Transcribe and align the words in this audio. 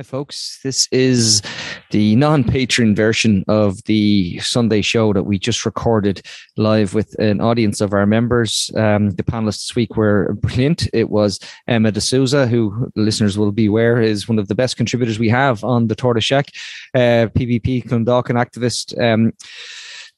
Hi, 0.00 0.04
folks. 0.04 0.58
This 0.64 0.88
is 0.92 1.42
the 1.90 2.16
non 2.16 2.42
patron 2.42 2.94
version 2.94 3.44
of 3.48 3.84
the 3.84 4.38
Sunday 4.38 4.80
show 4.80 5.12
that 5.12 5.24
we 5.24 5.38
just 5.38 5.66
recorded 5.66 6.22
live 6.56 6.94
with 6.94 7.14
an 7.18 7.42
audience 7.42 7.82
of 7.82 7.92
our 7.92 8.06
members. 8.06 8.70
Um, 8.76 9.10
the 9.10 9.22
panelists 9.22 9.68
this 9.68 9.76
week 9.76 9.98
were 9.98 10.32
brilliant. 10.40 10.88
It 10.94 11.10
was 11.10 11.38
Emma 11.68 11.92
DeSouza, 11.92 12.48
who 12.48 12.90
listeners 12.96 13.36
will 13.36 13.52
be 13.52 13.66
aware 13.66 14.00
is 14.00 14.26
one 14.26 14.38
of 14.38 14.48
the 14.48 14.54
best 14.54 14.78
contributors 14.78 15.18
we 15.18 15.28
have 15.28 15.62
on 15.64 15.88
the 15.88 15.94
Tortoise 15.94 16.24
Shack, 16.24 16.46
uh, 16.94 17.28
PBP 17.36 17.84
Clondalkin 17.84 18.42
activist. 18.42 18.98
Um, 18.98 19.34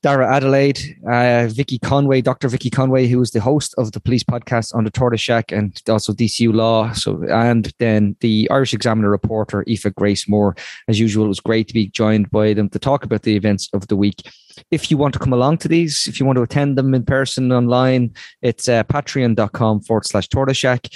Darragh 0.02 0.34
Adelaide, 0.34 0.96
uh, 1.08 1.46
Vicky 1.48 1.78
Conway, 1.78 2.20
Dr. 2.20 2.48
Vicky 2.48 2.70
Conway, 2.70 3.06
who 3.06 3.20
is 3.22 3.30
the 3.30 3.40
host 3.40 3.72
of 3.78 3.92
the 3.92 4.00
Policed 4.00 4.26
podcast 4.26 4.74
on 4.74 4.82
the 4.82 4.90
Tortoise 4.90 5.20
Shack 5.20 5.52
and 5.52 5.80
also 5.88 6.12
DCU 6.12 6.52
Law. 6.52 6.92
So, 6.92 7.22
and 7.30 7.72
then 7.78 8.16
the 8.20 8.48
Irish 8.50 8.74
Examiner 8.74 9.08
reporter, 9.08 9.64
Aoife 9.68 9.94
Grace 9.94 10.28
Moore. 10.28 10.56
As 10.88 10.98
usual, 10.98 11.26
it 11.26 11.28
was 11.28 11.40
great 11.40 11.68
to 11.68 11.74
be 11.74 11.86
joined 11.86 12.30
by 12.30 12.52
them 12.52 12.68
to 12.70 12.80
talk 12.80 13.04
about 13.04 13.22
the 13.22 13.36
events 13.36 13.68
of 13.72 13.86
the 13.86 13.96
week. 13.96 14.22
If 14.70 14.90
you 14.90 14.96
want 14.96 15.12
to 15.14 15.18
come 15.18 15.32
along 15.32 15.58
to 15.58 15.68
these, 15.68 16.06
if 16.06 16.20
you 16.20 16.26
want 16.26 16.36
to 16.36 16.42
attend 16.42 16.76
them 16.76 16.94
in 16.94 17.04
person 17.04 17.52
online, 17.52 18.14
it's 18.42 18.68
uh, 18.68 18.84
patreon.com 18.84 19.82
forward 19.82 20.06
slash 20.06 20.28
tortoise 20.28 20.56
shack. 20.56 20.88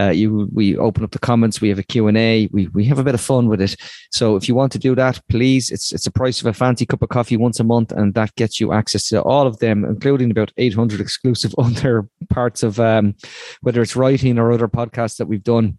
Uh, 0.00 0.10
you, 0.10 0.48
we 0.52 0.76
open 0.76 1.04
up 1.04 1.12
the 1.12 1.18
comments. 1.18 1.60
We 1.60 1.68
have 1.68 1.78
a 1.78 1.84
Q&A. 1.84 2.48
We, 2.50 2.68
we 2.68 2.84
have 2.86 2.98
a 2.98 3.04
bit 3.04 3.14
of 3.14 3.20
fun 3.20 3.48
with 3.48 3.60
it. 3.60 3.76
So 4.10 4.36
if 4.36 4.48
you 4.48 4.54
want 4.54 4.72
to 4.72 4.78
do 4.78 4.94
that, 4.96 5.20
please, 5.28 5.70
it's, 5.70 5.92
it's 5.92 6.06
a 6.06 6.10
price 6.10 6.40
of 6.40 6.46
a 6.46 6.52
fancy 6.52 6.84
cup 6.84 7.02
of 7.02 7.08
coffee 7.10 7.36
once 7.36 7.60
a 7.60 7.64
month. 7.64 7.92
And 7.92 8.14
that 8.14 8.34
gets 8.34 8.58
you 8.58 8.72
access 8.72 9.04
to 9.08 9.22
all 9.22 9.46
of 9.46 9.58
them, 9.58 9.84
including 9.84 10.30
about 10.30 10.52
800 10.56 11.00
exclusive 11.00 11.54
other 11.58 12.08
parts 12.30 12.62
of, 12.62 12.80
um, 12.80 13.14
whether 13.60 13.82
it's 13.82 13.96
writing 13.96 14.38
or 14.38 14.52
other 14.52 14.68
podcasts 14.68 15.16
that 15.18 15.26
we've 15.26 15.44
done. 15.44 15.78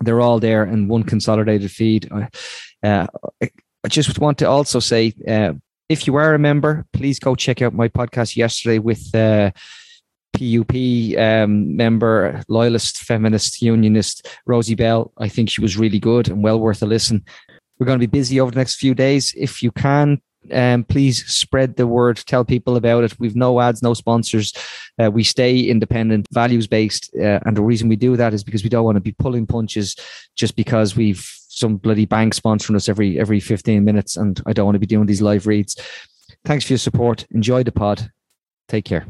They're 0.00 0.20
all 0.20 0.38
there 0.38 0.64
in 0.64 0.88
one 0.88 1.04
consolidated 1.04 1.70
feed. 1.70 2.10
Uh, 2.82 3.06
I 3.86 3.88
just 3.88 4.18
want 4.18 4.38
to 4.38 4.48
also 4.48 4.78
say, 4.78 5.12
uh, 5.26 5.54
if 5.88 6.06
you 6.06 6.16
are 6.16 6.34
a 6.34 6.38
member, 6.38 6.86
please 6.92 7.18
go 7.18 7.34
check 7.34 7.62
out 7.62 7.74
my 7.74 7.88
podcast 7.88 8.36
yesterday 8.36 8.78
with 8.78 9.14
uh, 9.14 9.50
PUP 10.32 10.74
um, 11.18 11.76
member, 11.76 12.42
loyalist, 12.48 12.98
feminist, 12.98 13.62
unionist 13.62 14.28
Rosie 14.46 14.74
Bell. 14.74 15.12
I 15.18 15.28
think 15.28 15.48
she 15.48 15.60
was 15.60 15.76
really 15.76 15.98
good 15.98 16.28
and 16.28 16.42
well 16.42 16.60
worth 16.60 16.82
a 16.82 16.86
listen. 16.86 17.24
We're 17.78 17.86
going 17.86 18.00
to 18.00 18.06
be 18.06 18.18
busy 18.18 18.40
over 18.40 18.50
the 18.50 18.58
next 18.58 18.76
few 18.76 18.94
days. 18.94 19.34
If 19.36 19.62
you 19.62 19.70
can, 19.70 20.20
um, 20.52 20.84
please 20.84 21.24
spread 21.26 21.76
the 21.76 21.86
word, 21.86 22.16
tell 22.16 22.44
people 22.44 22.76
about 22.76 23.04
it. 23.04 23.18
We've 23.18 23.36
no 23.36 23.60
ads, 23.60 23.82
no 23.82 23.94
sponsors. 23.94 24.52
Uh, 25.02 25.10
we 25.10 25.24
stay 25.24 25.60
independent, 25.60 26.26
values 26.32 26.66
based. 26.66 27.14
Uh, 27.14 27.40
and 27.44 27.56
the 27.56 27.62
reason 27.62 27.88
we 27.88 27.96
do 27.96 28.16
that 28.16 28.34
is 28.34 28.44
because 28.44 28.62
we 28.62 28.70
don't 28.70 28.84
want 28.84 28.96
to 28.96 29.00
be 29.00 29.12
pulling 29.12 29.46
punches 29.46 29.96
just 30.34 30.56
because 30.56 30.96
we've 30.96 31.24
some 31.56 31.78
bloody 31.78 32.04
bank 32.04 32.34
sponsoring 32.34 32.76
us 32.76 32.88
every 32.88 33.18
every 33.18 33.40
15 33.40 33.82
minutes 33.82 34.16
and 34.16 34.40
I 34.46 34.52
don't 34.52 34.66
want 34.66 34.74
to 34.76 34.80
be 34.80 34.86
doing 34.86 35.06
these 35.06 35.22
live 35.22 35.46
reads. 35.46 35.76
Thanks 36.44 36.66
for 36.66 36.74
your 36.74 36.78
support. 36.78 37.26
Enjoy 37.30 37.62
the 37.62 37.72
pod. 37.72 38.10
Take 38.68 38.84
care. 38.84 39.06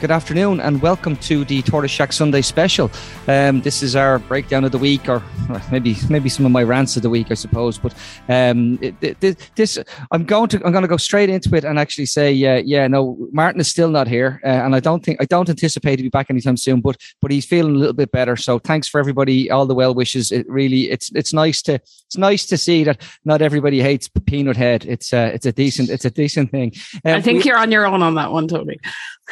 Good 0.00 0.10
afternoon 0.10 0.60
and 0.60 0.80
welcome 0.80 1.14
to 1.16 1.44
the 1.44 1.60
Tortoise 1.60 1.90
Shack 1.90 2.14
Sunday 2.14 2.40
special. 2.40 2.90
Um, 3.28 3.60
this 3.60 3.82
is 3.82 3.94
our 3.94 4.18
breakdown 4.18 4.64
of 4.64 4.72
the 4.72 4.78
week, 4.78 5.10
or 5.10 5.22
maybe 5.70 5.94
maybe 6.08 6.30
some 6.30 6.46
of 6.46 6.52
my 6.52 6.62
rants 6.62 6.96
of 6.96 7.02
the 7.02 7.10
week, 7.10 7.26
I 7.30 7.34
suppose. 7.34 7.76
But 7.76 7.92
um, 8.26 8.78
it, 8.80 8.94
it, 9.22 9.50
this, 9.56 9.78
I'm 10.10 10.24
going 10.24 10.48
to 10.48 10.64
I'm 10.64 10.72
going 10.72 10.84
to 10.84 10.88
go 10.88 10.96
straight 10.96 11.28
into 11.28 11.54
it 11.54 11.64
and 11.64 11.78
actually 11.78 12.06
say, 12.06 12.30
uh, 12.46 12.62
yeah, 12.64 12.86
no, 12.86 13.18
Martin 13.30 13.60
is 13.60 13.68
still 13.68 13.90
not 13.90 14.08
here, 14.08 14.40
uh, 14.42 14.48
and 14.48 14.74
I 14.74 14.80
don't 14.80 15.04
think 15.04 15.20
I 15.20 15.26
don't 15.26 15.50
anticipate 15.50 15.96
to 15.96 16.02
be 16.02 16.08
back 16.08 16.30
anytime 16.30 16.56
soon. 16.56 16.80
But 16.80 16.96
but 17.20 17.30
he's 17.30 17.44
feeling 17.44 17.74
a 17.74 17.78
little 17.78 17.92
bit 17.92 18.10
better. 18.10 18.36
So 18.36 18.58
thanks 18.58 18.88
for 18.88 19.00
everybody, 19.00 19.50
all 19.50 19.66
the 19.66 19.74
well 19.74 19.92
wishes. 19.92 20.32
It 20.32 20.48
really 20.48 20.90
it's 20.90 21.12
it's 21.14 21.34
nice 21.34 21.60
to 21.62 21.74
it's 21.74 22.16
nice 22.16 22.46
to 22.46 22.56
see 22.56 22.84
that 22.84 23.02
not 23.26 23.42
everybody 23.42 23.82
hates 23.82 24.08
Peanut 24.08 24.56
Head. 24.56 24.86
It's 24.86 25.12
uh, 25.12 25.30
it's 25.34 25.44
a 25.44 25.52
decent 25.52 25.90
it's 25.90 26.06
a 26.06 26.10
decent 26.10 26.52
thing. 26.52 26.72
Um, 27.04 27.16
I 27.16 27.20
think 27.20 27.44
we, 27.44 27.50
you're 27.50 27.58
on 27.58 27.70
your 27.70 27.84
own 27.86 28.00
on 28.00 28.14
that 28.14 28.32
one, 28.32 28.48
Tony. 28.48 28.78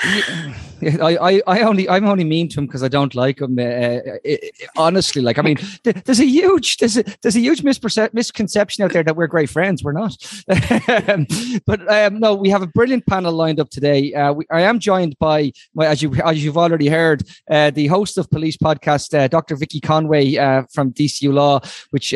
Yeah, 0.05 0.55
I, 0.83 1.17
I, 1.17 1.43
I 1.47 1.61
only 1.63 1.89
I'm 1.89 2.07
only 2.07 2.25
mean 2.25 2.49
to 2.51 2.61
him 2.61 2.67
because 2.67 2.83
I 2.83 2.89
don't 2.89 3.15
like 3.15 3.41
him. 3.41 3.59
Uh, 3.59 4.19
it, 4.25 4.55
uh, 4.63 4.81
honestly, 4.81 5.23
like 5.23 5.39
I 5.39 5.43
mean, 5.43 5.59
there's 5.83 6.21
a 6.21 6.27
huge 6.27 6.77
there's 6.77 6.97
a, 6.97 7.05
there's 7.23 7.37
a 7.37 7.41
huge 7.41 7.63
misperce- 7.63 8.13
misconception 8.15 8.85
out 8.85 8.93
there 8.93 9.03
that 9.03 9.17
we're 9.17 9.27
great 9.27 9.51
friends. 9.51 9.83
We're 9.83 9.93
not. 9.93 10.17
but 11.67 11.93
um, 11.93 12.21
no, 12.21 12.35
we 12.35 12.49
have 12.51 12.63
a 12.63 12.67
brilliant 12.67 13.07
panel 13.07 13.33
lined 13.33 13.61
up 13.61 13.71
today. 13.71 14.13
Uh, 14.15 14.33
we, 14.33 14.45
I 14.51 14.63
am 14.63 14.79
joined 14.79 15.19
by, 15.19 15.53
my 15.75 15.87
as 15.87 16.03
you 16.03 16.15
as 16.25 16.45
you've 16.45 16.59
already 16.59 16.89
heard, 16.89 17.23
uh, 17.51 17.71
the 17.71 17.89
host 17.89 18.19
of 18.19 18.31
Policed 18.31 18.61
Podcast, 18.61 19.19
uh, 19.19 19.29
Dr. 19.29 19.57
Vicky 19.57 19.81
Conway 19.81 20.37
uh, 20.37 20.63
from 20.73 20.93
DCU 20.93 21.33
Law, 21.33 21.61
which 21.91 22.15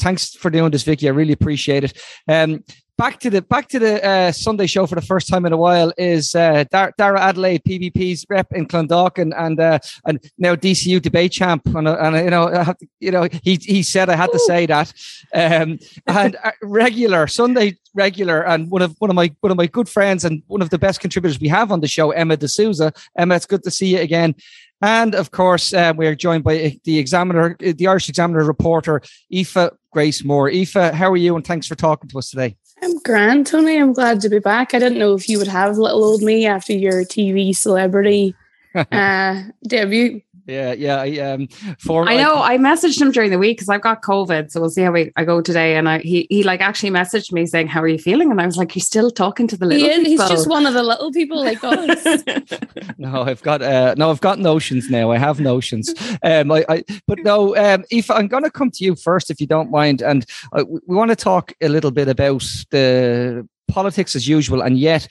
thanks 0.00 0.34
for 0.34 0.50
doing 0.50 0.70
this, 0.70 0.82
Vicky. 0.82 1.08
I 1.08 1.12
really 1.12 1.32
appreciate 1.32 1.84
it. 1.84 1.98
Um, 2.28 2.64
back 2.96 3.20
to 3.20 3.30
the 3.30 3.42
back 3.42 3.68
to 3.68 3.78
the 3.78 4.04
uh, 4.04 4.32
Sunday 4.32 4.66
show 4.66 4.86
for 4.86 4.94
the 4.94 5.02
first 5.02 5.28
time 5.28 5.46
in 5.46 5.52
a 5.52 5.56
while 5.56 5.92
is 5.98 6.34
uh, 6.34 6.64
Dar- 6.70 6.92
Darragh 6.98 7.20
Adelaide, 7.20 7.62
PBP's 7.64 8.26
rep 8.28 8.52
in 8.52 8.66
Clondalkin, 8.66 9.32
and 9.36 9.58
uh, 9.60 9.78
and 10.06 10.18
now 10.38 10.54
DCU 10.54 11.00
debate 11.00 11.32
champ. 11.32 11.66
And, 11.66 11.88
uh, 11.88 11.96
and 12.00 12.16
you 12.16 12.30
know, 12.30 12.48
to, 12.50 12.76
you 13.00 13.10
know, 13.10 13.28
he 13.42 13.56
he 13.56 13.82
said 13.82 14.08
I 14.08 14.16
had 14.16 14.32
to 14.32 14.38
say 14.38 14.66
that. 14.66 14.92
Um, 15.34 15.78
and 16.06 16.36
uh, 16.42 16.52
regular 16.62 17.26
Sunday 17.26 17.78
regular, 17.94 18.44
and 18.46 18.70
one 18.70 18.82
of 18.82 18.94
one 18.98 19.10
of 19.10 19.16
my 19.16 19.34
one 19.40 19.50
of 19.50 19.56
my 19.56 19.66
good 19.66 19.88
friends 19.88 20.24
and 20.24 20.42
one 20.46 20.62
of 20.62 20.70
the 20.70 20.78
best 20.78 21.00
contributors 21.00 21.40
we 21.40 21.48
have 21.48 21.72
on 21.72 21.80
the 21.80 21.88
show, 21.88 22.10
Emma 22.10 22.36
DeSouza. 22.36 22.94
Emma, 23.16 23.36
it's 23.36 23.46
good 23.46 23.62
to 23.64 23.70
see 23.70 23.96
you 23.96 24.00
again. 24.00 24.34
And 24.82 25.14
of 25.14 25.30
course, 25.30 25.72
uh, 25.72 25.94
we're 25.96 26.14
joined 26.14 26.44
by 26.44 26.78
the 26.84 26.98
Examiner, 26.98 27.56
the 27.58 27.86
Irish 27.86 28.08
Examiner 28.08 28.44
reporter, 28.44 29.00
Aoife 29.32 29.70
Grace 29.90 30.24
Moore. 30.24 30.50
Aoife, 30.50 30.92
how 30.94 31.10
are 31.10 31.16
you? 31.16 31.36
And 31.36 31.46
thanks 31.46 31.66
for 31.66 31.74
talking 31.74 32.10
to 32.10 32.18
us 32.18 32.28
today. 32.28 32.56
I'm 32.82 32.98
grand, 32.98 33.46
Tony. 33.46 33.78
I'm 33.78 33.92
glad 33.92 34.20
to 34.22 34.28
be 34.28 34.38
back. 34.38 34.74
I 34.74 34.78
didn't 34.78 34.98
know 34.98 35.14
if 35.14 35.28
you 35.28 35.38
would 35.38 35.48
have 35.48 35.78
little 35.78 36.04
old 36.04 36.22
me 36.22 36.46
after 36.46 36.72
your 36.72 37.04
TV 37.04 37.56
celebrity 37.56 38.34
uh, 38.74 39.42
debut. 39.66 40.20
Yeah, 40.46 40.72
yeah. 40.74 41.00
I, 41.00 41.18
um, 41.20 41.48
for 41.78 42.06
I 42.06 42.16
know. 42.16 42.34
I, 42.34 42.54
I 42.54 42.58
messaged 42.58 43.00
him 43.00 43.10
during 43.12 43.30
the 43.30 43.38
week 43.38 43.56
because 43.56 43.70
I've 43.70 43.80
got 43.80 44.02
COVID, 44.02 44.50
so 44.50 44.60
we'll 44.60 44.68
see 44.68 44.82
how 44.82 44.92
we, 44.92 45.10
I 45.16 45.24
go 45.24 45.40
today. 45.40 45.76
And 45.76 45.88
I, 45.88 46.00
he 46.00 46.26
he 46.28 46.42
like 46.42 46.60
actually 46.60 46.90
messaged 46.90 47.32
me 47.32 47.46
saying, 47.46 47.68
"How 47.68 47.80
are 47.80 47.88
you 47.88 47.98
feeling?" 47.98 48.30
And 48.30 48.40
I 48.40 48.46
was 48.46 48.58
like, 48.58 48.74
"You're 48.74 48.82
still 48.82 49.10
talking 49.10 49.46
to 49.48 49.56
the 49.56 49.64
little." 49.64 49.88
He 49.88 50.04
He's 50.04 50.28
just 50.28 50.46
one 50.46 50.66
of 50.66 50.74
the 50.74 50.82
little 50.82 51.10
people 51.10 51.42
like 51.42 51.64
us. 51.64 52.22
no, 52.98 53.22
I've 53.22 53.42
got 53.42 53.62
uh, 53.62 53.94
no, 53.96 54.10
I've 54.10 54.20
got 54.20 54.38
notions 54.38 54.90
now. 54.90 55.10
I 55.10 55.18
have 55.18 55.40
notions. 55.40 55.94
Um, 56.22 56.52
I, 56.52 56.64
I 56.68 56.84
but 57.06 57.20
no, 57.20 57.56
um, 57.56 57.84
if 57.90 58.10
I'm 58.10 58.28
going 58.28 58.44
to 58.44 58.50
come 58.50 58.70
to 58.72 58.84
you 58.84 58.96
first, 58.96 59.30
if 59.30 59.40
you 59.40 59.46
don't 59.46 59.70
mind, 59.70 60.02
and 60.02 60.26
uh, 60.52 60.64
we 60.68 60.94
want 60.94 61.10
to 61.10 61.16
talk 61.16 61.52
a 61.62 61.68
little 61.68 61.90
bit 61.90 62.08
about 62.08 62.42
the 62.70 63.48
politics 63.68 64.14
as 64.14 64.28
usual, 64.28 64.60
and 64.60 64.78
yet 64.78 65.08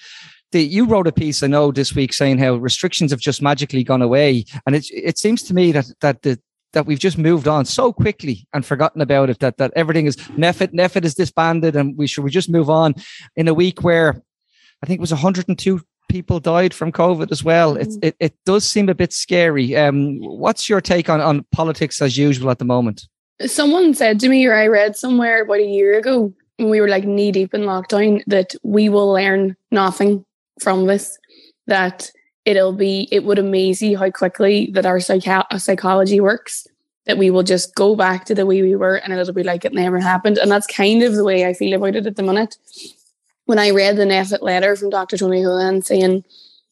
the, 0.53 0.63
you 0.63 0.85
wrote 0.85 1.07
a 1.07 1.11
piece 1.11 1.43
I 1.43 1.47
know 1.47 1.71
this 1.71 1.93
week 1.93 2.13
saying 2.13 2.37
how 2.37 2.55
restrictions 2.55 3.11
have 3.11 3.19
just 3.19 3.41
magically 3.41 3.83
gone 3.83 4.01
away, 4.01 4.45
and 4.65 4.75
it 4.75 4.85
it 4.91 5.17
seems 5.17 5.43
to 5.43 5.53
me 5.53 5.71
that 5.73 5.91
that 5.99 6.21
the 6.21 6.39
that 6.71 6.85
we've 6.85 6.99
just 6.99 7.17
moved 7.17 7.47
on 7.47 7.65
so 7.65 7.93
quickly 7.93 8.47
and 8.53 8.65
forgotten 8.65 9.01
about 9.01 9.29
it 9.29 9.39
that 9.39 9.57
that 9.57 9.73
everything 9.75 10.05
is 10.05 10.15
NPHET 10.15 10.73
NPHET 10.73 11.05
is 11.05 11.15
disbanded 11.15 11.75
and 11.75 11.97
we 11.97 12.07
should 12.07 12.23
we 12.23 12.31
just 12.31 12.49
move 12.49 12.69
on 12.69 12.95
in 13.35 13.47
a 13.47 13.53
week 13.53 13.83
where 13.83 14.21
I 14.81 14.85
think 14.85 14.97
it 14.97 15.01
was 15.01 15.11
102 15.11 15.81
people 16.09 16.39
died 16.39 16.73
from 16.73 16.91
COVID 16.91 17.31
as 17.31 17.43
well. 17.43 17.75
It, 17.77 17.93
it, 18.01 18.15
it 18.19 18.35
does 18.45 18.67
seem 18.67 18.89
a 18.89 18.93
bit 18.93 19.13
scary. 19.13 19.75
Um, 19.75 20.19
what's 20.19 20.69
your 20.69 20.81
take 20.81 21.09
on, 21.09 21.21
on 21.21 21.45
politics 21.51 22.01
as 22.01 22.17
usual 22.17 22.51
at 22.51 22.59
the 22.59 22.65
moment? 22.65 23.07
Someone 23.45 23.93
said 23.93 24.19
to 24.19 24.29
me, 24.29 24.45
or 24.45 24.53
I 24.53 24.67
read 24.67 24.95
somewhere 24.95 25.41
about 25.43 25.59
a 25.59 25.65
year 25.65 25.97
ago, 25.97 26.33
when 26.57 26.69
we 26.69 26.81
were 26.81 26.87
like 26.87 27.05
knee 27.05 27.31
deep 27.31 27.53
in 27.53 27.61
lockdown, 27.61 28.21
that 28.27 28.53
we 28.61 28.89
will 28.89 29.11
learn 29.11 29.55
nothing 29.71 30.23
from 30.59 30.85
this 30.85 31.17
that 31.67 32.11
it'll 32.45 32.73
be 32.73 33.07
it 33.11 33.23
would 33.23 33.39
amaze 33.39 33.81
you 33.81 33.97
how 33.97 34.09
quickly 34.09 34.69
that 34.73 34.85
our 34.85 34.99
psych- 34.99 35.51
psychology 35.57 36.19
works 36.19 36.67
that 37.05 37.17
we 37.17 37.29
will 37.29 37.43
just 37.43 37.75
go 37.75 37.95
back 37.95 38.25
to 38.25 38.35
the 38.35 38.45
way 38.45 38.61
we 38.61 38.75
were 38.75 38.95
and 38.95 39.13
it'll 39.13 39.33
be 39.33 39.43
like 39.43 39.65
it 39.65 39.73
never 39.73 39.99
happened. 39.99 40.37
And 40.37 40.49
that's 40.51 40.67
kind 40.67 41.03
of 41.03 41.15
the 41.15 41.23
way 41.23 41.45
i 41.45 41.53
feel 41.53 41.75
about 41.75 41.95
it 41.95 42.05
at 42.05 42.15
the 42.15 42.23
minute. 42.23 42.57
When 43.45 43.59
i 43.59 43.71
read 43.71 43.97
the 43.97 44.03
NPHET 44.03 44.41
letter 44.41 44.75
from 44.75 44.89
dr 44.89 45.17
tony 45.17 45.41
Holohan 45.41 45.83
saying 45.83 46.23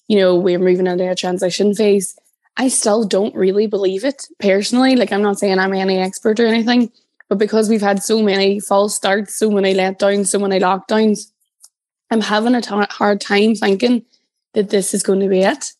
you 0.07 0.17
know 0.17 0.35
we're 0.35 0.59
moving 0.59 0.87
into 0.87 1.09
a 1.09 1.15
transition 1.15 1.73
phase 1.73 2.17
i 2.57 2.67
still 2.67 3.05
don't 3.05 3.35
really 3.35 3.67
believe 3.67 4.03
it 4.03 4.27
personally. 4.39 4.95
Like 4.95 5.11
i'm 5.11 5.21
not 5.21 5.39
saying 5.39 5.59
i'm 5.59 5.73
any 5.73 5.97
expert 5.99 6.39
or 6.39 6.45
anything 6.45 6.91
but 7.29 7.37
because 7.37 7.69
we've 7.69 7.81
had 7.81 8.03
so 8.03 8.21
many 8.21 8.59
false 8.59 8.95
starts 8.95 9.35
so 9.35 9.49
many 9.49 9.73
letdowns 9.73 10.27
so 10.27 10.39
many 10.39 10.59
lockdowns 10.59 11.30
I'm 12.11 12.21
having 12.21 12.55
a 12.55 12.61
t- 12.61 12.75
hard 12.89 13.21
time 13.21 13.55
thinking 13.55 14.05
that 14.53 14.69
this 14.69 14.93
is 14.93 15.01
going 15.01 15.21
to 15.21 15.29
be 15.29 15.41
it. 15.41 15.71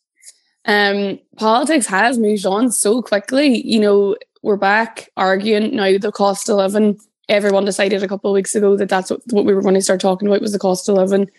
Um, 0.65 1.19
politics 1.37 1.85
has 1.87 2.17
moved 2.17 2.45
on 2.45 2.71
so 2.71 3.01
quickly. 3.01 3.65
You 3.67 3.81
know, 3.81 4.15
we're 4.41 4.55
back 4.55 5.09
arguing 5.17 5.75
now 5.75 5.97
the 5.97 6.11
cost 6.11 6.49
of 6.49 6.55
living. 6.55 6.99
Everyone 7.27 7.65
decided 7.65 8.01
a 8.01 8.07
couple 8.07 8.31
of 8.31 8.35
weeks 8.35 8.55
ago 8.55 8.77
that 8.77 8.89
that's 8.89 9.11
what, 9.11 9.21
what 9.31 9.45
we 9.45 9.53
were 9.53 9.61
going 9.61 9.75
to 9.75 9.81
start 9.81 9.99
talking 9.99 10.27
about 10.27 10.41
was 10.41 10.53
the 10.53 10.59
cost 10.59 10.87
of 10.87 10.95
living. 10.95 11.29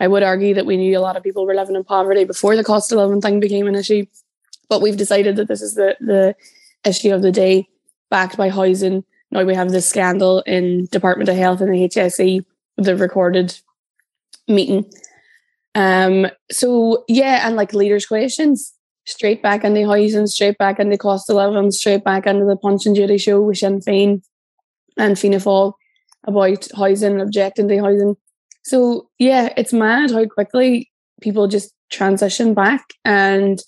I 0.00 0.08
would 0.08 0.22
argue 0.22 0.54
that 0.54 0.66
we 0.66 0.78
knew 0.78 0.96
a 0.96 1.00
lot 1.00 1.16
of 1.16 1.22
people 1.22 1.44
were 1.44 1.54
living 1.54 1.76
in 1.76 1.84
poverty 1.84 2.24
before 2.24 2.56
the 2.56 2.64
cost 2.64 2.90
of 2.90 2.98
living 2.98 3.20
thing 3.20 3.40
became 3.40 3.66
an 3.66 3.74
issue. 3.74 4.06
But 4.70 4.80
we've 4.80 4.96
decided 4.96 5.36
that 5.36 5.48
this 5.48 5.60
is 5.60 5.74
the, 5.74 5.96
the 6.00 6.34
issue 6.84 7.12
of 7.12 7.20
the 7.20 7.32
day, 7.32 7.68
backed 8.08 8.38
by 8.38 8.48
housing. 8.48 9.04
Now 9.30 9.44
we 9.44 9.54
have 9.54 9.70
this 9.70 9.88
scandal 9.88 10.40
in 10.42 10.86
Department 10.86 11.28
of 11.28 11.36
Health 11.36 11.60
and 11.60 11.72
the 11.74 11.88
HSE, 11.88 12.44
the 12.78 12.96
recorded 12.96 13.60
meeting. 14.50 14.90
Um, 15.74 16.26
so 16.50 17.04
yeah, 17.08 17.46
and 17.46 17.56
like 17.56 17.72
leaders' 17.72 18.06
questions, 18.06 18.72
straight 19.06 19.42
back 19.42 19.64
into 19.64 19.86
housing, 19.86 20.26
straight 20.26 20.58
back 20.58 20.78
into 20.78 20.98
cost 20.98 21.30
of 21.30 21.36
living, 21.36 21.70
straight 21.70 22.04
back 22.04 22.26
into 22.26 22.44
the 22.44 22.56
Punch 22.56 22.86
and 22.86 22.96
Judy 22.96 23.18
show 23.18 23.40
with 23.40 23.58
Sinn 23.58 23.80
Féin 23.80 24.22
and 24.96 25.18
Fianna 25.18 25.36
Fáil 25.36 25.74
about 26.26 26.68
housing, 26.76 27.12
and 27.12 27.22
objecting 27.22 27.68
to 27.68 27.78
housing. 27.78 28.16
So 28.62 29.08
yeah, 29.18 29.52
it's 29.56 29.72
mad 29.72 30.10
how 30.10 30.26
quickly 30.26 30.90
people 31.20 31.48
just 31.48 31.72
transition 31.90 32.54
back 32.54 32.82
and 33.04 33.58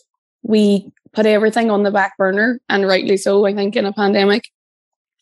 we 0.42 0.90
put 1.12 1.26
everything 1.26 1.70
on 1.70 1.82
the 1.82 1.90
back 1.90 2.16
burner 2.16 2.60
and 2.68 2.86
rightly 2.86 3.16
so, 3.16 3.46
I 3.46 3.54
think 3.54 3.76
in 3.76 3.86
a 3.86 3.92
pandemic. 3.92 4.44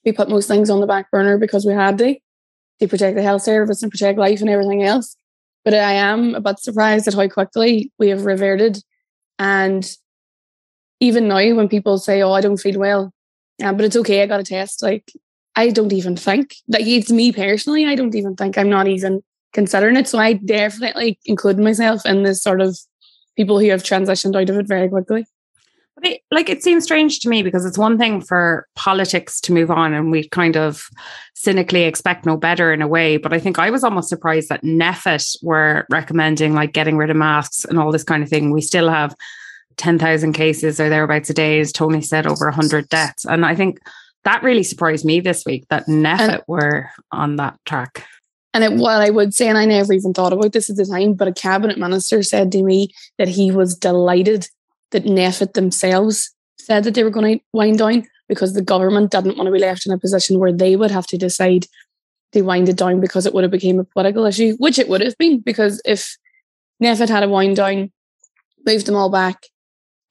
We 0.05 0.13
put 0.13 0.31
most 0.31 0.49
things 0.49 0.71
on 0.71 0.81
the 0.81 0.87
back 0.87 1.11
burner 1.11 1.37
because 1.37 1.67
we 1.67 1.75
had 1.75 1.99
to 1.99 2.17
to 2.81 2.89
protect 2.89 3.17
the 3.17 3.23
health 3.23 3.43
service 3.43 3.83
and 3.83 3.93
protect 3.93 4.19
life 4.19 4.41
and 4.41 4.49
everything 4.49 4.83
else. 4.83 5.17
But 5.65 5.75
I 5.75 5.93
am 5.93 6.35
a 6.35 6.41
bit 6.41 6.59
surprised 6.59 7.09
at 7.09 7.15
how 7.15 7.29
quickly 7.29 7.93
we 7.99 8.09
have 8.09 8.25
reverted. 8.25 8.83
And 9.39 9.91
even 11.01 11.29
now, 11.29 11.55
when 11.55 11.69
people 11.69 11.99
say, 11.99 12.23
"Oh, 12.23 12.33
I 12.33 12.41
don't 12.41 12.59
feel 12.59 12.79
well," 12.79 13.13
yeah, 13.59 13.73
but 13.73 13.85
it's 13.85 13.97
okay, 13.97 14.23
I 14.23 14.27
got 14.27 14.41
a 14.41 14.45
test. 14.45 14.83
Like 14.83 15.13
I 15.57 15.71
don't 15.71 15.93
even 15.93 16.17
think 16.17 16.55
like 16.69 16.87
it's 16.87 17.11
me 17.11 17.33
personally. 17.33 17.87
I 17.87 17.95
don't 17.95 18.15
even 18.15 18.37
think 18.37 18.59
I'm 18.59 18.71
not 18.71 18.87
even 18.89 19.23
considering 19.53 19.97
it. 19.97 20.09
So 20.09 20.19
I 20.19 20.35
definitely 20.35 21.19
include 21.27 21.59
myself 21.59 22.07
in 22.07 22.23
this 22.23 22.43
sort 22.43 22.61
of 22.61 22.79
people 23.37 23.59
who 23.59 23.71
have 23.71 23.83
transitioned 23.83 24.37
out 24.37 24.51
of 24.51 24.57
it 24.59 24.67
very 24.69 24.89
quickly. 24.89 25.27
But 26.01 26.13
it, 26.13 26.21
like 26.31 26.49
it 26.49 26.63
seems 26.63 26.85
strange 26.85 27.21
to 27.21 27.29
me 27.29 27.43
because 27.43 27.65
it's 27.65 27.79
one 27.79 27.99
thing 27.99 28.21
for 28.21 28.67
politics 28.75 29.41
to 29.43 29.53
move 29.53 29.71
on 29.71 29.93
and 29.93 30.11
we 30.11 30.29
kind 30.29 30.57
of 30.57 30.89
cynically 31.35 31.83
expect 31.83 32.27
no 32.27 32.37
better 32.37 32.73
in 32.73 32.83
a 32.83 32.89
way. 32.89 33.17
But 33.17 33.33
I 33.33 33.39
think 33.39 33.59
I 33.59 33.71
was 33.71 33.85
almost 33.85 34.09
surprised 34.09 34.49
that 34.49 34.63
NPHET 34.63 35.37
were 35.43 35.87
recommending 35.91 36.55
like 36.55 36.73
getting 36.73 36.97
rid 36.97 37.11
of 37.11 37.17
masks 37.17 37.65
and 37.65 37.79
all 37.79 37.93
this 37.93 38.05
kind 38.05 38.23
of 38.23 38.29
thing. 38.29 38.51
We 38.51 38.63
still 38.63 38.89
have 38.89 39.15
10,000 39.77 40.33
cases 40.33 40.81
or 40.81 40.89
thereabouts 40.89 41.31
a 41.31 41.35
day, 41.35 41.61
as 41.61 41.73
Tony 41.73 42.01
said, 42.01 42.27
over 42.27 42.47
100 42.47 42.89
deaths. 42.89 43.25
And 43.25 43.45
I 43.45 43.55
think 43.55 43.79
that 44.25 44.43
really 44.43 44.63
surprised 44.63 45.05
me 45.05 45.21
this 45.21 45.45
week 45.45 45.67
that 45.71 45.87
NPHET 45.87 46.21
and, 46.21 46.43
were 46.47 46.91
on 47.13 47.37
that 47.37 47.59
track. 47.65 48.07
And 48.53 48.65
it, 48.65 48.73
what 48.73 49.01
I 49.01 49.11
would 49.11 49.33
say, 49.33 49.49
and 49.49 49.57
I 49.57 49.65
never 49.65 49.93
even 49.93 50.13
thought 50.13 50.33
about 50.33 50.53
this 50.53 50.69
at 50.69 50.77
the 50.77 50.85
time, 50.85 51.15
but 51.15 51.29
a 51.29 51.33
cabinet 51.33 51.79
minister 51.79 52.23
said 52.23 52.53
to 52.53 52.63
me 52.63 52.91
that 53.19 53.29
he 53.29 53.51
was 53.51 53.77
delighted 53.77 54.49
that 54.91 55.05
NPHET 55.05 55.55
themselves 55.55 56.35
said 56.59 56.85
that 56.85 56.95
they 56.95 57.05
were 57.05 57.11
going 57.11 57.39
to 57.39 57.45
wind 57.53 57.79
down 57.79 58.07
because 58.29 58.55
the 58.55 58.63
government 58.63 59.11
didn't 59.11 59.37
want 59.37 59.47
to 59.47 59.53
be 59.53 59.59
left 59.59 59.87
in 59.87 59.93
a 59.93 59.99
position 59.99 60.39
where 60.39 60.53
they 60.53 60.77
would 60.77 60.91
have 60.91 61.07
to 61.09 61.19
decide 61.19 61.67
to 62.33 62.43
wind 62.43 62.69
it 62.69 62.77
down 62.77 63.01
because 63.01 63.27
it 63.27 63.35
would 63.35 63.43
have 63.45 63.51
become 63.51 63.79
a 63.79 63.85
political 63.85 64.25
issue, 64.25 64.55
which 64.59 64.79
it 64.79 64.89
would 64.89 65.01
have 65.01 65.19
been 65.19 65.41
because 65.41 65.83
if 65.85 66.17
NPHET 66.83 67.09
had 67.09 67.23
a 67.23 67.29
wind 67.29 67.57
down, 67.57 67.91
moved 68.67 68.87
them 68.87 68.95
all 68.95 69.11
back, 69.11 69.47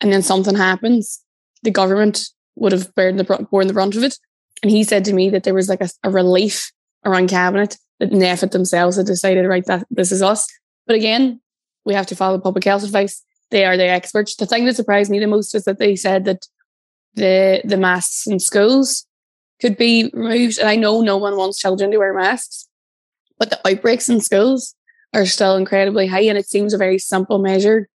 and 0.01 0.11
then 0.11 0.21
something 0.21 0.55
happens, 0.55 1.23
the 1.63 1.71
government 1.71 2.27
would 2.55 2.71
have 2.71 2.93
borne 2.95 3.17
the, 3.17 3.47
borne 3.49 3.67
the 3.67 3.73
brunt 3.73 3.95
of 3.95 4.03
it. 4.03 4.17
And 4.61 4.71
he 4.71 4.83
said 4.83 5.05
to 5.05 5.13
me 5.13 5.29
that 5.29 5.43
there 5.43 5.53
was 5.53 5.69
like 5.69 5.81
a, 5.81 5.89
a 6.03 6.09
relief 6.09 6.71
around 7.05 7.29
cabinet 7.29 7.77
that 7.99 8.11
NPHET 8.11 8.51
themselves 8.51 8.97
had 8.97 9.05
decided, 9.05 9.47
right, 9.47 9.65
that 9.65 9.85
this 9.89 10.11
is 10.11 10.21
us. 10.21 10.47
But 10.85 10.95
again, 10.95 11.39
we 11.85 11.93
have 11.93 12.07
to 12.07 12.15
follow 12.15 12.39
public 12.39 12.65
health 12.65 12.83
advice. 12.83 13.23
They 13.51 13.65
are 13.65 13.77
the 13.77 13.87
experts. 13.87 14.35
The 14.35 14.45
thing 14.45 14.65
that 14.65 14.75
surprised 14.75 15.09
me 15.09 15.19
the 15.19 15.27
most 15.27 15.55
is 15.55 15.65
that 15.65 15.79
they 15.79 15.95
said 15.95 16.25
that 16.25 16.47
the 17.15 17.61
the 17.63 17.77
masks 17.77 18.27
in 18.27 18.39
schools 18.39 19.05
could 19.59 19.77
be 19.77 20.09
removed. 20.13 20.59
And 20.59 20.69
I 20.69 20.75
know 20.75 21.01
no 21.01 21.17
one 21.17 21.35
wants 21.35 21.59
children 21.59 21.91
to 21.91 21.97
wear 21.97 22.13
masks, 22.13 22.67
but 23.37 23.49
the 23.49 23.59
outbreaks 23.67 24.09
in 24.09 24.21
schools 24.21 24.75
are 25.13 25.25
still 25.25 25.55
incredibly 25.55 26.07
high, 26.07 26.21
and 26.21 26.37
it 26.37 26.47
seems 26.47 26.73
a 26.73 26.77
very 26.77 26.99
simple 26.99 27.39
measure 27.39 27.89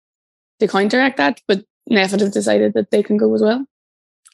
to 0.61 0.69
counteract 0.69 1.17
that. 1.19 1.41
But 1.47 1.65
NPHET 1.91 2.21
have 2.21 2.33
decided 2.33 2.75
that 2.75 2.91
they 2.91 3.03
can 3.03 3.17
go 3.17 3.33
as 3.35 3.43
well. 3.43 3.67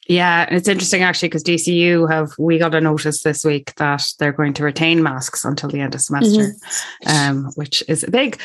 Yeah, 0.07 0.47
it's 0.51 0.67
interesting 0.67 1.03
actually 1.03 1.29
because 1.29 1.45
DCU 1.45 2.11
have 2.11 2.33
we 2.39 2.59
got 2.59 2.75
a 2.75 2.81
notice 2.81 3.23
this 3.23 3.45
week 3.45 3.75
that 3.77 4.05
they're 4.19 4.33
going 4.33 4.55
to 4.55 4.65
retain 4.65 5.03
masks 5.03 5.45
until 5.45 5.69
the 5.69 5.81
end 5.81 5.95
of 5.95 6.01
semester, 6.01 6.53
mm-hmm. 7.05 7.09
um, 7.09 7.53
which 7.55 7.85
is 7.87 8.05
big 8.11 8.41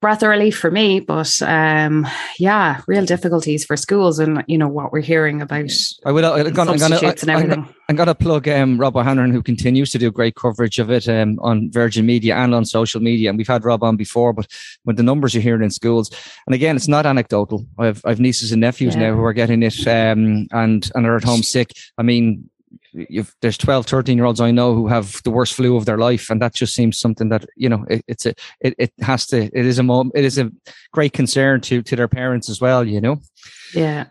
breath 0.00 0.22
of 0.22 0.28
relief 0.28 0.58
for 0.58 0.70
me. 0.70 1.00
But 1.00 1.40
um, 1.42 2.06
yeah, 2.38 2.82
real 2.86 3.04
difficulties 3.04 3.64
for 3.64 3.76
schools, 3.76 4.18
and 4.18 4.44
you 4.46 4.58
know 4.58 4.68
what 4.68 4.92
we're 4.92 5.00
hearing 5.00 5.42
about. 5.42 5.70
I 6.04 6.12
will. 6.12 6.32
I'm 6.32 6.52
gonna, 6.52 6.72
I'm 6.72 6.78
gonna, 6.78 6.96
and 6.98 7.30
everything. 7.30 7.74
I'm 7.88 7.96
gonna 7.96 8.14
plug 8.14 8.48
um, 8.48 8.78
Rob 8.78 8.96
O'Hanlon, 8.96 9.32
who 9.32 9.42
continues 9.42 9.90
to 9.92 9.98
do 9.98 10.10
great 10.10 10.34
coverage 10.34 10.78
of 10.78 10.90
it 10.90 11.08
um, 11.08 11.38
on 11.40 11.70
Virgin 11.70 12.06
Media 12.06 12.36
and 12.36 12.54
on 12.54 12.64
social 12.64 13.00
media. 13.00 13.30
And 13.30 13.38
we've 13.38 13.48
had 13.48 13.64
Rob 13.64 13.82
on 13.82 13.96
before, 13.96 14.32
but 14.32 14.46
when 14.84 14.96
the 14.96 15.02
numbers 15.02 15.34
you're 15.34 15.42
hearing 15.42 15.62
in 15.62 15.70
schools, 15.70 16.10
and 16.46 16.54
again, 16.54 16.76
it's 16.76 16.88
not 16.88 17.06
anecdotal. 17.06 17.66
I've 17.78 18.02
I've 18.04 18.20
nieces 18.20 18.52
and 18.52 18.60
nephews 18.60 18.94
yeah. 18.94 19.10
now 19.10 19.16
who 19.16 19.24
are 19.24 19.32
getting 19.32 19.62
it 19.62 19.86
um, 19.86 20.46
and 20.52 20.90
and 20.94 21.06
are 21.06 21.16
at 21.16 21.24
home 21.24 21.42
sick. 21.42 21.72
I 21.96 22.02
mean, 22.02 22.48
You've, 22.92 23.34
there's 23.42 23.58
12 23.58 23.86
13 23.86 24.16
year 24.16 24.24
olds 24.24 24.40
i 24.40 24.50
know 24.50 24.74
who 24.74 24.88
have 24.88 25.22
the 25.22 25.30
worst 25.30 25.54
flu 25.54 25.76
of 25.76 25.84
their 25.84 25.98
life 25.98 26.30
and 26.30 26.40
that 26.40 26.54
just 26.54 26.74
seems 26.74 26.98
something 26.98 27.28
that 27.28 27.44
you 27.56 27.68
know 27.68 27.84
it, 27.88 28.02
it's 28.08 28.26
a 28.26 28.34
it, 28.60 28.74
it 28.78 28.92
has 29.00 29.26
to 29.26 29.42
it 29.42 29.66
is 29.66 29.78
a 29.78 29.82
moment 29.82 30.16
it 30.16 30.24
is 30.24 30.38
a 30.38 30.50
great 30.92 31.12
concern 31.12 31.60
to 31.60 31.82
to 31.82 31.96
their 31.96 32.08
parents 32.08 32.48
as 32.48 32.60
well 32.60 32.86
you 32.86 33.00
know? 33.00 33.20
Yeah. 33.74 34.06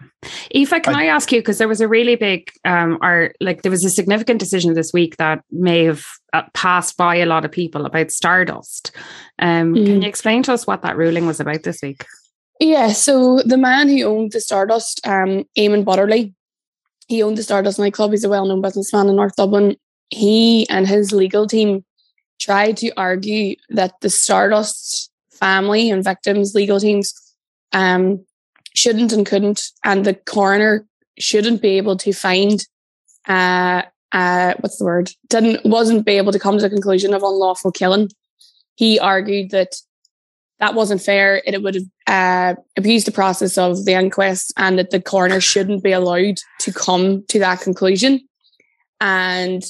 Aoife, 0.56 0.84
can 0.84 0.96
I, 0.96 1.04
I 1.04 1.06
ask 1.06 1.32
you 1.32 1.40
because 1.40 1.58
there 1.58 1.68
was 1.68 1.82
a 1.82 1.88
really 1.88 2.16
big 2.16 2.52
um 2.66 2.98
or 3.02 3.34
like 3.42 3.62
there 3.62 3.72
was 3.72 3.86
a 3.86 3.90
significant 3.90 4.40
decision 4.40 4.74
this 4.74 4.94
week 4.94 5.18
that 5.18 5.44
may 5.52 5.86
have 5.86 6.06
uh, 6.34 6.44
passed 6.54 6.98
by 6.98 7.16
a 7.16 7.26
lot 7.26 7.46
of 7.46 7.52
people 7.52 7.86
about 7.86 8.12
stardust. 8.12 8.92
Um 9.40 9.74
mm. 9.74 9.86
can 9.86 10.02
you 10.02 10.08
explain 10.08 10.44
to 10.44 10.54
us 10.54 10.68
what 10.68 10.82
that 10.84 10.98
ruling 10.98 11.26
was 11.26 11.40
about 11.40 11.64
this 11.64 11.82
week? 11.82 12.06
Yeah 12.60 12.90
so 12.90 13.40
the 13.40 13.58
man 13.58 13.90
who 13.90 14.04
owned 14.04 14.32
the 14.32 14.42
stardust 14.42 15.06
um 15.06 15.46
eamon 15.58 15.86
butterly 15.86 16.34
he 17.08 17.24
owned 17.24 17.38
the 17.38 17.44
Stardust 17.44 17.80
nightclub. 17.80 18.12
He's 18.12 18.24
a 18.24 18.30
well-known 18.30 18.62
businessman 18.62 19.10
in 19.10 19.16
North 19.16 19.36
Dublin. 19.36 19.76
He 20.10 20.68
and 20.70 20.88
his 20.88 21.12
legal 21.12 21.48
team 21.48 21.84
tried 22.40 22.78
to 22.78 22.92
argue 22.98 23.56
that 23.70 23.94
the 24.02 24.10
Stardust 24.10 25.12
family 25.32 25.90
and 25.90 26.04
victims' 26.04 26.56
legal 26.56 26.80
teams 26.80 27.14
um, 27.74 28.26
shouldn't 28.76 29.14
and 29.14 29.26
couldn't, 29.26 29.64
and 29.84 30.06
the 30.06 30.14
coroner 30.14 30.86
shouldn't 31.18 31.62
be 31.62 31.78
able 31.78 31.98
to 31.98 32.14
find 32.14 32.66
uh, 33.28 33.82
uh, 34.14 34.54
what's 34.60 34.78
the 34.78 34.86
word? 34.86 35.12
Didn't 35.30 35.66
wasn't 35.66 36.06
be 36.06 36.14
able 36.14 36.32
to 36.32 36.40
come 36.40 36.58
to 36.58 36.62
the 36.62 36.70
conclusion 36.70 37.14
of 37.14 37.24
unlawful 37.24 37.72
killing. 37.72 38.10
He 38.76 39.00
argued 39.00 39.52
that 39.52 39.76
that 40.60 40.74
wasn't 40.74 41.02
fair. 41.02 41.42
It, 41.46 41.62
would 41.62 41.76
have 41.76 41.84
uh, 42.08 42.62
abused 42.76 43.08
the 43.08 43.12
process 43.12 43.58
of 43.58 43.86
the 43.86 43.94
inquest 43.94 44.54
and 44.58 44.80
that 44.80 44.90
the 44.90 45.02
coroner 45.02 45.40
shouldn't 45.40 45.84
be 45.84 45.92
allowed 45.92 46.38
to 46.62 46.74
come 46.74 47.26
to 47.28 47.40
that 47.40 47.62
conclusion. 47.62 48.28
And 49.00 49.64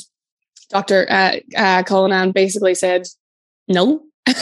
Dr. 0.70 1.08
Uh, 1.10 1.38
uh, 1.58 2.32
basically 2.32 2.75
said, 2.75 3.08
no. 3.67 4.01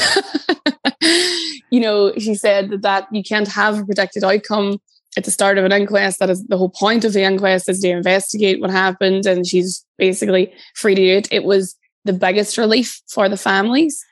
you 1.71 1.79
know, 1.79 2.13
she 2.17 2.35
said 2.35 2.69
that, 2.69 2.81
that 2.83 3.07
you 3.11 3.23
can't 3.23 3.47
have 3.47 3.79
a 3.79 3.85
protected 3.85 4.23
outcome 4.23 4.79
at 5.17 5.23
the 5.23 5.31
start 5.31 5.57
of 5.57 5.65
an 5.65 5.71
inquest. 5.71 6.19
That 6.19 6.29
is 6.29 6.45
the 6.45 6.57
whole 6.57 6.69
point 6.69 7.05
of 7.05 7.13
the 7.13 7.23
inquest 7.23 7.69
is 7.69 7.79
to 7.79 7.89
investigate 7.89 8.61
what 8.61 8.69
happened. 8.69 9.25
And 9.25 9.47
she's 9.47 9.83
basically 9.97 10.53
free 10.75 10.93
to 10.93 11.01
do 11.01 11.17
it. 11.17 11.27
It 11.31 11.43
was 11.43 11.75
the 12.03 12.13
biggest 12.13 12.57
relief 12.57 13.01
for 13.07 13.29
the 13.29 13.37
families 13.37 14.03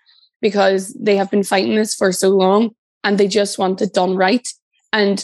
because 0.44 0.94
they 1.00 1.16
have 1.16 1.32
been 1.32 1.42
fighting 1.42 1.76
this 1.76 1.96
for 1.96 2.12
so 2.12 2.30
long 2.30 2.76
and 3.04 3.18
they 3.18 3.28
just 3.28 3.58
want 3.58 3.82
it 3.82 3.94
done 3.94 4.16
right. 4.16 4.46
And 4.92 5.24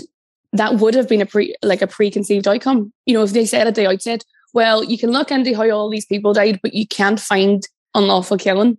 that 0.53 0.75
would 0.75 0.95
have 0.95 1.09
been 1.09 1.21
a 1.21 1.25
pre 1.25 1.53
like 1.61 1.81
a 1.81 1.88
preconceived 1.88 2.47
outcome. 2.47 2.93
You 3.05 3.13
know, 3.13 3.23
if 3.23 3.33
they 3.33 3.45
said 3.45 3.67
at 3.67 3.75
the 3.75 3.88
outset, 3.88 4.23
well, 4.53 4.81
you 4.83 4.97
can 4.97 5.11
look 5.11 5.29
into 5.29 5.55
how 5.55 5.69
all 5.69 5.89
these 5.89 6.05
people 6.05 6.33
died, 6.33 6.61
but 6.63 6.73
you 6.73 6.88
can't 6.88 7.19
find 7.19 7.61
unlawful 7.93 8.38
killing. 8.38 8.77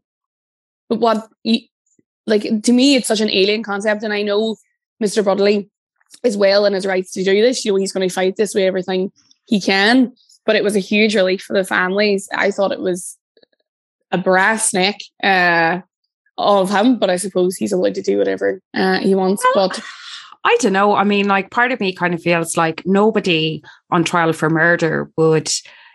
But 0.89 0.99
what 0.99 1.29
you, 1.45 1.61
like 2.27 2.63
to 2.63 2.73
me, 2.73 2.97
it's 2.97 3.07
such 3.07 3.21
an 3.21 3.31
alien 3.31 3.63
concept, 3.63 4.03
and 4.03 4.13
I 4.13 4.23
know 4.23 4.57
Mr. 5.01 5.23
Butterly 5.23 5.69
is 6.25 6.39
well 6.39 6.65
in 6.65 6.73
his 6.73 6.87
rights 6.87 7.13
to 7.13 7.23
do 7.23 7.43
this. 7.43 7.65
You 7.67 7.73
know, 7.73 7.77
he's 7.77 7.93
going 7.93 8.09
to 8.09 8.13
fight 8.13 8.37
this 8.37 8.55
way 8.55 8.67
everything 8.67 9.13
he 9.47 9.61
can. 9.61 10.13
But 10.47 10.57
it 10.57 10.65
was 10.65 10.75
a 10.75 10.81
huge 10.81 11.15
relief 11.15 11.43
for 11.43 11.53
the 11.53 11.65
families. 11.65 12.29
I 12.35 12.51
thought 12.51 12.73
it 12.73 12.81
was 12.81 13.19
a 14.11 14.19
brass 14.19 14.73
neck 14.73 14.97
uh, 15.23 15.81
of 16.41 16.71
him, 16.71 16.99
but 16.99 17.11
I 17.11 17.17
suppose 17.17 17.57
he's 17.57 17.73
allowed 17.73 17.95
to 17.95 18.03
do 18.03 18.19
whatever 18.19 18.61
uh, 18.75 18.99
he 18.99 19.15
wants. 19.15 19.45
Well, 19.55 19.69
but 19.69 19.83
I 20.45 20.57
don't 20.61 20.73
know. 20.73 20.95
I 20.95 21.05
mean, 21.05 21.29
like 21.29 21.51
part 21.51 21.73
of 21.73 21.81
me 21.81 21.93
kind 21.93 22.15
of 22.15 22.23
feels 22.23 22.57
like 22.57 22.83
nobody 22.87 23.63
on 23.91 24.05
trial 24.05 24.33
for 24.33 24.49
murder 24.51 25.11
would 25.17 25.51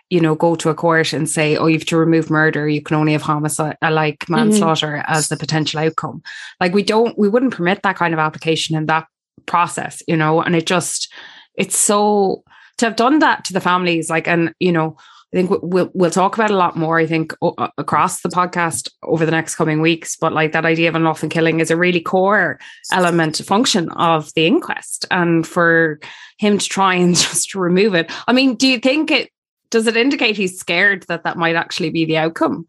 you 0.08 0.20
know, 0.20 0.36
go 0.36 0.54
to 0.54 0.68
a 0.68 0.74
court 0.74 1.12
and 1.12 1.28
say, 1.28 1.56
oh, 1.56 1.66
you 1.66 1.78
have 1.78 1.86
to 1.86 1.96
remove 1.96 2.30
murder, 2.30 2.68
you 2.68 2.80
can 2.80 2.96
only 2.96 3.12
have 3.12 3.22
homicide, 3.22 3.76
uh, 3.82 3.90
like 3.90 4.20
mm-hmm. 4.20 4.34
manslaughter 4.34 4.98
mm-hmm. 4.98 5.12
as 5.12 5.28
the 5.28 5.36
potential 5.36 5.80
outcome. 5.80 6.22
Like 6.60 6.72
we 6.72 6.82
don't, 6.82 7.18
we 7.18 7.28
wouldn't 7.28 7.54
permit 7.54 7.82
that 7.82 7.96
kind 7.96 8.14
of 8.14 8.20
application 8.20 8.76
in 8.76 8.86
that 8.86 9.06
process, 9.46 10.02
you 10.06 10.16
know, 10.16 10.40
and 10.40 10.54
it 10.54 10.66
just, 10.66 11.12
it's 11.56 11.76
so, 11.76 12.44
to 12.78 12.86
have 12.86 12.96
done 12.96 13.18
that 13.20 13.44
to 13.46 13.52
the 13.52 13.60
families, 13.60 14.08
like, 14.08 14.28
and, 14.28 14.54
you 14.60 14.70
know, 14.70 14.96
I 15.36 15.40
think 15.40 15.62
we'll 15.62 15.90
we'll 15.92 16.10
talk 16.10 16.34
about 16.34 16.50
a 16.50 16.56
lot 16.56 16.78
more. 16.78 16.98
I 16.98 17.04
think 17.04 17.34
across 17.76 18.22
the 18.22 18.30
podcast 18.30 18.90
over 19.02 19.26
the 19.26 19.30
next 19.30 19.56
coming 19.56 19.82
weeks. 19.82 20.16
But 20.16 20.32
like 20.32 20.52
that 20.52 20.64
idea 20.64 20.88
of 20.88 20.94
unlawful 20.94 21.28
killing 21.28 21.60
is 21.60 21.70
a 21.70 21.76
really 21.76 22.00
core 22.00 22.58
element 22.90 23.36
function 23.44 23.90
of 23.90 24.32
the 24.32 24.46
inquest, 24.46 25.04
and 25.10 25.46
for 25.46 26.00
him 26.38 26.56
to 26.56 26.66
try 26.66 26.94
and 26.94 27.14
just 27.16 27.54
remove 27.54 27.94
it. 27.94 28.10
I 28.26 28.32
mean, 28.32 28.54
do 28.54 28.66
you 28.66 28.78
think 28.78 29.10
it 29.10 29.30
does 29.68 29.86
it 29.86 29.98
indicate 29.98 30.38
he's 30.38 30.58
scared 30.58 31.04
that 31.08 31.24
that 31.24 31.36
might 31.36 31.54
actually 31.54 31.90
be 31.90 32.06
the 32.06 32.16
outcome? 32.16 32.66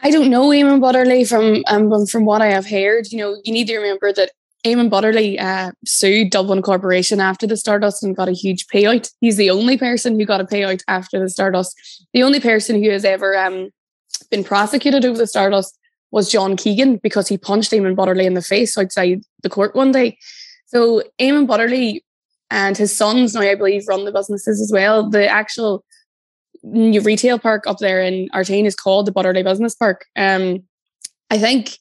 I 0.00 0.10
don't 0.10 0.28
know, 0.28 0.48
Eamon 0.48 0.82
Butterly. 0.82 1.24
From 1.24 1.62
um, 1.68 2.04
from 2.04 2.26
what 2.26 2.42
I 2.42 2.50
have 2.50 2.68
heard, 2.68 3.10
you 3.10 3.16
know, 3.16 3.40
you 3.44 3.52
need 3.54 3.68
to 3.68 3.78
remember 3.78 4.12
that 4.12 4.32
Eamon 4.64 4.88
Butterly 4.88 5.38
uh, 5.38 5.72
sued 5.84 6.30
Dublin 6.30 6.62
Corporation 6.62 7.20
after 7.20 7.46
the 7.46 7.56
Stardust 7.56 8.02
and 8.02 8.16
got 8.16 8.28
a 8.28 8.32
huge 8.32 8.66
payout. 8.66 9.12
He's 9.20 9.36
the 9.36 9.50
only 9.50 9.76
person 9.76 10.18
who 10.18 10.24
got 10.24 10.40
a 10.40 10.44
payout 10.44 10.82
after 10.88 11.20
the 11.20 11.28
Stardust. 11.28 11.76
The 12.14 12.22
only 12.22 12.40
person 12.40 12.82
who 12.82 12.90
has 12.90 13.04
ever 13.04 13.36
um, 13.36 13.70
been 14.30 14.42
prosecuted 14.42 15.04
over 15.04 15.18
the 15.18 15.26
Stardust 15.26 15.78
was 16.10 16.30
John 16.30 16.56
Keegan 16.56 16.96
because 16.98 17.28
he 17.28 17.36
punched 17.36 17.72
Eamon 17.72 17.94
Butterly 17.94 18.24
in 18.24 18.34
the 18.34 18.42
face 18.42 18.78
outside 18.78 19.20
the 19.42 19.50
court 19.50 19.74
one 19.74 19.92
day. 19.92 20.16
So 20.66 21.02
Eamon 21.20 21.46
Butterly 21.46 22.02
and 22.50 22.76
his 22.76 22.96
sons 22.96 23.34
now, 23.34 23.42
I 23.42 23.54
believe, 23.56 23.86
run 23.86 24.04
the 24.04 24.12
businesses 24.12 24.62
as 24.62 24.70
well. 24.72 25.10
The 25.10 25.28
actual 25.28 25.84
new 26.62 27.02
retail 27.02 27.38
park 27.38 27.66
up 27.66 27.78
there 27.78 28.00
in 28.00 28.28
Artane 28.30 28.64
is 28.64 28.74
called 28.76 29.06
the 29.06 29.12
Butterly 29.12 29.42
Business 29.42 29.74
Park. 29.74 30.06
Um, 30.16 30.62
I 31.30 31.38
think 31.38 31.78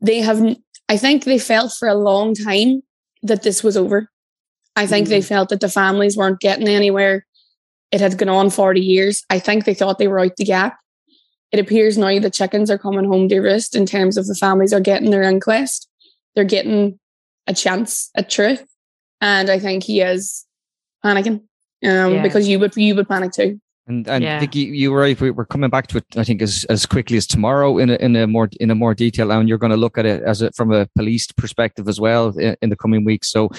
they 0.00 0.20
have 0.20 0.56
I 0.88 0.96
think 0.96 1.24
they 1.24 1.38
felt 1.38 1.72
for 1.72 1.88
a 1.88 1.94
long 1.94 2.34
time 2.34 2.82
that 3.22 3.42
this 3.42 3.62
was 3.62 3.76
over. 3.76 4.10
I 4.76 4.86
think 4.86 5.06
mm 5.06 5.10
they 5.10 5.22
felt 5.22 5.48
that 5.48 5.60
the 5.60 5.68
families 5.68 6.16
weren't 6.16 6.40
getting 6.40 6.68
anywhere. 6.68 7.26
It 7.90 8.00
had 8.00 8.18
gone 8.18 8.28
on 8.28 8.50
40 8.50 8.80
years. 8.80 9.24
I 9.30 9.38
think 9.38 9.64
they 9.64 9.74
thought 9.74 9.98
they 9.98 10.08
were 10.08 10.20
out 10.20 10.36
the 10.36 10.44
gap. 10.44 10.76
It 11.50 11.60
appears 11.60 11.96
now 11.96 12.18
the 12.18 12.30
chickens 12.30 12.70
are 12.70 12.78
coming 12.78 13.06
home 13.06 13.28
to 13.28 13.40
roost 13.40 13.74
in 13.74 13.86
terms 13.86 14.16
of 14.16 14.26
the 14.26 14.34
families 14.34 14.72
are 14.74 14.80
getting 14.80 15.10
their 15.10 15.22
inquest. 15.22 15.88
They're 16.34 16.44
getting 16.44 16.98
a 17.46 17.54
chance 17.54 18.10
at 18.14 18.28
truth. 18.28 18.66
And 19.20 19.48
I 19.48 19.58
think 19.58 19.84
he 19.84 20.00
is 20.00 20.44
panicking 21.04 21.40
um, 21.84 22.14
yeah. 22.14 22.22
because 22.22 22.48
you 22.48 22.58
would 22.58 22.76
you 22.76 22.94
would 22.96 23.08
panic 23.08 23.32
too. 23.32 23.60
And 23.88 24.08
and 24.08 24.24
yeah. 24.24 24.40
Vicky, 24.40 24.60
you 24.60 24.90
were 24.90 25.00
right. 25.00 25.20
We're 25.20 25.44
coming 25.44 25.70
back 25.70 25.86
to 25.88 25.98
it. 25.98 26.04
I 26.16 26.24
think 26.24 26.42
as, 26.42 26.64
as 26.68 26.86
quickly 26.86 27.16
as 27.16 27.26
tomorrow 27.26 27.78
in 27.78 27.90
a, 27.90 27.94
in 27.94 28.16
a 28.16 28.26
more 28.26 28.48
in 28.58 28.70
a 28.70 28.74
more 28.74 28.94
detail, 28.94 29.30
and 29.30 29.48
you're 29.48 29.58
going 29.58 29.70
to 29.70 29.76
look 29.76 29.96
at 29.96 30.04
it 30.04 30.22
as 30.24 30.42
a, 30.42 30.50
from 30.52 30.72
a 30.72 30.86
police 30.96 31.30
perspective 31.30 31.86
as 31.86 32.00
well 32.00 32.36
in, 32.36 32.56
in 32.62 32.70
the 32.70 32.76
coming 32.76 33.04
weeks. 33.04 33.30
So 33.30 33.50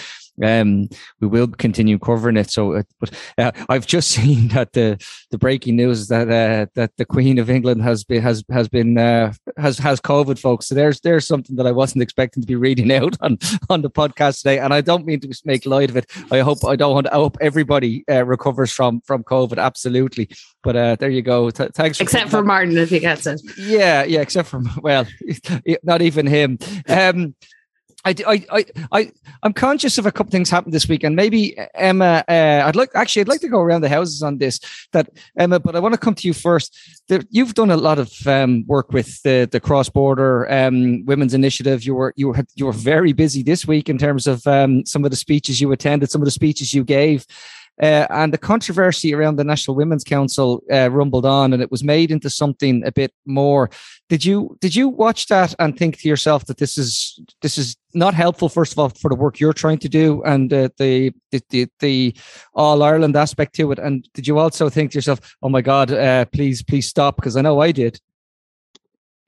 um, 0.44 0.90
we 1.20 1.28
will 1.28 1.48
continue 1.48 1.98
covering 2.00 2.38
it. 2.38 2.50
So, 2.50 2.74
uh, 2.74 2.84
but 3.00 3.14
uh, 3.38 3.52
I've 3.70 3.88
just 3.88 4.10
seen 4.18 4.50
that 4.50 4.74
the 4.74 5.04
the 5.32 5.38
breaking 5.38 5.76
news 5.76 6.08
that 6.08 6.30
uh, 6.30 6.68
that 6.76 6.92
the 6.98 7.06
Queen 7.06 7.40
of 7.40 7.50
England 7.50 7.84
has 7.84 8.04
been 8.04 8.22
has 8.22 8.44
has 8.52 8.68
been 8.68 8.98
uh, 8.98 9.34
has 9.58 9.78
has 9.80 10.00
COVID, 10.00 10.40
folks. 10.40 10.68
So 10.68 10.76
there's 10.76 11.00
there's 11.02 11.28
something 11.28 11.56
that 11.56 11.68
I 11.68 11.72
wasn't 11.72 12.04
expecting 12.04 12.42
to 12.42 12.48
be 12.48 12.56
reading 12.56 12.92
out 13.00 13.18
on 13.22 13.38
on 13.70 13.82
the 13.82 13.90
podcast 13.90 14.38
today, 14.38 14.60
and 14.60 14.74
I 14.74 14.82
don't 14.82 15.06
mean 15.06 15.20
to 15.22 15.42
make 15.46 15.66
light 15.66 15.90
of 15.90 15.98
it. 15.98 16.12
I 16.32 16.40
hope 16.40 16.64
I 16.66 16.76
don't 16.76 16.94
want. 16.94 17.08
I 17.08 17.16
hope 17.16 17.38
everybody 17.42 18.04
uh, 18.10 18.26
recovers 18.26 18.72
from 18.72 19.02
from 19.02 19.24
COVID. 19.24 19.58
Absolutely. 19.58 20.30
But 20.64 20.76
uh, 20.76 20.96
there 21.00 21.10
you 21.10 21.22
go. 21.22 21.50
Th- 21.50 21.72
thanks. 21.74 22.00
Except 22.02 22.30
for 22.30 22.44
Martin, 22.44 22.78
if 22.78 22.90
he 22.90 23.00
gets 23.00 23.26
it. 23.26 23.42
Yeah, 23.58 24.04
yeah. 24.04 24.22
Except 24.22 24.50
for 24.50 24.62
well, 24.82 25.08
not 25.84 26.02
even 26.02 26.28
him. 26.28 26.58
Um, 26.88 27.36
I, 28.08 28.46
I, 28.52 28.66
I, 28.92 29.12
I'm 29.44 29.54
conscious 29.54 29.98
of 29.98 30.06
a 30.06 30.12
couple 30.12 30.32
things 30.32 30.50
happened 30.50 30.74
this 30.74 30.88
week, 30.88 31.04
and 31.04 31.16
maybe 31.16 31.58
Emma. 31.76 32.24
Uh, 32.28 32.64
I'd 32.66 32.76
like 32.76 32.90
actually, 32.96 33.22
I'd 33.22 33.28
like 33.28 33.42
to 33.42 33.50
go 33.50 33.60
around 33.60 33.82
the 33.82 33.90
houses 33.90 34.22
on 34.22 34.38
this. 34.38 34.60
That 34.94 35.10
Emma, 35.38 35.60
but 35.60 35.76
I 35.76 35.80
want 35.80 35.94
to 35.94 36.00
come 36.00 36.16
to 36.16 36.28
you 36.28 36.34
first. 36.34 36.78
you've 37.30 37.54
done 37.54 37.72
a 37.72 37.78
lot 37.78 38.00
of 38.00 38.28
um, 38.28 38.66
work 38.68 38.94
with 38.94 39.22
the 39.24 39.48
the 39.52 39.60
cross 39.60 39.90
border 39.90 40.50
um, 40.52 41.06
women's 41.06 41.34
initiative. 41.34 41.84
You 41.84 41.96
were 41.96 42.14
you 42.16 42.30
were 42.30 42.46
you 42.56 42.66
were 42.66 42.72
very 42.74 43.14
busy 43.14 43.44
this 43.44 43.68
week 43.68 43.90
in 43.90 43.98
terms 43.98 44.28
of 44.28 44.46
um, 44.48 44.86
some 44.86 45.04
of 45.04 45.12
the 45.12 45.18
speeches 45.18 45.60
you 45.60 45.72
attended, 45.72 46.10
some 46.10 46.22
of 46.22 46.26
the 46.26 46.32
speeches 46.32 46.74
you 46.74 46.84
gave. 46.84 47.26
Uh, 47.82 48.08
and 48.10 48.34
the 48.34 48.38
controversy 48.38 49.14
around 49.14 49.36
the 49.36 49.44
National 49.44 49.76
Women's 49.76 50.04
Council 50.04 50.64
uh, 50.72 50.90
rumbled 50.90 51.26
on, 51.26 51.54
and 51.54 51.62
it 51.62 51.70
was 51.70 51.84
made 51.84 52.10
into 52.10 52.30
something 52.30 52.84
a 52.86 52.92
bit 52.92 53.14
more. 53.26 53.70
Did 54.10 54.26
you 54.26 54.58
did 54.62 54.76
you 54.76 54.90
watch 54.90 55.28
that 55.28 55.54
and 55.60 55.78
think 55.78 56.00
to 56.00 56.08
yourself 56.08 56.46
that 56.46 56.58
this 56.58 56.78
is 56.78 57.20
this 57.42 57.58
is 57.58 57.76
not 57.94 58.14
helpful? 58.14 58.50
First 58.50 58.72
of 58.72 58.80
all, 58.80 58.90
for 58.90 59.10
the 59.10 59.16
work 59.16 59.40
you're 59.40 59.54
trying 59.54 59.78
to 59.80 59.90
do 59.90 60.24
and 60.24 60.52
uh, 60.52 60.70
the, 60.78 61.12
the, 61.32 61.42
the 61.50 61.68
the 61.80 62.16
All 62.54 62.82
Ireland 62.82 63.16
aspect 63.16 63.54
to 63.56 63.72
it, 63.72 63.80
and 63.80 64.08
did 64.14 64.28
you 64.28 64.40
also 64.40 64.70
think 64.70 64.92
to 64.92 64.98
yourself, 64.98 65.36
"Oh 65.44 65.50
my 65.50 65.62
God, 65.62 65.92
uh, 65.92 66.26
please 66.26 66.64
please 66.64 66.88
stop"? 66.88 67.18
Because 67.18 67.38
I 67.38 67.42
know 67.42 67.60
I 67.60 67.72
did. 67.72 68.00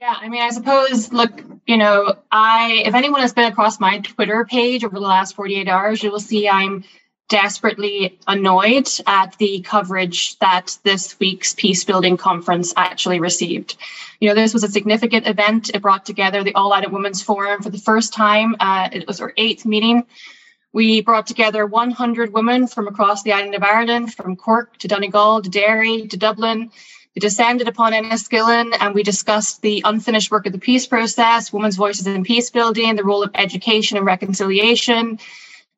Yeah, 0.01 0.15
I 0.17 0.29
mean, 0.29 0.41
I 0.41 0.49
suppose, 0.49 1.11
look, 1.11 1.43
you 1.67 1.75
know, 1.75 2.15
I, 2.31 2.83
if 2.85 2.93
anyone 2.93 3.19
has 3.19 3.33
been 3.33 3.51
across 3.51 3.81
my 3.81 3.99
Twitter 3.99 4.45
page 4.45 4.85
over 4.85 4.95
the 4.95 5.01
last 5.01 5.35
48 5.35 5.67
hours, 5.67 6.01
you 6.01 6.09
will 6.09 6.21
see 6.21 6.47
I'm 6.47 6.85
desperately 7.29 8.19
annoyed 8.27 8.89
at 9.07 9.37
the 9.37 9.61
coverage 9.61 10.37
that 10.39 10.77
this 10.83 11.17
week's 11.19 11.53
peace 11.53 11.83
building 11.83 12.17
conference 12.17 12.73
actually 12.75 13.19
received. 13.19 13.77
You 14.19 14.27
know, 14.29 14.35
this 14.35 14.53
was 14.53 14.63
a 14.63 14.67
significant 14.67 15.27
event. 15.27 15.69
It 15.73 15.81
brought 15.81 16.05
together 16.05 16.43
the 16.43 16.55
All 16.55 16.73
Ireland 16.73 16.93
Women's 16.93 17.21
Forum 17.21 17.61
for 17.61 17.69
the 17.69 17.77
first 17.77 18.13
time. 18.13 18.55
Uh, 18.59 18.89
it 18.91 19.07
was 19.07 19.21
our 19.21 19.33
eighth 19.37 19.65
meeting. 19.65 20.05
We 20.73 21.01
brought 21.01 21.27
together 21.27 21.65
100 21.65 22.33
women 22.33 22.67
from 22.67 22.87
across 22.87 23.23
the 23.23 23.33
island 23.33 23.55
of 23.55 23.63
Ireland, 23.63 24.13
from 24.13 24.35
Cork 24.35 24.77
to 24.79 24.87
Donegal 24.87 25.41
to 25.43 25.49
Derry 25.49 26.07
to 26.07 26.17
Dublin. 26.17 26.71
We 27.15 27.19
descended 27.19 27.67
upon 27.67 27.93
Enniskillen 27.93 28.75
and 28.79 28.93
we 28.93 29.01
discussed 29.01 29.61
the 29.61 29.81
unfinished 29.83 30.29
work 30.29 30.45
of 30.45 30.53
the 30.53 30.59
peace 30.59 30.85
process, 30.85 31.51
women's 31.51 31.75
voices 31.75 32.05
in 32.05 32.23
peace 32.23 32.51
building, 32.51 32.95
the 32.95 33.03
role 33.03 33.23
of 33.23 33.31
education 33.33 33.97
and 33.97 34.05
reconciliation, 34.05 35.19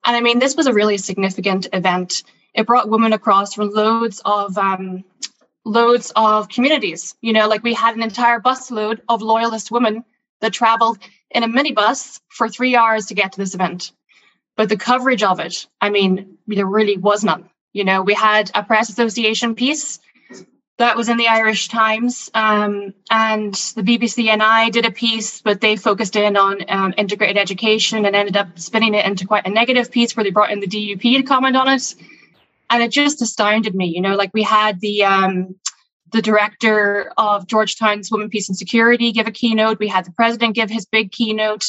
and 0.05 0.15
I 0.15 0.21
mean, 0.21 0.39
this 0.39 0.55
was 0.55 0.67
a 0.67 0.73
really 0.73 0.97
significant 0.97 1.67
event. 1.73 2.23
It 2.53 2.67
brought 2.67 2.89
women 2.89 3.13
across 3.13 3.53
from 3.53 3.69
loads 3.69 4.21
of 4.25 4.57
um, 4.57 5.03
loads 5.63 6.11
of 6.15 6.49
communities. 6.49 7.15
You 7.21 7.33
know, 7.33 7.47
like 7.47 7.63
we 7.63 7.73
had 7.73 7.95
an 7.95 8.03
entire 8.03 8.39
busload 8.39 9.01
of 9.07 9.21
loyalist 9.21 9.71
women 9.71 10.03
that 10.41 10.53
traveled 10.53 10.97
in 11.29 11.43
a 11.43 11.47
minibus 11.47 12.19
for 12.29 12.49
three 12.49 12.75
hours 12.75 13.07
to 13.07 13.13
get 13.13 13.33
to 13.33 13.39
this 13.39 13.55
event. 13.55 13.91
But 14.57 14.69
the 14.69 14.77
coverage 14.77 15.23
of 15.23 15.39
it, 15.39 15.67
I 15.79 15.89
mean, 15.89 16.37
there 16.47 16.65
really 16.65 16.97
was 16.97 17.23
none. 17.23 17.49
You 17.73 17.85
know, 17.85 18.01
we 18.01 18.13
had 18.13 18.51
a 18.53 18.63
press 18.63 18.89
association 18.89 19.55
piece 19.55 19.99
that 20.77 20.97
was 20.97 21.09
in 21.09 21.17
the 21.17 21.27
Irish 21.27 21.67
Times. 21.67 22.29
Um, 22.33 22.93
and 23.09 23.53
the 23.53 23.83
BBC 23.83 24.29
and 24.29 24.41
I 24.41 24.69
did 24.69 24.85
a 24.85 24.91
piece, 24.91 25.41
but 25.41 25.61
they 25.61 25.75
focused 25.75 26.15
in 26.15 26.35
on 26.37 26.59
um, 26.69 26.93
integrated 26.97 27.37
education 27.37 28.05
and 28.05 28.15
ended 28.15 28.37
up 28.37 28.57
spinning 28.57 28.95
it 28.95 29.05
into 29.05 29.27
quite 29.27 29.45
a 29.45 29.49
negative 29.49 29.91
piece 29.91 30.15
where 30.15 30.23
they 30.23 30.31
brought 30.31 30.51
in 30.51 30.59
the 30.59 30.67
DUP 30.67 31.01
to 31.01 31.23
comment 31.23 31.55
on 31.55 31.67
it. 31.67 31.95
And 32.69 32.81
it 32.81 32.91
just 32.91 33.21
astounded 33.21 33.75
me, 33.75 33.87
you 33.87 34.01
know, 34.01 34.15
like 34.15 34.31
we 34.33 34.43
had 34.43 34.79
the 34.79 35.03
um, 35.03 35.55
the 36.11 36.21
director 36.21 37.11
of 37.17 37.47
Georgetown's 37.47 38.11
Women, 38.11 38.29
Peace 38.29 38.49
and 38.49 38.57
Security 38.57 39.11
give 39.11 39.27
a 39.27 39.31
keynote. 39.31 39.79
We 39.79 39.87
had 39.87 40.05
the 40.05 40.11
president 40.11 40.55
give 40.55 40.69
his 40.69 40.85
big 40.85 41.11
keynote. 41.11 41.65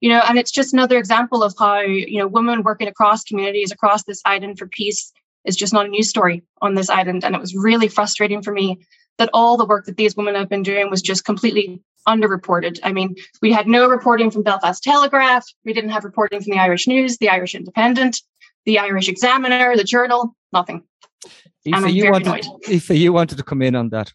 You 0.00 0.10
know, 0.10 0.22
and 0.28 0.38
it's 0.38 0.50
just 0.50 0.72
another 0.72 0.98
example 0.98 1.42
of 1.42 1.54
how 1.58 1.80
you 1.80 2.18
know 2.18 2.26
women 2.26 2.62
working 2.62 2.88
across 2.88 3.24
communities 3.24 3.72
across 3.72 4.04
this 4.04 4.22
island 4.24 4.58
for 4.58 4.66
peace 4.66 5.12
is 5.44 5.56
just 5.56 5.72
not 5.72 5.86
a 5.86 5.88
news 5.88 6.08
story 6.08 6.42
on 6.60 6.74
this 6.74 6.90
island. 6.90 7.24
And 7.24 7.34
it 7.34 7.40
was 7.40 7.54
really 7.54 7.88
frustrating 7.88 8.42
for 8.42 8.52
me 8.52 8.84
that 9.18 9.30
all 9.32 9.56
the 9.56 9.66
work 9.66 9.86
that 9.86 9.96
these 9.96 10.16
women 10.16 10.34
have 10.34 10.48
been 10.48 10.62
doing 10.62 10.90
was 10.90 11.02
just 11.02 11.24
completely 11.24 11.80
underreported. 12.08 12.78
I 12.82 12.92
mean, 12.92 13.14
we 13.40 13.52
had 13.52 13.66
no 13.66 13.88
reporting 13.88 14.30
from 14.30 14.42
Belfast 14.42 14.82
Telegraph, 14.82 15.44
we 15.64 15.72
didn't 15.72 15.90
have 15.90 16.04
reporting 16.04 16.40
from 16.42 16.52
the 16.52 16.60
Irish 16.60 16.86
News, 16.86 17.18
the 17.18 17.28
Irish 17.28 17.54
Independent, 17.54 18.20
the 18.66 18.78
Irish 18.78 19.08
Examiner, 19.08 19.76
the 19.76 19.84
Journal, 19.84 20.36
nothing. 20.52 20.82
Aoife, 21.66 21.92
you 21.92 22.10
wanted, 22.10 22.46
Aoife, 22.68 22.90
you 22.90 23.12
wanted 23.12 23.38
to 23.38 23.44
come 23.44 23.62
in 23.62 23.74
on 23.74 23.88
that. 23.90 24.12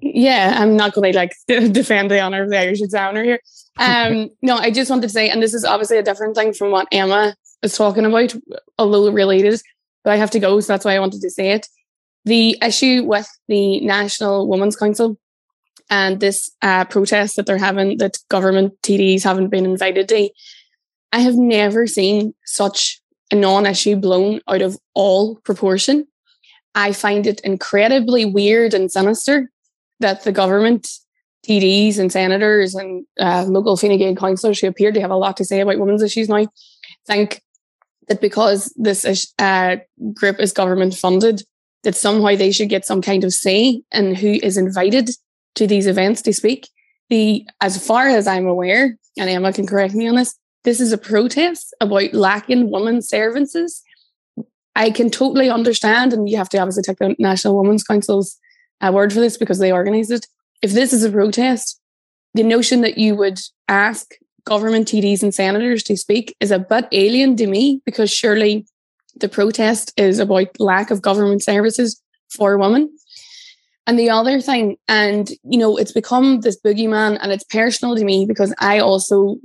Yeah, 0.00 0.54
I'm 0.56 0.76
not 0.76 0.94
going 0.94 1.12
to 1.12 1.18
like 1.18 1.32
defend 1.72 2.10
the 2.10 2.20
honor 2.20 2.44
of 2.44 2.50
the 2.50 2.58
Irish 2.58 2.80
Examiner 2.80 3.24
here. 3.24 3.40
Um, 3.80 4.30
no, 4.42 4.56
I 4.56 4.72
just 4.72 4.90
wanted 4.90 5.02
to 5.02 5.08
say, 5.08 5.30
and 5.30 5.40
this 5.40 5.54
is 5.54 5.64
obviously 5.64 5.98
a 5.98 6.02
different 6.02 6.34
thing 6.34 6.52
from 6.52 6.72
what 6.72 6.88
Emma 6.90 7.36
is 7.62 7.76
talking 7.76 8.04
about, 8.04 8.34
although 8.78 9.10
related, 9.10 9.60
but 10.04 10.12
I 10.12 10.16
have 10.16 10.30
to 10.32 10.40
go, 10.40 10.60
so 10.60 10.72
that's 10.72 10.84
why 10.84 10.94
I 10.94 11.00
wanted 11.00 11.20
to 11.20 11.30
say 11.30 11.50
it. 11.50 11.68
The 12.24 12.56
issue 12.62 13.04
with 13.04 13.28
the 13.48 13.80
National 13.80 14.48
Women's 14.48 14.76
Council 14.76 15.18
and 15.90 16.20
this 16.20 16.50
uh, 16.62 16.84
protest 16.84 17.36
that 17.36 17.46
they're 17.46 17.58
having, 17.58 17.98
that 17.98 18.18
government 18.28 18.74
TDs 18.82 19.24
haven't 19.24 19.48
been 19.48 19.64
invited 19.64 20.08
to, 20.08 20.28
I 21.12 21.20
have 21.20 21.36
never 21.36 21.86
seen 21.86 22.34
such 22.44 23.00
a 23.30 23.34
non 23.34 23.66
issue 23.66 23.96
blown 23.96 24.40
out 24.48 24.62
of 24.62 24.78
all 24.94 25.36
proportion. 25.36 26.06
I 26.74 26.92
find 26.92 27.26
it 27.26 27.40
incredibly 27.40 28.24
weird 28.24 28.74
and 28.74 28.92
sinister 28.92 29.50
that 30.00 30.24
the 30.24 30.32
government, 30.32 30.88
TDs 31.46 31.98
and 31.98 32.12
senators 32.12 32.74
and 32.74 33.06
uh, 33.18 33.44
local 33.44 33.76
Fine 33.76 33.96
Gael 33.98 34.14
councillors 34.14 34.60
who 34.60 34.68
appear 34.68 34.92
to 34.92 35.00
have 35.00 35.10
a 35.10 35.16
lot 35.16 35.36
to 35.38 35.44
say 35.44 35.60
about 35.60 35.78
women's 35.78 36.02
issues 36.02 36.28
now 36.28 36.46
think 37.08 37.42
that 38.08 38.20
because 38.20 38.72
this 38.76 39.32
uh, 39.38 39.76
group 40.14 40.40
is 40.40 40.52
government 40.52 40.94
funded, 40.94 41.42
that 41.84 41.94
somehow 41.94 42.34
they 42.34 42.50
should 42.50 42.68
get 42.68 42.84
some 42.84 43.02
kind 43.02 43.24
of 43.24 43.32
say 43.32 43.82
in 43.92 44.14
who 44.14 44.38
is 44.42 44.56
invited 44.56 45.10
to 45.54 45.66
these 45.66 45.86
events 45.86 46.22
to 46.22 46.32
speak. 46.32 46.68
The 47.10 47.46
as 47.60 47.84
far 47.84 48.08
as 48.08 48.26
I'm 48.26 48.46
aware, 48.46 48.96
and 49.16 49.30
Emma 49.30 49.52
can 49.52 49.66
correct 49.66 49.94
me 49.94 50.08
on 50.08 50.16
this, 50.16 50.36
this 50.64 50.80
is 50.80 50.92
a 50.92 50.98
protest 50.98 51.74
about 51.80 52.12
lacking 52.12 52.70
women 52.70 53.00
services. 53.00 53.82
I 54.76 54.90
can 54.90 55.10
totally 55.10 55.50
understand, 55.50 56.12
and 56.12 56.28
you 56.28 56.36
have 56.36 56.48
to 56.50 56.58
obviously 56.58 56.82
take 56.82 56.98
the 56.98 57.16
National 57.18 57.56
Women's 57.56 57.84
Council's 57.84 58.38
uh, 58.80 58.92
word 58.92 59.12
for 59.12 59.20
this 59.20 59.36
because 59.36 59.58
they 59.58 59.72
organised 59.72 60.10
it. 60.10 60.26
If 60.62 60.72
this 60.72 60.92
is 60.92 61.04
a 61.04 61.10
protest, 61.10 61.80
the 62.34 62.42
notion 62.42 62.82
that 62.82 62.98
you 62.98 63.16
would 63.16 63.40
ask 63.68 64.14
government 64.48 64.88
TDs 64.88 65.22
and 65.22 65.34
senators 65.34 65.82
to 65.84 65.96
speak 65.96 66.34
is 66.40 66.50
a 66.50 66.58
bit 66.58 66.86
alien 66.92 67.36
to 67.36 67.46
me 67.46 67.82
because 67.84 68.10
surely 68.10 68.66
the 69.14 69.28
protest 69.28 69.92
is 69.96 70.18
about 70.18 70.58
lack 70.58 70.90
of 70.90 71.02
government 71.02 71.42
services 71.42 72.00
for 72.30 72.56
women. 72.56 72.90
And 73.86 73.98
the 73.98 74.10
other 74.10 74.40
thing, 74.40 74.76
and 74.88 75.30
you 75.44 75.58
know, 75.58 75.76
it's 75.76 75.92
become 75.92 76.40
this 76.40 76.58
boogeyman 76.60 77.18
and 77.20 77.30
it's 77.30 77.44
personal 77.44 77.94
to 77.96 78.04
me 78.04 78.26
because 78.26 78.54
I 78.58 78.78
also, 78.78 79.36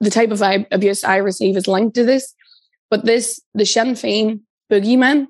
the 0.00 0.10
type 0.10 0.30
of 0.30 0.42
abuse 0.70 1.04
I 1.04 1.16
receive 1.16 1.56
is 1.56 1.68
linked 1.68 1.94
to 1.96 2.04
this. 2.04 2.34
But 2.90 3.04
this, 3.04 3.40
the 3.54 3.66
Sinn 3.66 3.92
Féin 3.92 4.40
boogeyman, 4.70 5.26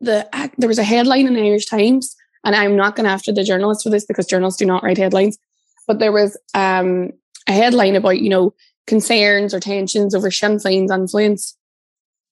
the 0.00 0.28
there 0.58 0.68
was 0.68 0.78
a 0.78 0.84
headline 0.84 1.26
in 1.26 1.34
the 1.34 1.46
Irish 1.48 1.66
Times, 1.66 2.14
and 2.44 2.54
I'm 2.54 2.76
not 2.76 2.96
going 2.96 3.08
after 3.08 3.32
the 3.32 3.44
journalists 3.44 3.82
for 3.82 3.90
this 3.90 4.04
because 4.04 4.26
journalists 4.26 4.58
do 4.58 4.66
not 4.66 4.82
write 4.82 4.98
headlines. 4.98 5.38
But 5.86 5.98
there 5.98 6.12
was 6.12 6.36
um, 6.54 7.12
a 7.46 7.52
headline 7.52 7.96
about, 7.96 8.20
you 8.20 8.28
know, 8.28 8.54
concerns 8.86 9.54
or 9.54 9.60
tensions 9.60 10.14
over 10.14 10.30
Sinn 10.30 10.56
Féin's 10.56 10.90
influence 10.90 11.56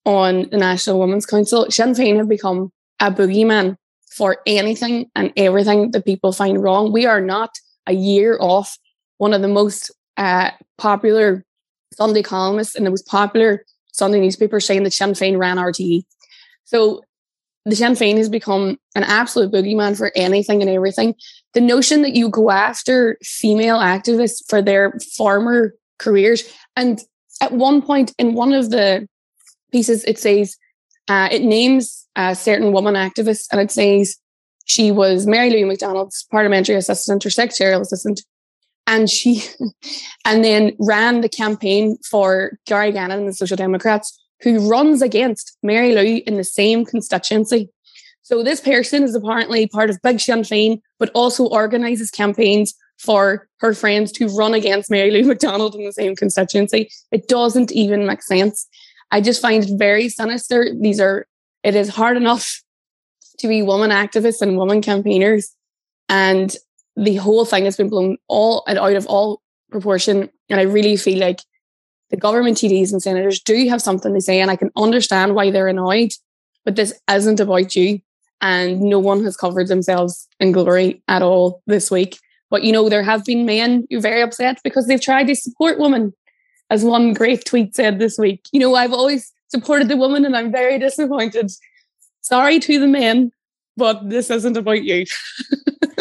on 0.05 0.49
the 0.51 0.59
National 0.59 0.99
Women's 0.99 1.27
Council. 1.27 1.67
Sinn 1.71 1.95
Féin 1.95 2.17
have 2.17 2.29
become 2.29 2.73
a 3.01 3.11
boogeyman 3.11 3.77
for 4.11 4.39
anything 4.47 5.11
and 5.15 5.33
everything 5.37 5.91
that 5.93 6.05
people 6.05 6.33
find 6.33 6.63
wrong. 6.63 6.93
We 6.93 7.07
are 7.07 7.21
not 7.21 7.51
a 7.87 7.93
year 7.93 8.37
off 8.41 8.79
one 9.19 9.33
of 9.33 9.43
the 9.43 9.49
most 9.49 9.91
uh, 10.17 10.51
popular 10.79 11.45
Sunday 11.95 12.23
columnists 12.23 12.75
and 12.75 12.85
the 12.85 12.91
most 12.91 13.07
popular 13.07 13.65
Sunday 13.93 14.21
newspaper 14.21 14.61
saying 14.61 14.85
that 14.85 14.93
Sinn 14.93 15.13
Féin 15.13 15.39
ran 15.39 15.57
RTE. 15.57 16.05
So 16.65 17.03
the 17.65 17.77
Sinn 17.77 17.93
Féin 17.93 18.17
has 18.17 18.29
become 18.29 18.79
an 18.95 19.05
absolute 19.05 19.53
boogeyman 19.53 19.97
for 19.97 20.11
anything 20.17 20.63
and 20.63 20.71
everything. 20.71 21.15
The 21.55 21.61
notion 21.61 22.03
that 22.03 22.15
you 22.15 22.29
go 22.29 22.51
after 22.51 23.19
female 23.23 23.79
activists 23.79 24.43
for 24.49 24.61
their 24.61 24.99
former 25.17 25.75
careers, 25.99 26.43
and 26.77 27.01
at 27.41 27.53
one 27.53 27.83
point 27.83 28.15
in 28.19 28.35
one 28.35 28.53
of 28.53 28.71
the 28.71 29.07
pieces, 29.71 30.05
it 30.05 30.19
says 30.19 30.57
uh, 31.09 31.29
it 31.31 31.43
names 31.43 32.07
a 32.17 32.35
certain 32.35 32.73
woman 32.73 32.95
activist, 32.95 33.47
and 33.53 33.61
it 33.61 33.71
says 33.71 34.17
she 34.65 34.91
was 34.91 35.27
Mary 35.27 35.51
Lou 35.51 35.67
McDonald's 35.67 36.27
parliamentary 36.31 36.77
assistant 36.77 37.25
or 37.25 37.31
secretarial 37.31 37.81
assistant, 37.81 38.23
and 38.87 39.09
she, 39.09 39.45
and 40.25 40.45
then 40.45 40.73
ran 40.81 41.21
the 41.21 41.29
campaign 41.29 41.97
for 42.09 42.59
Gary 42.67 42.91
Gannon 42.91 43.21
and 43.21 43.29
the 43.29 43.33
Social 43.33 43.57
Democrats 43.57 44.19
who 44.43 44.69
runs 44.69 45.03
against 45.03 45.57
Mary 45.63 45.95
Lou 45.95 46.23
in 46.27 46.37
the 46.37 46.45
same 46.45 46.85
constituency. 46.85 47.71
So 48.23 48.43
this 48.43 48.61
person 48.61 49.03
is 49.03 49.15
apparently 49.15 49.67
part 49.67 49.91
of 49.91 50.01
Big 50.03 50.21
Sinn 50.21 50.41
Féin, 50.41 50.81
but 50.99 51.11
also 51.15 51.47
organises 51.47 52.11
campaigns 52.11 52.75
for 52.99 53.49
her 53.59 53.75
friends 53.75 54.13
to 54.13 54.29
run 54.29 54.55
against 54.55 54.91
Mary 54.91 55.11
Lou 55.11 55.25
McDonald 55.29 55.75
in 55.75 55.85
the 55.85 55.93
same 55.93 56.15
constituency. 56.15 56.91
It 57.11 57.29
doesn't 57.29 57.73
even 57.73 58.07
make 58.07 58.23
sense. 58.23 58.67
I 59.11 59.21
just 59.21 59.43
find 59.43 59.65
it 59.65 59.79
very 59.79 60.09
sinister. 60.09 60.69
These 60.81 61.01
are, 61.01 61.27
it 61.63 61.75
is 61.75 61.89
hard 61.89 62.17
enough 62.17 62.63
to 63.39 63.49
be 63.49 63.63
woman 63.63 63.91
activists 63.91 64.41
and 64.41 64.57
woman 64.57 64.81
campaigners. 64.81 65.55
And 66.09 66.55
the 66.97 67.17
whole 67.17 67.45
thing 67.45 67.65
has 67.65 67.77
been 67.77 67.89
blown 67.89 68.17
all 68.29 68.65
out 68.69 68.95
of 68.95 69.07
all 69.07 69.43
proportion. 69.71 70.31
And 70.49 70.61
I 70.61 70.65
really 70.65 70.97
feel 70.97 71.19
like 71.19 71.41
the 72.13 72.19
government 72.19 72.59
TDs 72.59 72.93
and 72.93 73.03
senators 73.03 73.41
do 73.41 73.69
have 73.69 73.81
something 73.81 74.13
to 74.13 74.21
say, 74.21 74.41
and 74.41 74.51
I 74.51 74.57
can 74.57 74.71
understand 74.77 75.35
why 75.35 75.51
they're 75.51 75.67
annoyed, 75.67 76.13
but 76.63 76.77
this 76.77 76.93
isn't 77.11 77.41
about 77.41 77.75
you. 77.75 78.01
And 78.43 78.81
no 78.83 78.99
one 78.99 79.25
has 79.25 79.37
covered 79.37 79.69
themselves 79.69 80.29
in 80.39 80.53
glory 80.53 81.03
at 81.09 81.23
all 81.23 81.63
this 81.67 81.91
week. 81.91 82.19
But 82.51 82.65
you 82.65 82.73
know, 82.73 82.89
there 82.89 83.03
have 83.03 83.25
been 83.25 83.47
men 83.47 83.87
who 83.89 83.97
are 83.97 84.03
very 84.03 84.21
upset 84.21 84.61
because 84.63 84.87
they've 84.87 85.01
tried 85.01 85.29
to 85.29 85.35
support 85.35 85.79
women, 85.79 86.13
as 86.69 86.85
one 86.85 87.15
great 87.15 87.47
tweet 87.47 87.75
said 87.75 87.99
this 87.99 88.19
week. 88.19 88.47
You 88.53 88.61
know, 88.61 88.75
I've 88.75 88.93
always 88.93 89.33
supported 89.49 89.89
the 89.89 89.97
woman 89.97 90.27
and 90.27 90.37
I'm 90.37 90.53
very 90.53 90.79
disappointed. 90.79 91.51
Sorry 92.21 92.59
to 92.59 92.79
the 92.79 92.89
men, 92.89 93.33
but 93.77 94.11
this 94.11 94.29
isn't 94.29 94.57
about 94.57 94.83
you. 94.83 95.07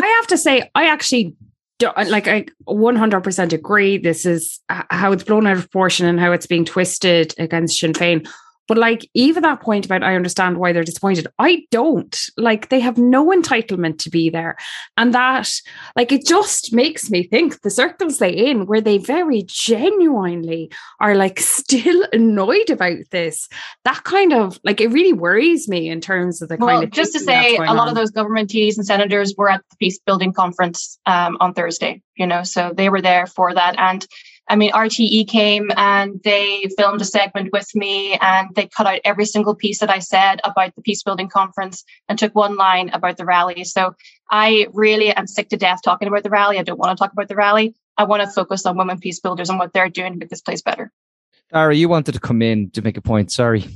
I 0.00 0.06
have 0.06 0.26
to 0.28 0.38
say, 0.38 0.70
I 0.76 0.86
actually 0.86 1.34
like 1.80 2.26
I 2.26 2.46
100% 2.66 3.52
agree. 3.52 3.98
This 3.98 4.26
is 4.26 4.60
how 4.68 5.12
it's 5.12 5.24
blown 5.24 5.46
out 5.46 5.56
of 5.56 5.62
proportion 5.62 6.06
and 6.06 6.18
how 6.18 6.32
it's 6.32 6.46
being 6.46 6.64
twisted 6.64 7.34
against 7.38 7.78
Sinn 7.78 7.92
Féin. 7.92 8.28
But 8.68 8.78
like 8.78 9.08
even 9.14 9.42
that 9.42 9.60
point 9.60 9.86
about 9.86 10.02
I 10.02 10.14
understand 10.14 10.58
why 10.58 10.72
they're 10.72 10.84
disappointed. 10.84 11.26
I 11.38 11.64
don't. 11.70 12.16
Like 12.36 12.68
they 12.68 12.80
have 12.80 12.98
no 12.98 13.30
entitlement 13.30 13.98
to 14.00 14.10
be 14.10 14.30
there. 14.30 14.56
And 14.96 15.12
that 15.14 15.50
like 15.96 16.12
it 16.12 16.26
just 16.26 16.72
makes 16.72 17.10
me 17.10 17.24
think 17.24 17.62
the 17.62 17.70
circles 17.70 18.18
they 18.18 18.30
in 18.30 18.66
where 18.66 18.80
they 18.80 18.98
very 18.98 19.42
genuinely 19.46 20.70
are 21.00 21.14
like 21.14 21.40
still 21.40 22.06
annoyed 22.12 22.70
about 22.70 22.98
this. 23.10 23.48
That 23.84 24.04
kind 24.04 24.32
of 24.32 24.60
like 24.62 24.80
it 24.80 24.88
really 24.88 25.14
worries 25.14 25.68
me 25.68 25.88
in 25.88 26.00
terms 26.00 26.42
of 26.42 26.48
the 26.48 26.56
well, 26.58 26.68
kind 26.68 26.84
of 26.84 26.90
just 26.90 27.14
to 27.14 27.20
say 27.20 27.56
a 27.56 27.60
lot 27.60 27.78
on. 27.78 27.88
of 27.88 27.94
those 27.94 28.10
government 28.10 28.50
TDs 28.50 28.76
and 28.76 28.86
senators 28.86 29.34
were 29.36 29.50
at 29.50 29.62
the 29.70 29.76
peace 29.76 29.98
building 30.04 30.32
conference 30.32 30.98
um, 31.06 31.36
on 31.40 31.54
Thursday, 31.54 32.02
you 32.16 32.26
know, 32.26 32.42
so 32.42 32.72
they 32.76 32.90
were 32.90 33.00
there 33.00 33.26
for 33.26 33.54
that. 33.54 33.78
And 33.78 34.06
I 34.48 34.56
mean, 34.56 34.72
RTE 34.72 35.28
came 35.28 35.70
and 35.76 36.20
they 36.24 36.68
filmed 36.76 37.00
a 37.00 37.04
segment 37.04 37.52
with 37.52 37.68
me 37.74 38.14
and 38.20 38.48
they 38.54 38.66
cut 38.66 38.86
out 38.86 39.00
every 39.04 39.26
single 39.26 39.54
piece 39.54 39.80
that 39.80 39.90
I 39.90 39.98
said 39.98 40.40
about 40.42 40.74
the 40.74 40.82
peace 40.82 41.02
building 41.02 41.28
conference 41.28 41.84
and 42.08 42.18
took 42.18 42.34
one 42.34 42.56
line 42.56 42.88
about 42.90 43.18
the 43.18 43.26
rally. 43.26 43.64
So 43.64 43.94
I 44.30 44.68
really 44.72 45.10
am 45.10 45.26
sick 45.26 45.50
to 45.50 45.56
death 45.56 45.80
talking 45.84 46.08
about 46.08 46.22
the 46.22 46.30
rally. 46.30 46.58
I 46.58 46.62
don't 46.62 46.78
want 46.78 46.96
to 46.96 47.02
talk 47.02 47.12
about 47.12 47.28
the 47.28 47.36
rally. 47.36 47.74
I 47.98 48.04
want 48.04 48.22
to 48.22 48.30
focus 48.30 48.64
on 48.64 48.76
women 48.76 48.98
peace 48.98 49.20
builders 49.20 49.50
and 49.50 49.58
what 49.58 49.72
they're 49.72 49.90
doing 49.90 50.12
to 50.12 50.18
make 50.18 50.30
this 50.30 50.40
place 50.40 50.62
better. 50.62 50.90
Darragh, 51.52 51.76
you 51.76 51.88
wanted 51.88 52.12
to 52.12 52.20
come 52.20 52.42
in 52.42 52.70
to 52.70 52.82
make 52.82 52.96
a 52.96 53.02
point. 53.02 53.30
Sorry. 53.30 53.66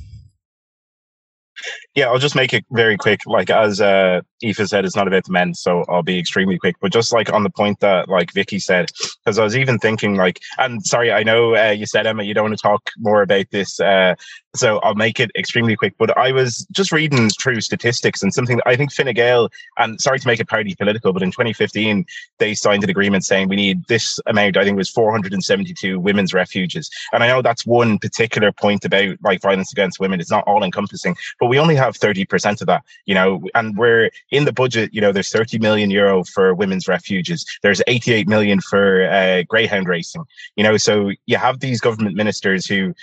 Yeah, 1.95 2.07
I'll 2.07 2.17
just 2.17 2.35
make 2.35 2.53
it 2.53 2.65
very 2.71 2.97
quick. 2.97 3.21
Like 3.27 3.51
as 3.51 3.79
uh, 3.79 4.21
Aoife 4.43 4.67
said, 4.67 4.83
it's 4.83 4.95
not 4.95 5.07
about 5.07 5.25
the 5.25 5.31
men, 5.31 5.53
so 5.53 5.85
I'll 5.87 6.01
be 6.01 6.17
extremely 6.17 6.57
quick. 6.57 6.75
But 6.81 6.91
just 6.91 7.13
like 7.13 7.31
on 7.31 7.43
the 7.43 7.51
point 7.51 7.81
that 7.81 8.09
like 8.09 8.33
Vicky 8.33 8.57
said, 8.57 8.89
because 9.23 9.37
I 9.37 9.43
was 9.43 9.55
even 9.55 9.77
thinking 9.77 10.15
like, 10.15 10.39
and 10.57 10.83
sorry, 10.83 11.11
I 11.11 11.21
know 11.21 11.55
uh, 11.55 11.69
you 11.69 11.85
said 11.85 12.07
Emma, 12.07 12.23
you 12.23 12.33
don't 12.33 12.45
want 12.45 12.57
to 12.57 12.61
talk 12.61 12.89
more 12.97 13.21
about 13.21 13.45
this, 13.51 13.79
uh, 13.79 14.15
so 14.55 14.79
I'll 14.79 14.95
make 14.95 15.19
it 15.19 15.29
extremely 15.37 15.75
quick. 15.75 15.93
But 15.99 16.17
I 16.17 16.31
was 16.31 16.65
just 16.71 16.91
reading 16.91 17.29
through 17.29 17.61
statistics 17.61 18.23
and 18.23 18.33
something 18.33 18.57
that 18.57 18.67
I 18.67 18.75
think 18.75 18.91
Fine 18.91 19.13
Gael, 19.13 19.49
and 19.77 20.01
sorry 20.01 20.17
to 20.17 20.27
make 20.27 20.39
it 20.39 20.49
party 20.49 20.73
political, 20.73 21.13
but 21.13 21.21
in 21.21 21.29
2015 21.29 22.05
they 22.39 22.55
signed 22.55 22.83
an 22.83 22.89
agreement 22.89 23.23
saying 23.23 23.49
we 23.49 23.55
need 23.55 23.85
this 23.87 24.19
amount. 24.25 24.57
I 24.57 24.63
think 24.63 24.75
it 24.75 24.77
was 24.77 24.89
472 24.89 25.99
women's 25.99 26.33
refuges, 26.33 26.89
and 27.11 27.23
I 27.23 27.27
know 27.27 27.43
that's 27.43 27.67
one 27.67 27.99
particular 27.99 28.51
point 28.51 28.83
about 28.83 29.17
like 29.23 29.41
violence 29.41 29.71
against 29.71 29.99
women. 29.99 30.19
It's 30.19 30.31
not 30.31 30.43
all 30.47 30.63
encompassing, 30.63 31.15
but 31.39 31.47
we 31.47 31.59
only 31.59 31.82
have 31.83 31.97
30% 31.97 32.61
of 32.61 32.67
that, 32.67 32.83
you 33.05 33.15
know, 33.15 33.41
and 33.53 33.77
we're 33.77 34.09
in 34.31 34.45
the 34.45 34.53
budget, 34.53 34.93
you 34.93 35.01
know, 35.01 35.11
there's 35.11 35.29
30 35.29 35.59
million 35.59 35.91
euro 35.91 36.23
for 36.23 36.53
women's 36.53 36.87
refuges. 36.87 37.45
There's 37.61 37.81
88 37.87 38.27
million 38.27 38.61
for 38.61 39.09
uh, 39.09 39.43
greyhound 39.47 39.87
racing, 39.87 40.23
you 40.55 40.63
know, 40.63 40.77
so 40.77 41.11
you 41.25 41.37
have 41.37 41.59
these 41.59 41.81
government 41.81 42.15
ministers 42.15 42.65
who 42.65 42.93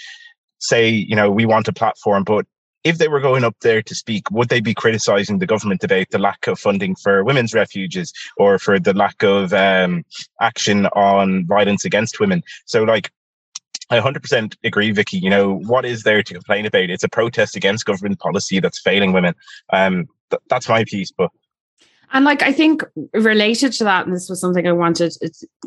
say, 0.58 0.88
you 0.88 1.16
know, 1.16 1.30
we 1.30 1.46
want 1.46 1.68
a 1.68 1.72
platform, 1.72 2.24
but 2.24 2.46
if 2.82 2.98
they 2.98 3.08
were 3.08 3.20
going 3.20 3.44
up 3.44 3.56
there 3.60 3.82
to 3.82 3.94
speak, 3.94 4.30
would 4.30 4.48
they 4.48 4.60
be 4.60 4.74
criticizing 4.74 5.38
the 5.38 5.46
government 5.46 5.84
about 5.84 6.08
the 6.10 6.18
lack 6.18 6.46
of 6.46 6.58
funding 6.58 6.96
for 6.96 7.22
women's 7.24 7.52
refuges 7.52 8.12
or 8.38 8.58
for 8.58 8.78
the 8.78 8.94
lack 8.94 9.22
of 9.22 9.52
um, 9.52 10.04
action 10.40 10.86
on 10.86 11.46
violence 11.46 11.84
against 11.84 12.20
women? 12.20 12.42
So, 12.64 12.82
like, 12.84 13.10
I 13.90 13.98
100% 13.98 14.57
agree, 14.62 14.92
Vicky. 14.92 15.18
You 15.18 15.31
know, 15.31 15.59
what 15.59 15.85
is 15.85 16.05
there 16.05 16.22
to 16.22 16.35
complain 16.35 16.64
about? 16.64 16.90
It's 16.90 17.03
a 17.03 17.09
protest 17.09 17.57
against 17.57 17.85
government 17.85 18.20
policy 18.20 18.61
that's 18.61 18.81
failing 18.81 19.12
women. 19.12 19.35
Um, 19.72 20.09
th- 20.31 20.42
that's 20.48 20.68
my 20.68 20.85
piece, 20.85 21.11
but. 21.11 21.31
And 22.12 22.24
like, 22.24 22.42
I 22.42 22.53
think 22.53 22.85
related 23.12 23.72
to 23.74 23.85
that, 23.85 24.07
and 24.07 24.14
this 24.14 24.29
was 24.29 24.40
something 24.40 24.66
I 24.66 24.72
wanted, 24.72 25.14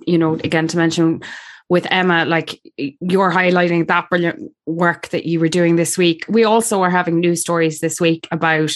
you 0.06 0.18
know, 0.18 0.36
again 0.36 0.68
to 0.70 0.78
mention 0.78 1.22
with 1.70 1.88
Emma, 1.90 2.26
like 2.26 2.62
you're 2.78 3.32
highlighting 3.32 3.88
that 3.88 4.10
brilliant 4.10 4.52
work 4.66 5.10
that 5.10 5.26
you 5.26 5.40
were 5.40 5.48
doing 5.48 5.76
this 5.76 5.98
week. 5.98 6.26
We 6.28 6.44
also 6.44 6.82
are 6.82 6.90
having 6.90 7.20
news 7.20 7.42
stories 7.42 7.80
this 7.80 8.00
week 8.00 8.28
about, 8.32 8.74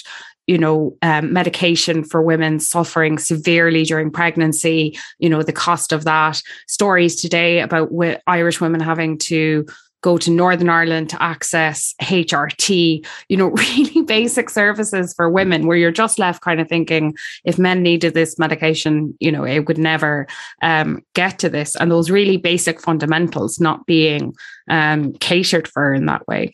you 0.47 0.57
know, 0.57 0.97
um, 1.01 1.31
medication 1.33 2.03
for 2.03 2.21
women 2.21 2.59
suffering 2.59 3.17
severely 3.17 3.83
during 3.83 4.09
pregnancy, 4.09 4.97
you 5.19 5.29
know, 5.29 5.43
the 5.43 5.53
cost 5.53 5.91
of 5.91 6.05
that. 6.05 6.41
Stories 6.67 7.15
today 7.15 7.59
about 7.59 7.91
Irish 8.27 8.61
women 8.61 8.79
having 8.79 9.17
to 9.19 9.65
go 10.01 10.17
to 10.17 10.31
Northern 10.31 10.69
Ireland 10.69 11.09
to 11.09 11.21
access 11.21 11.93
HRT, 12.01 13.05
you 13.29 13.37
know, 13.37 13.47
really 13.49 14.01
basic 14.03 14.49
services 14.49 15.13
for 15.13 15.29
women 15.29 15.67
where 15.67 15.77
you're 15.77 15.91
just 15.91 16.19
left 16.19 16.41
kind 16.41 16.61
of 16.61 16.69
thinking 16.69 17.15
if 17.43 17.57
men 17.57 17.83
needed 17.83 18.13
this 18.13 18.37
medication, 18.39 19.17
you 19.19 19.31
know, 19.31 19.43
it 19.43 19.67
would 19.67 19.77
never 19.77 20.27
um, 20.61 21.03
get 21.13 21.39
to 21.39 21.49
this. 21.49 21.75
And 21.75 21.91
those 21.91 22.09
really 22.09 22.37
basic 22.37 22.79
fundamentals 22.79 23.59
not 23.59 23.85
being 23.85 24.33
um, 24.69 25.13
catered 25.13 25.67
for 25.67 25.93
in 25.93 26.05
that 26.05 26.27
way. 26.27 26.53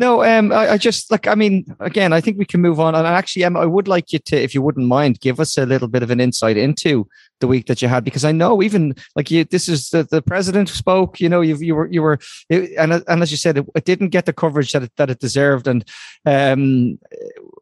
No, 0.00 0.24
um, 0.24 0.50
I, 0.50 0.70
I, 0.70 0.78
just 0.78 1.10
like. 1.10 1.26
I 1.26 1.34
mean, 1.34 1.76
again, 1.78 2.14
I 2.14 2.22
think 2.22 2.38
we 2.38 2.46
can 2.46 2.62
move 2.62 2.80
on. 2.80 2.94
And 2.94 3.06
actually, 3.06 3.44
Emma, 3.44 3.60
I 3.60 3.66
would 3.66 3.86
like 3.86 4.14
you 4.14 4.18
to, 4.18 4.42
if 4.42 4.54
you 4.54 4.62
wouldn't 4.62 4.86
mind, 4.86 5.20
give 5.20 5.38
us 5.38 5.58
a 5.58 5.66
little 5.66 5.88
bit 5.88 6.02
of 6.02 6.10
an 6.10 6.20
insight 6.20 6.56
into 6.56 7.06
the 7.40 7.48
week 7.48 7.66
that 7.66 7.82
you 7.82 7.88
had, 7.88 8.04
because 8.04 8.24
I 8.24 8.32
know 8.32 8.62
even 8.62 8.94
like 9.16 9.30
you, 9.30 9.44
this 9.44 9.68
is 9.68 9.90
the, 9.90 10.04
the 10.04 10.22
president 10.22 10.68
spoke. 10.68 11.20
You 11.20 11.28
know, 11.28 11.40
you 11.40 11.56
you 11.56 11.74
were 11.74 11.88
you 11.88 12.02
were, 12.02 12.18
it, 12.48 12.72
and 12.78 13.02
and 13.06 13.22
as 13.22 13.30
you 13.30 13.36
said, 13.36 13.58
it, 13.58 13.66
it, 13.74 13.84
didn't 13.84 14.10
get 14.10 14.26
the 14.26 14.32
coverage 14.32 14.72
that 14.72 14.82
it, 14.82 14.92
that 14.96 15.10
it 15.10 15.18
deserved. 15.18 15.66
And 15.66 15.84
um, 16.26 16.98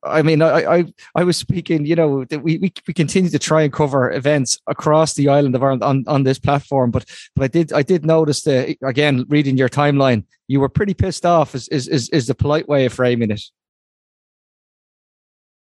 I 0.05 0.23
mean, 0.23 0.43
I, 0.43 0.79
I 0.79 0.85
I 1.15 1.25
was 1.25 1.37
speaking. 1.37 1.87
You 1.87 1.97
know, 1.97 2.27
we, 2.31 2.59
we 2.59 2.73
we 2.87 2.95
continue 2.95 3.31
to 3.31 3.39
try 3.39 3.63
and 3.63 3.73
cover 3.73 4.13
events 4.13 4.59
across 4.67 5.15
the 5.15 5.29
island 5.29 5.55
of 5.55 5.63
Ireland 5.63 5.85
on, 5.85 6.05
on 6.07 6.23
this 6.25 6.39
platform, 6.39 6.91
but 6.91 7.05
but 7.35 7.45
I 7.45 7.49
did 7.49 7.73
I 7.73 7.83
did 7.83 8.05
notice 8.05 8.43
that 8.43 8.77
again 8.83 9.25
reading 9.29 9.57
your 9.57 9.69
timeline, 9.69 10.25
you 10.49 10.61
were 10.61 10.69
pretty 10.69 10.95
pissed 10.95 11.25
off. 11.25 11.55
Is 11.55 11.69
is 11.69 11.89
is, 11.89 12.09
is 12.11 12.27
the 12.27 12.35
polite 12.35 12.69
way 12.69 12.87
of 12.87 12.93
framing 12.93 13.31
it? 13.31 13.43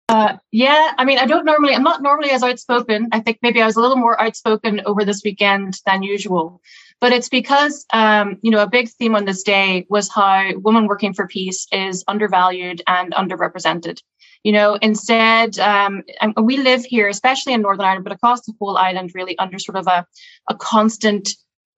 Uh, 0.09 0.37
yeah, 0.51 0.91
I 0.97 1.05
mean, 1.05 1.17
I 1.17 1.25
don't 1.25 1.45
normally, 1.45 1.73
I'm 1.73 1.83
not 1.83 2.03
normally 2.03 2.31
as 2.31 2.43
outspoken. 2.43 3.07
I 3.11 3.19
think 3.19 3.39
maybe 3.41 3.61
I 3.61 3.65
was 3.65 3.77
a 3.77 3.81
little 3.81 3.97
more 3.97 4.21
outspoken 4.21 4.81
over 4.85 5.05
this 5.05 5.21
weekend 5.23 5.79
than 5.85 6.03
usual. 6.03 6.61
But 6.99 7.13
it's 7.13 7.29
because, 7.29 7.85
um, 7.91 8.37
you 8.41 8.51
know, 8.51 8.61
a 8.61 8.69
big 8.69 8.89
theme 8.89 9.15
on 9.15 9.25
this 9.25 9.43
day 9.43 9.85
was 9.89 10.09
how 10.09 10.51
women 10.57 10.87
working 10.87 11.13
for 11.13 11.27
peace 11.27 11.67
is 11.71 12.03
undervalued 12.07 12.81
and 12.87 13.13
underrepresented. 13.13 14.01
You 14.43 14.51
know, 14.51 14.75
instead, 14.75 15.57
um, 15.59 16.03
we 16.41 16.57
live 16.57 16.83
here, 16.83 17.07
especially 17.07 17.53
in 17.53 17.61
Northern 17.61 17.85
Ireland, 17.85 18.03
but 18.03 18.13
across 18.13 18.41
the 18.45 18.53
whole 18.59 18.77
island, 18.77 19.11
really 19.13 19.37
under 19.37 19.57
sort 19.57 19.77
of 19.77 19.87
a, 19.87 20.05
a 20.49 20.55
constant 20.55 21.29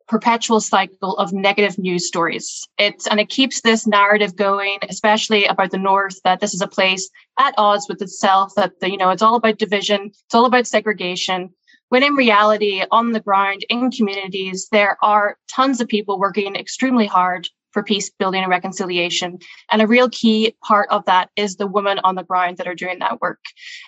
perpetual 0.08 0.62
cycle 0.62 1.18
of 1.18 1.34
negative 1.34 1.78
news 1.78 2.08
stories. 2.08 2.68
It's 2.78 3.08
and 3.08 3.20
it 3.20 3.30
keeps 3.30 3.62
this 3.62 3.88
narrative 3.88 4.36
going, 4.36 4.80
especially 4.88 5.46
about 5.46 5.72
the 5.72 5.78
North, 5.78 6.22
that 6.24 6.40
this 6.40 6.54
is 6.54 6.62
a 6.62 6.68
place 6.68 7.10
at 7.40 7.56
odds 7.58 7.88
with 7.90 8.02
itself, 8.02 8.54
that 8.56 8.80
the, 8.80 8.92
you 8.92 8.98
know, 8.98 9.10
it's 9.10 9.22
all 9.22 9.36
about 9.36 9.58
division, 9.58 10.12
it's 10.26 10.36
all 10.36 10.46
about 10.46 10.68
segregation. 10.68 11.50
When 11.90 12.04
in 12.04 12.14
reality, 12.16 12.84
on 12.92 13.12
the 13.12 13.20
ground 13.20 13.66
in 13.70 13.92
communities, 13.92 14.68
there 14.72 14.98
are 15.04 15.38
tons 15.54 15.82
of 15.82 15.88
people 15.88 16.20
working 16.20 16.56
extremely 16.56 17.06
hard 17.06 17.48
for 17.72 17.84
peace 17.84 18.10
building 18.10 18.42
and 18.42 18.50
reconciliation. 18.50 19.38
And 19.70 19.82
a 19.82 19.88
real 19.88 20.10
key 20.10 20.56
part 20.64 20.88
of 20.92 21.04
that 21.06 21.30
is 21.36 21.58
the 21.58 21.68
women 21.68 22.00
on 22.04 22.16
the 22.16 22.24
ground 22.24 22.58
that 22.58 22.68
are 22.68 22.74
doing 22.74 23.00
that 23.00 23.20
work. 23.22 23.40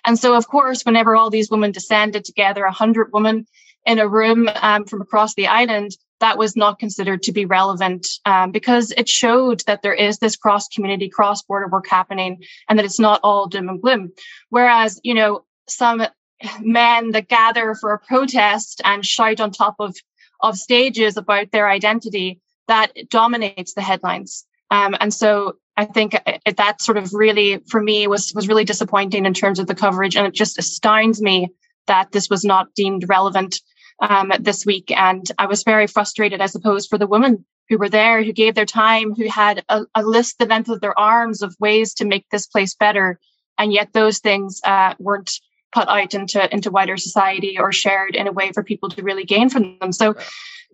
And 0.05 0.19
so, 0.19 0.35
of 0.35 0.47
course, 0.47 0.83
whenever 0.83 1.15
all 1.15 1.29
these 1.29 1.49
women 1.49 1.71
descended 1.71 2.25
together, 2.25 2.65
a 2.65 2.71
hundred 2.71 3.13
women 3.13 3.47
in 3.85 3.97
a 3.97 4.07
room 4.07 4.49
um, 4.55 4.83
from 4.83 5.01
across 5.01 5.33
the 5.35 5.47
island, 5.47 5.95
that 6.19 6.37
was 6.37 6.55
not 6.55 6.79
considered 6.79 7.23
to 7.23 7.31
be 7.31 7.45
relevant 7.45 8.07
um, 8.25 8.51
because 8.51 8.91
it 8.97 9.07
showed 9.07 9.61
that 9.67 9.81
there 9.81 9.93
is 9.93 10.17
this 10.17 10.35
cross 10.35 10.67
community, 10.67 11.09
cross 11.09 11.43
border 11.43 11.67
work 11.67 11.87
happening 11.87 12.43
and 12.67 12.77
that 12.77 12.85
it's 12.85 12.99
not 12.99 13.19
all 13.23 13.47
doom 13.47 13.69
and 13.69 13.81
gloom. 13.81 14.11
Whereas, 14.49 14.99
you 15.03 15.13
know, 15.13 15.45
some 15.67 16.03
men 16.61 17.11
that 17.11 17.27
gather 17.27 17.75
for 17.75 17.93
a 17.93 17.99
protest 17.99 18.81
and 18.83 19.05
shout 19.05 19.39
on 19.39 19.51
top 19.51 19.75
of, 19.79 19.95
of 20.41 20.57
stages 20.57 21.17
about 21.17 21.51
their 21.51 21.69
identity, 21.69 22.39
that 22.67 22.91
dominates 23.09 23.73
the 23.73 23.81
headlines. 23.81 24.45
Um, 24.69 24.95
and 24.99 25.13
so 25.13 25.57
I 25.77 25.85
think 25.85 26.15
it, 26.45 26.57
that 26.57 26.81
sort 26.81 26.97
of 26.97 27.13
really, 27.13 27.59
for 27.69 27.81
me, 27.81 28.07
was 28.07 28.33
was 28.35 28.47
really 28.47 28.65
disappointing 28.65 29.25
in 29.25 29.33
terms 29.33 29.59
of 29.59 29.67
the 29.67 29.75
coverage, 29.75 30.17
and 30.17 30.27
it 30.27 30.33
just 30.33 30.57
astounds 30.57 31.21
me 31.21 31.49
that 31.85 32.11
this 32.11 32.29
was 32.29 32.43
not 32.43 32.73
deemed 32.75 33.05
relevant 33.07 33.61
um, 33.99 34.31
this 34.39 34.65
week. 34.65 34.91
And 34.91 35.29
I 35.37 35.45
was 35.47 35.63
very 35.63 35.87
frustrated, 35.87 36.41
I 36.41 36.47
suppose, 36.47 36.87
for 36.87 36.97
the 36.97 37.07
women 37.07 37.45
who 37.69 37.77
were 37.77 37.89
there, 37.89 38.23
who 38.23 38.31
gave 38.31 38.55
their 38.55 38.65
time, 38.65 39.13
who 39.13 39.27
had 39.27 39.63
a, 39.69 39.85
a 39.95 40.03
list 40.03 40.39
the 40.39 40.45
length 40.45 40.69
of 40.69 40.81
their 40.81 40.97
arms 40.97 41.41
of 41.41 41.55
ways 41.59 41.93
to 41.95 42.05
make 42.05 42.25
this 42.31 42.47
place 42.47 42.75
better, 42.75 43.19
and 43.57 43.73
yet 43.73 43.93
those 43.93 44.19
things 44.19 44.61
uh, 44.63 44.93
weren't 44.99 45.31
put 45.73 45.87
out 45.89 46.13
into 46.13 46.53
into 46.53 46.71
wider 46.71 46.95
society 46.95 47.57
or 47.59 47.71
shared 47.71 48.15
in 48.15 48.27
a 48.27 48.31
way 48.31 48.51
for 48.53 48.63
people 48.63 48.89
to 48.89 49.03
really 49.03 49.25
gain 49.25 49.49
from 49.49 49.77
them. 49.79 49.91
So 49.91 50.15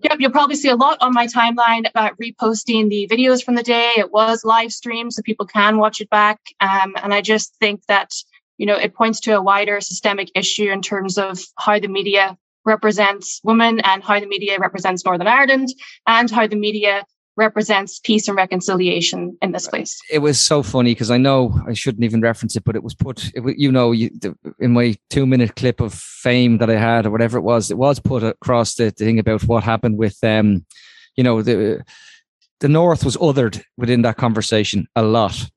Yep, 0.02 0.18
you'll 0.20 0.32
probably 0.32 0.56
see 0.56 0.70
a 0.70 0.76
lot 0.76 0.98
on 1.02 1.14
my 1.14 1.28
timeline 1.28 1.88
about 1.88 2.18
reposting 2.18 2.90
the 2.90 3.08
videos 3.10 3.44
from 3.44 3.56
the 3.56 3.64
day. 3.64 3.94
It 3.98 4.12
was 4.12 4.44
live 4.44 4.72
streamed, 4.72 5.14
so 5.14 5.22
people 5.22 5.46
can 5.46 5.78
watch 5.78 6.02
it 6.02 6.10
back. 6.10 6.40
Um, 6.60 6.94
and 7.02 7.14
I 7.14 7.22
just 7.22 7.56
think 7.60 7.86
that 7.88 8.12
you 8.58 8.66
know 8.66 8.76
it 8.76 8.96
points 8.96 9.20
to 9.22 9.38
a 9.38 9.42
wider 9.42 9.80
systemic 9.82 10.30
issue 10.36 10.72
in 10.72 10.82
terms 10.82 11.18
of 11.18 11.40
how 11.58 11.80
the 11.80 11.88
media 11.88 12.38
represents 12.66 13.40
women 13.44 13.80
and 13.82 14.04
how 14.04 14.20
the 14.20 14.28
media 14.28 14.58
represents 14.60 15.06
Northern 15.06 15.28
Ireland 15.28 15.70
and 16.08 16.30
how 16.30 16.48
the 16.48 16.56
media 16.56 17.04
represents 17.36 18.00
peace 18.00 18.28
and 18.28 18.38
reconciliation 18.38 19.36
in 19.42 19.52
this 19.52 19.68
place. 19.68 20.00
It 20.12 20.20
was 20.20 20.40
so 20.40 20.62
funny 20.62 20.92
because 20.92 21.10
I 21.10 21.18
know 21.18 21.60
I 21.68 21.74
shouldn't 21.74 22.04
even 22.04 22.22
reference 22.22 22.56
it, 22.56 22.64
but 22.64 22.76
it 22.76 22.84
was 22.84 22.94
put, 22.94 23.32
it, 23.34 23.58
you 23.58 23.72
know, 23.72 23.92
you, 23.92 24.12
the, 24.12 24.38
in 24.60 24.74
my 24.74 24.96
two 25.10 25.26
minute 25.26 25.56
clip 25.56 25.82
of 25.82 25.94
fame 25.94 26.60
that 26.60 26.70
I 26.70 26.78
had 26.78 27.06
or 27.06 27.12
whatever 27.12 27.38
it 27.38 27.42
was, 27.42 27.72
it 27.72 27.78
was 27.78 28.00
put 28.00 28.24
across 28.24 28.76
the, 28.76 28.86
the 28.86 29.06
thing 29.06 29.20
about 29.20 29.44
what 29.46 29.64
happened 29.64 29.98
with, 29.98 30.18
um, 30.24 30.66
you 31.16 31.24
know, 31.24 31.42
the 31.42 31.84
the 32.60 32.70
North 32.70 33.04
was 33.04 33.18
othered 33.18 33.62
within 33.78 34.04
that 34.04 34.16
conversation 34.16 34.88
a 34.96 35.04
lot. 35.04 35.50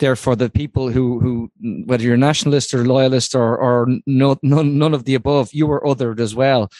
Therefore, 0.00 0.34
the 0.34 0.50
people 0.50 0.90
who 0.90 1.20
who 1.20 1.84
whether 1.84 2.02
you're 2.02 2.16
nationalist 2.16 2.74
or 2.74 2.84
loyalist 2.84 3.34
or 3.34 3.56
or 3.56 3.86
no, 4.06 4.36
none 4.42 4.78
none 4.78 4.94
of 4.94 5.04
the 5.04 5.14
above, 5.14 5.52
you 5.52 5.66
were 5.66 5.82
othered 5.82 6.20
as 6.20 6.34
well. 6.34 6.70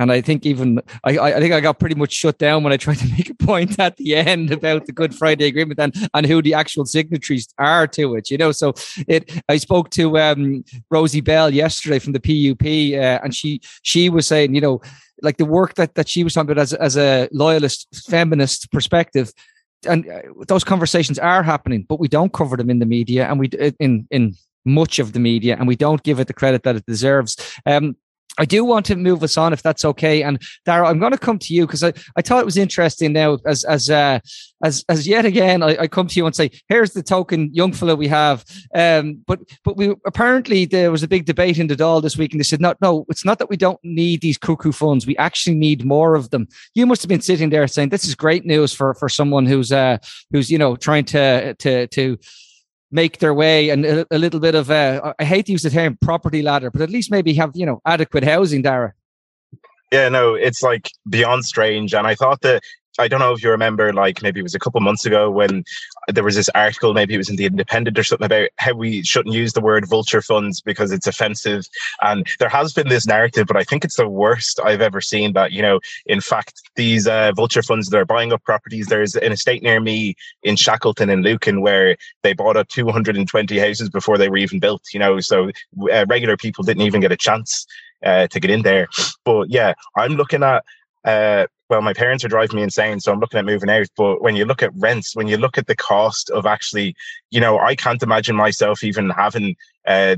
And 0.00 0.10
I 0.10 0.22
think 0.22 0.46
even 0.46 0.80
I, 1.04 1.18
I 1.18 1.40
think 1.40 1.52
I 1.52 1.60
got 1.60 1.78
pretty 1.78 1.94
much 1.94 2.14
shut 2.14 2.38
down 2.38 2.64
when 2.64 2.72
I 2.72 2.78
tried 2.78 2.98
to 3.00 3.10
make 3.10 3.28
a 3.28 3.34
point 3.34 3.78
at 3.78 3.98
the 3.98 4.16
end 4.16 4.50
about 4.50 4.86
the 4.86 4.92
Good 4.92 5.14
Friday 5.14 5.44
Agreement 5.44 5.78
and, 5.78 5.94
and 6.14 6.24
who 6.24 6.40
the 6.40 6.54
actual 6.54 6.86
signatories 6.86 7.48
are 7.58 7.86
to 7.88 8.14
it. 8.14 8.30
You 8.30 8.38
know, 8.38 8.50
so 8.50 8.72
it. 9.06 9.30
I 9.50 9.58
spoke 9.58 9.90
to 9.90 10.18
um, 10.18 10.64
Rosie 10.90 11.20
Bell 11.20 11.52
yesterday 11.52 11.98
from 11.98 12.14
the 12.14 12.20
PUP, 12.20 12.64
uh, 12.64 13.22
and 13.22 13.34
she 13.34 13.60
she 13.82 14.08
was 14.08 14.26
saying, 14.26 14.54
you 14.54 14.62
know, 14.62 14.80
like 15.20 15.36
the 15.36 15.44
work 15.44 15.74
that 15.74 15.96
that 15.96 16.08
she 16.08 16.24
was 16.24 16.32
talking 16.32 16.50
about 16.50 16.62
as 16.62 16.72
as 16.72 16.96
a 16.96 17.28
loyalist 17.30 17.86
feminist 18.08 18.72
perspective 18.72 19.34
and 19.86 20.08
uh, 20.08 20.20
those 20.46 20.64
conversations 20.64 21.18
are 21.18 21.42
happening, 21.42 21.84
but 21.88 22.00
we 22.00 22.08
don't 22.08 22.32
cover 22.32 22.56
them 22.56 22.70
in 22.70 22.78
the 22.78 22.86
media, 22.86 23.28
and 23.28 23.38
we 23.38 23.48
in 23.78 24.06
in 24.10 24.34
much 24.64 24.98
of 24.98 25.12
the 25.12 25.20
media, 25.20 25.56
and 25.58 25.66
we 25.66 25.76
don't 25.76 26.02
give 26.02 26.20
it 26.20 26.26
the 26.26 26.34
credit 26.34 26.62
that 26.64 26.76
it 26.76 26.86
deserves. 26.86 27.36
Um, 27.66 27.96
I 28.38 28.44
do 28.44 28.64
want 28.64 28.86
to 28.86 28.96
move 28.96 29.22
us 29.22 29.36
on 29.36 29.52
if 29.52 29.62
that's 29.62 29.84
okay. 29.84 30.22
And 30.22 30.40
Darragh, 30.64 30.88
I'm 30.88 30.98
going 30.98 31.12
to 31.12 31.18
come 31.18 31.38
to 31.38 31.54
you 31.54 31.66
because 31.66 31.82
I, 31.82 31.92
I 32.16 32.22
thought 32.22 32.40
it 32.40 32.46
was 32.46 32.56
interesting 32.56 33.12
now 33.12 33.38
as 33.46 33.64
as 33.64 33.90
uh, 33.90 34.20
as 34.62 34.84
as 34.88 35.06
yet 35.06 35.24
again 35.24 35.62
I, 35.62 35.76
I, 35.80 35.86
come 35.88 36.06
to 36.06 36.16
you 36.16 36.26
and 36.26 36.34
say 36.34 36.50
here's 36.68 36.92
the 36.92 37.02
token 37.02 37.52
young 37.52 37.72
fellow 37.72 37.94
we 37.94 38.08
have. 38.08 38.44
Um, 38.74 39.22
but 39.26 39.40
but 39.64 39.76
we 39.76 39.94
apparently 40.06 40.64
there 40.64 40.90
was 40.90 41.02
a 41.02 41.08
big 41.08 41.24
debate 41.24 41.58
in 41.58 41.66
the 41.66 41.76
Dáil 41.76 42.02
this 42.02 42.16
week 42.16 42.32
and 42.32 42.40
they 42.40 42.44
said 42.44 42.60
no 42.60 42.74
no 42.80 43.04
it's 43.08 43.24
not 43.24 43.38
that 43.38 43.50
we 43.50 43.56
don't 43.56 43.80
need 43.82 44.20
these 44.20 44.38
cuckoo 44.38 44.72
funds 44.72 45.06
we 45.06 45.16
actually 45.16 45.56
need 45.56 45.84
more 45.84 46.14
of 46.14 46.30
them. 46.30 46.46
You 46.74 46.86
must 46.86 47.02
have 47.02 47.08
been 47.08 47.20
sitting 47.20 47.50
there 47.50 47.66
saying 47.66 47.88
this 47.88 48.06
is 48.06 48.14
great 48.14 48.44
news 48.44 48.72
for 48.72 48.94
for 48.94 49.08
someone 49.08 49.46
who's 49.46 49.72
uh 49.72 49.98
who's 50.30 50.50
you 50.50 50.58
know 50.58 50.76
trying 50.76 51.04
to 51.06 51.54
to 51.54 51.86
to 51.88 52.18
make 52.90 53.18
their 53.18 53.34
way 53.34 53.70
and 53.70 53.84
a, 53.84 54.06
a 54.10 54.18
little 54.18 54.40
bit 54.40 54.54
of 54.54 54.70
a, 54.70 55.14
I 55.18 55.24
hate 55.24 55.46
to 55.46 55.52
use 55.52 55.62
the 55.62 55.70
term 55.70 55.96
property 56.00 56.42
ladder, 56.42 56.70
but 56.70 56.82
at 56.82 56.90
least 56.90 57.10
maybe 57.10 57.34
have 57.34 57.52
you 57.54 57.66
know 57.66 57.80
adequate 57.86 58.24
housing, 58.24 58.62
Darragh. 58.62 58.92
Yeah, 59.92 60.08
no, 60.08 60.34
it's 60.34 60.62
like 60.62 60.90
beyond 61.08 61.44
strange. 61.44 61.94
And 61.94 62.06
I 62.06 62.14
thought 62.14 62.42
that 62.42 62.62
I 62.98 63.08
don't 63.08 63.20
know 63.20 63.32
if 63.32 63.42
you 63.42 63.50
remember, 63.50 63.92
like 63.92 64.22
maybe 64.22 64.40
it 64.40 64.42
was 64.42 64.54
a 64.54 64.58
couple 64.58 64.80
months 64.80 65.06
ago 65.06 65.30
when 65.30 65.64
there 66.08 66.24
was 66.24 66.34
this 66.34 66.48
article, 66.50 66.92
maybe 66.92 67.14
it 67.14 67.18
was 67.18 67.30
in 67.30 67.36
the 67.36 67.46
Independent 67.46 67.98
or 67.98 68.04
something 68.04 68.26
about 68.26 68.48
how 68.56 68.74
we 68.74 69.02
shouldn't 69.02 69.34
use 69.34 69.52
the 69.52 69.60
word 69.60 69.88
vulture 69.88 70.20
funds 70.22 70.60
because 70.60 70.92
it's 70.92 71.06
offensive. 71.06 71.66
And 72.02 72.26
there 72.38 72.48
has 72.48 72.72
been 72.72 72.88
this 72.88 73.06
narrative, 73.06 73.46
but 73.46 73.56
I 73.56 73.64
think 73.64 73.84
it's 73.84 73.96
the 73.96 74.08
worst 74.08 74.60
I've 74.64 74.80
ever 74.80 75.00
seen 75.00 75.32
that, 75.34 75.52
you 75.52 75.62
know, 75.62 75.80
in 76.06 76.20
fact, 76.20 76.60
these 76.74 77.06
uh, 77.06 77.32
vulture 77.34 77.62
funds 77.62 77.88
that 77.88 77.98
are 77.98 78.04
buying 78.04 78.32
up 78.32 78.42
properties, 78.42 78.88
there's 78.88 79.14
an 79.16 79.32
estate 79.32 79.62
near 79.62 79.80
me 79.80 80.14
in 80.42 80.56
Shackleton 80.56 81.10
and 81.10 81.22
Lucan 81.22 81.60
where 81.60 81.96
they 82.22 82.32
bought 82.32 82.56
up 82.56 82.68
220 82.68 83.58
houses 83.58 83.88
before 83.88 84.18
they 84.18 84.28
were 84.28 84.36
even 84.36 84.58
built, 84.58 84.82
you 84.92 84.98
know, 84.98 85.20
so 85.20 85.50
uh, 85.92 86.06
regular 86.08 86.36
people 86.36 86.64
didn't 86.64 86.82
even 86.82 87.00
get 87.00 87.12
a 87.12 87.16
chance 87.16 87.66
uh, 88.04 88.26
to 88.28 88.40
get 88.40 88.50
in 88.50 88.62
there. 88.62 88.88
But 89.24 89.50
yeah, 89.50 89.74
I'm 89.96 90.12
looking 90.12 90.42
at 90.42 90.64
uh, 91.04 91.46
well, 91.70 91.80
my 91.80 91.92
parents 91.92 92.24
are 92.24 92.28
driving 92.28 92.56
me 92.56 92.62
insane, 92.64 92.98
so 92.98 93.12
I'm 93.12 93.20
looking 93.20 93.38
at 93.38 93.44
moving 93.44 93.70
out. 93.70 93.86
But 93.96 94.20
when 94.20 94.34
you 94.34 94.44
look 94.44 94.62
at 94.62 94.74
rents, 94.74 95.14
when 95.14 95.28
you 95.28 95.36
look 95.36 95.56
at 95.56 95.68
the 95.68 95.76
cost 95.76 96.28
of 96.30 96.44
actually, 96.44 96.96
you 97.30 97.40
know, 97.40 97.58
I 97.60 97.76
can't 97.76 98.02
imagine 98.02 98.34
myself 98.34 98.82
even 98.82 99.08
having 99.08 99.54
uh, 99.86 100.16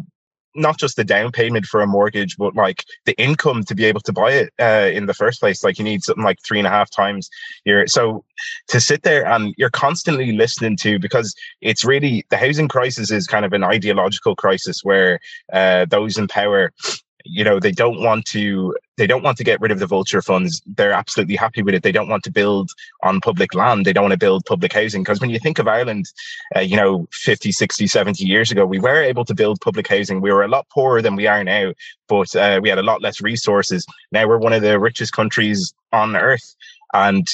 not 0.54 0.78
just 0.78 0.96
the 0.96 1.04
down 1.04 1.30
payment 1.30 1.66
for 1.66 1.82
a 1.82 1.86
mortgage, 1.86 2.36
but 2.38 2.54
like 2.54 2.84
the 3.04 3.14
income 3.18 3.64
to 3.64 3.74
be 3.74 3.84
able 3.84 4.00
to 4.00 4.12
buy 4.12 4.32
it 4.32 4.52
uh, 4.58 4.90
in 4.92 5.06
the 5.06 5.14
first 5.14 5.40
place. 5.40 5.62
Like 5.62 5.78
you 5.78 5.84
need 5.84 6.02
something 6.02 6.24
like 6.24 6.38
three 6.46 6.58
and 6.58 6.66
a 6.66 6.70
half 6.70 6.90
times 6.90 7.28
your. 7.64 7.86
So 7.86 8.24
to 8.68 8.80
sit 8.80 9.02
there 9.02 9.26
and 9.26 9.54
you're 9.58 9.70
constantly 9.70 10.32
listening 10.32 10.76
to 10.78 10.98
because 10.98 11.34
it's 11.60 11.84
really 11.84 12.24
the 12.30 12.38
housing 12.38 12.68
crisis 12.68 13.10
is 13.10 13.26
kind 13.26 13.44
of 13.44 13.52
an 13.52 13.62
ideological 13.64 14.36
crisis 14.36 14.82
where 14.82 15.20
uh, 15.52 15.84
those 15.86 16.16
in 16.16 16.28
power 16.28 16.72
you 17.24 17.44
know 17.44 17.60
they 17.60 17.72
don't 17.72 18.00
want 18.00 18.24
to 18.26 18.76
they 18.96 19.06
don't 19.06 19.22
want 19.22 19.38
to 19.38 19.44
get 19.44 19.60
rid 19.60 19.70
of 19.70 19.78
the 19.78 19.86
vulture 19.86 20.20
funds. 20.20 20.60
They're 20.66 20.92
absolutely 20.92 21.36
happy 21.36 21.62
with 21.62 21.74
it. 21.74 21.82
They 21.82 21.92
don't 21.92 22.08
want 22.08 22.24
to 22.24 22.30
build 22.30 22.70
on 23.02 23.20
public 23.20 23.54
land. 23.54 23.84
They 23.84 23.92
don't 23.92 24.04
want 24.04 24.12
to 24.12 24.18
build 24.18 24.44
public 24.44 24.72
housing. 24.72 25.02
Because 25.02 25.20
when 25.20 25.30
you 25.30 25.38
think 25.38 25.58
of 25.58 25.68
ireland 25.68 26.06
uh, 26.54 26.60
you 26.60 26.76
know 26.76 27.06
50 27.12 27.52
60 27.52 27.86
70 27.86 28.24
years 28.24 28.50
ago 28.50 28.66
we 28.66 28.78
were 28.78 29.02
able 29.02 29.24
to 29.24 29.34
build 29.34 29.60
public 29.60 29.88
housing. 29.88 30.20
We 30.20 30.32
were 30.32 30.44
a 30.44 30.48
lot 30.48 30.68
poorer 30.68 31.02
than 31.02 31.16
we 31.16 31.26
are 31.26 31.42
now 31.42 31.72
but 32.08 32.34
uh, 32.36 32.60
we 32.62 32.68
had 32.68 32.78
a 32.78 32.82
lot 32.82 33.02
less 33.02 33.20
resources. 33.20 33.86
Now 34.10 34.26
we're 34.26 34.38
one 34.38 34.52
of 34.52 34.62
the 34.62 34.78
richest 34.78 35.12
countries 35.12 35.72
on 35.92 36.16
earth 36.16 36.54
and 36.92 37.26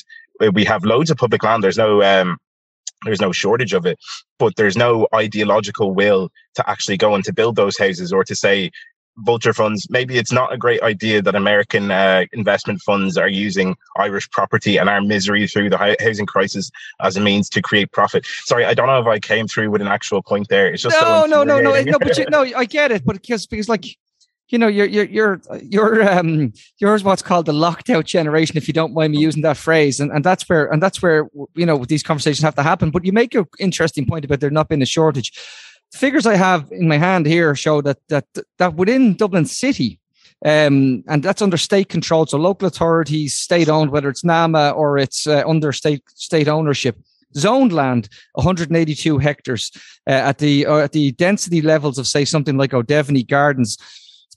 we 0.52 0.64
have 0.64 0.84
loads 0.84 1.10
of 1.10 1.16
public 1.16 1.42
land. 1.42 1.64
There's 1.64 1.78
no 1.78 2.02
um, 2.02 2.38
there's 3.04 3.20
no 3.20 3.32
shortage 3.32 3.74
of 3.74 3.86
it 3.86 3.98
but 4.38 4.56
there's 4.56 4.76
no 4.76 5.06
ideological 5.14 5.94
will 5.94 6.30
to 6.54 6.68
actually 6.68 6.96
go 6.96 7.14
and 7.14 7.24
to 7.24 7.32
build 7.32 7.56
those 7.56 7.78
houses 7.78 8.12
or 8.12 8.24
to 8.24 8.34
say 8.34 8.70
vulture 9.18 9.52
funds, 9.52 9.86
maybe 9.90 10.18
it's 10.18 10.32
not 10.32 10.52
a 10.52 10.56
great 10.56 10.82
idea 10.82 11.22
that 11.22 11.34
American 11.34 11.90
uh, 11.90 12.24
investment 12.32 12.80
funds 12.82 13.16
are 13.16 13.28
using 13.28 13.76
Irish 13.96 14.30
property 14.30 14.76
and 14.76 14.88
our 14.88 15.00
misery 15.00 15.46
through 15.46 15.70
the 15.70 15.96
housing 16.00 16.26
crisis 16.26 16.70
as 17.00 17.16
a 17.16 17.20
means 17.20 17.48
to 17.50 17.62
create 17.62 17.92
profit. 17.92 18.26
Sorry, 18.44 18.64
I 18.64 18.74
don't 18.74 18.86
know 18.86 19.00
if 19.00 19.06
I 19.06 19.18
came 19.18 19.46
through 19.46 19.70
with 19.70 19.80
an 19.80 19.88
actual 19.88 20.22
point 20.22 20.48
there. 20.48 20.72
It's 20.72 20.82
just 20.82 20.96
no, 21.00 21.22
so 21.22 21.26
no, 21.26 21.42
no, 21.44 21.60
no, 21.60 21.82
no. 21.82 21.98
But 21.98 22.18
you, 22.18 22.26
no, 22.30 22.42
I 22.42 22.64
get 22.64 22.92
it. 22.92 23.04
But 23.04 23.20
because 23.20 23.46
because 23.46 23.68
like 23.68 23.84
you 24.48 24.58
know, 24.58 24.66
you're 24.66 24.86
you're 24.86 25.04
you're 25.04 25.40
you're 25.62 26.10
um 26.10 26.52
yours 26.78 27.04
what's 27.04 27.22
called 27.22 27.46
the 27.46 27.52
locked 27.52 27.90
out 27.90 28.06
generation, 28.06 28.56
if 28.56 28.66
you 28.66 28.74
don't 28.74 28.94
mind 28.94 29.12
me 29.12 29.18
using 29.18 29.42
that 29.42 29.56
phrase, 29.56 30.00
and 30.00 30.10
and 30.10 30.24
that's 30.24 30.48
where 30.48 30.72
and 30.72 30.82
that's 30.82 31.02
where 31.02 31.28
you 31.54 31.66
know 31.66 31.84
these 31.84 32.02
conversations 32.02 32.42
have 32.42 32.54
to 32.54 32.62
happen. 32.62 32.90
But 32.90 33.04
you 33.04 33.12
make 33.12 33.34
an 33.34 33.46
interesting 33.58 34.06
point 34.06 34.24
about 34.24 34.40
there 34.40 34.50
not 34.50 34.68
being 34.68 34.82
a 34.82 34.86
shortage 34.86 35.32
figures 35.92 36.26
I 36.26 36.36
have 36.36 36.70
in 36.70 36.88
my 36.88 36.98
hand 36.98 37.26
here 37.26 37.54
show 37.54 37.80
that 37.82 37.98
that 38.08 38.26
that 38.58 38.74
within 38.74 39.14
Dublin 39.14 39.46
City, 39.46 39.98
um, 40.44 41.02
and 41.08 41.22
that's 41.22 41.42
under 41.42 41.56
state 41.56 41.88
control, 41.88 42.26
so 42.26 42.38
local 42.38 42.68
authorities, 42.68 43.34
state 43.34 43.68
owned, 43.68 43.90
whether 43.90 44.08
it's 44.08 44.24
NAMA 44.24 44.70
or 44.70 44.98
it's 44.98 45.26
uh, 45.26 45.42
under 45.46 45.72
state 45.72 46.02
state 46.14 46.48
ownership. 46.48 46.96
Zoned 47.36 47.74
land, 47.74 48.08
182 48.34 49.18
hectares 49.18 49.70
uh, 50.06 50.12
at 50.12 50.38
the 50.38 50.64
at 50.66 50.92
the 50.92 51.12
density 51.12 51.60
levels 51.60 51.98
of 51.98 52.06
say 52.06 52.24
something 52.24 52.56
like 52.56 52.72
O'Devany 52.72 53.26
Gardens 53.26 53.76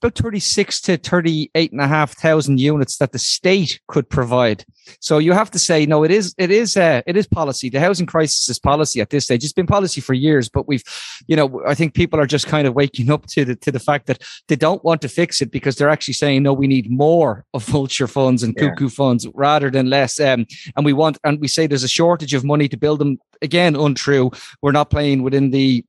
about 0.02 0.16
36 0.16 0.82
to 0.82 0.98
38 0.98 1.72
and 1.72 1.80
a 1.80 1.88
half 1.88 2.14
thousand 2.14 2.60
units 2.60 2.98
that 2.98 3.12
the 3.12 3.20
state 3.20 3.80
could 3.88 4.10
provide. 4.10 4.66
So 5.00 5.20
you 5.20 5.32
have 5.34 5.52
to 5.52 5.60
say, 5.60 5.86
no, 5.86 6.04
it 6.04 6.10
is, 6.10 6.34
it 6.40 6.50
is, 6.50 6.76
uh, 6.76 7.04
it 7.06 7.16
is 7.16 7.28
policy. 7.28 7.70
The 7.70 7.80
housing 7.80 8.08
crisis 8.08 8.50
is 8.50 8.58
policy 8.58 9.00
at 9.00 9.12
this 9.12 9.26
stage. 9.26 9.44
It's 9.44 9.54
been 9.54 9.68
policy 9.68 10.02
for 10.02 10.14
years, 10.14 10.50
but 10.50 10.68
we've, 10.68 10.84
you 11.28 11.36
know, 11.36 11.62
I 11.68 11.76
think 11.76 11.94
people 11.94 12.20
are 12.20 12.26
just 12.26 12.48
kind 12.48 12.68
of 12.68 12.74
waking 12.74 13.12
up 13.12 13.28
to 13.28 13.46
the, 13.46 13.56
to 13.58 13.72
the 13.72 13.80
fact 13.80 14.08
that 14.08 14.24
they 14.48 14.56
don't 14.56 14.84
want 14.84 15.02
to 15.02 15.08
fix 15.08 15.40
it 15.40 15.52
because 15.52 15.76
they're 15.76 15.90
actually 15.90 16.16
saying, 16.16 16.42
no, 16.44 16.54
we 16.54 16.66
need 16.66 16.90
more 16.90 17.46
of 17.54 17.64
vulture 17.66 18.08
funds 18.08 18.42
and 18.42 18.58
cuckoo 18.58 18.86
yeah. 18.86 18.90
funds 18.90 19.28
rather 19.36 19.70
than 19.70 19.90
less. 19.90 20.20
Um, 20.20 20.48
and 20.76 20.84
we 20.84 20.94
want, 20.94 21.20
and 21.24 21.40
we 21.40 21.48
say 21.48 21.68
there's 21.68 21.84
a 21.84 21.88
shortage 21.88 22.34
of 22.34 22.44
money 22.44 22.68
to 22.68 22.78
build 22.78 23.00
them. 23.00 23.20
Again, 23.44 23.76
untrue. 23.76 24.32
We're 24.64 24.72
not 24.72 24.90
playing 24.90 25.22
within 25.22 25.52
the, 25.52 25.86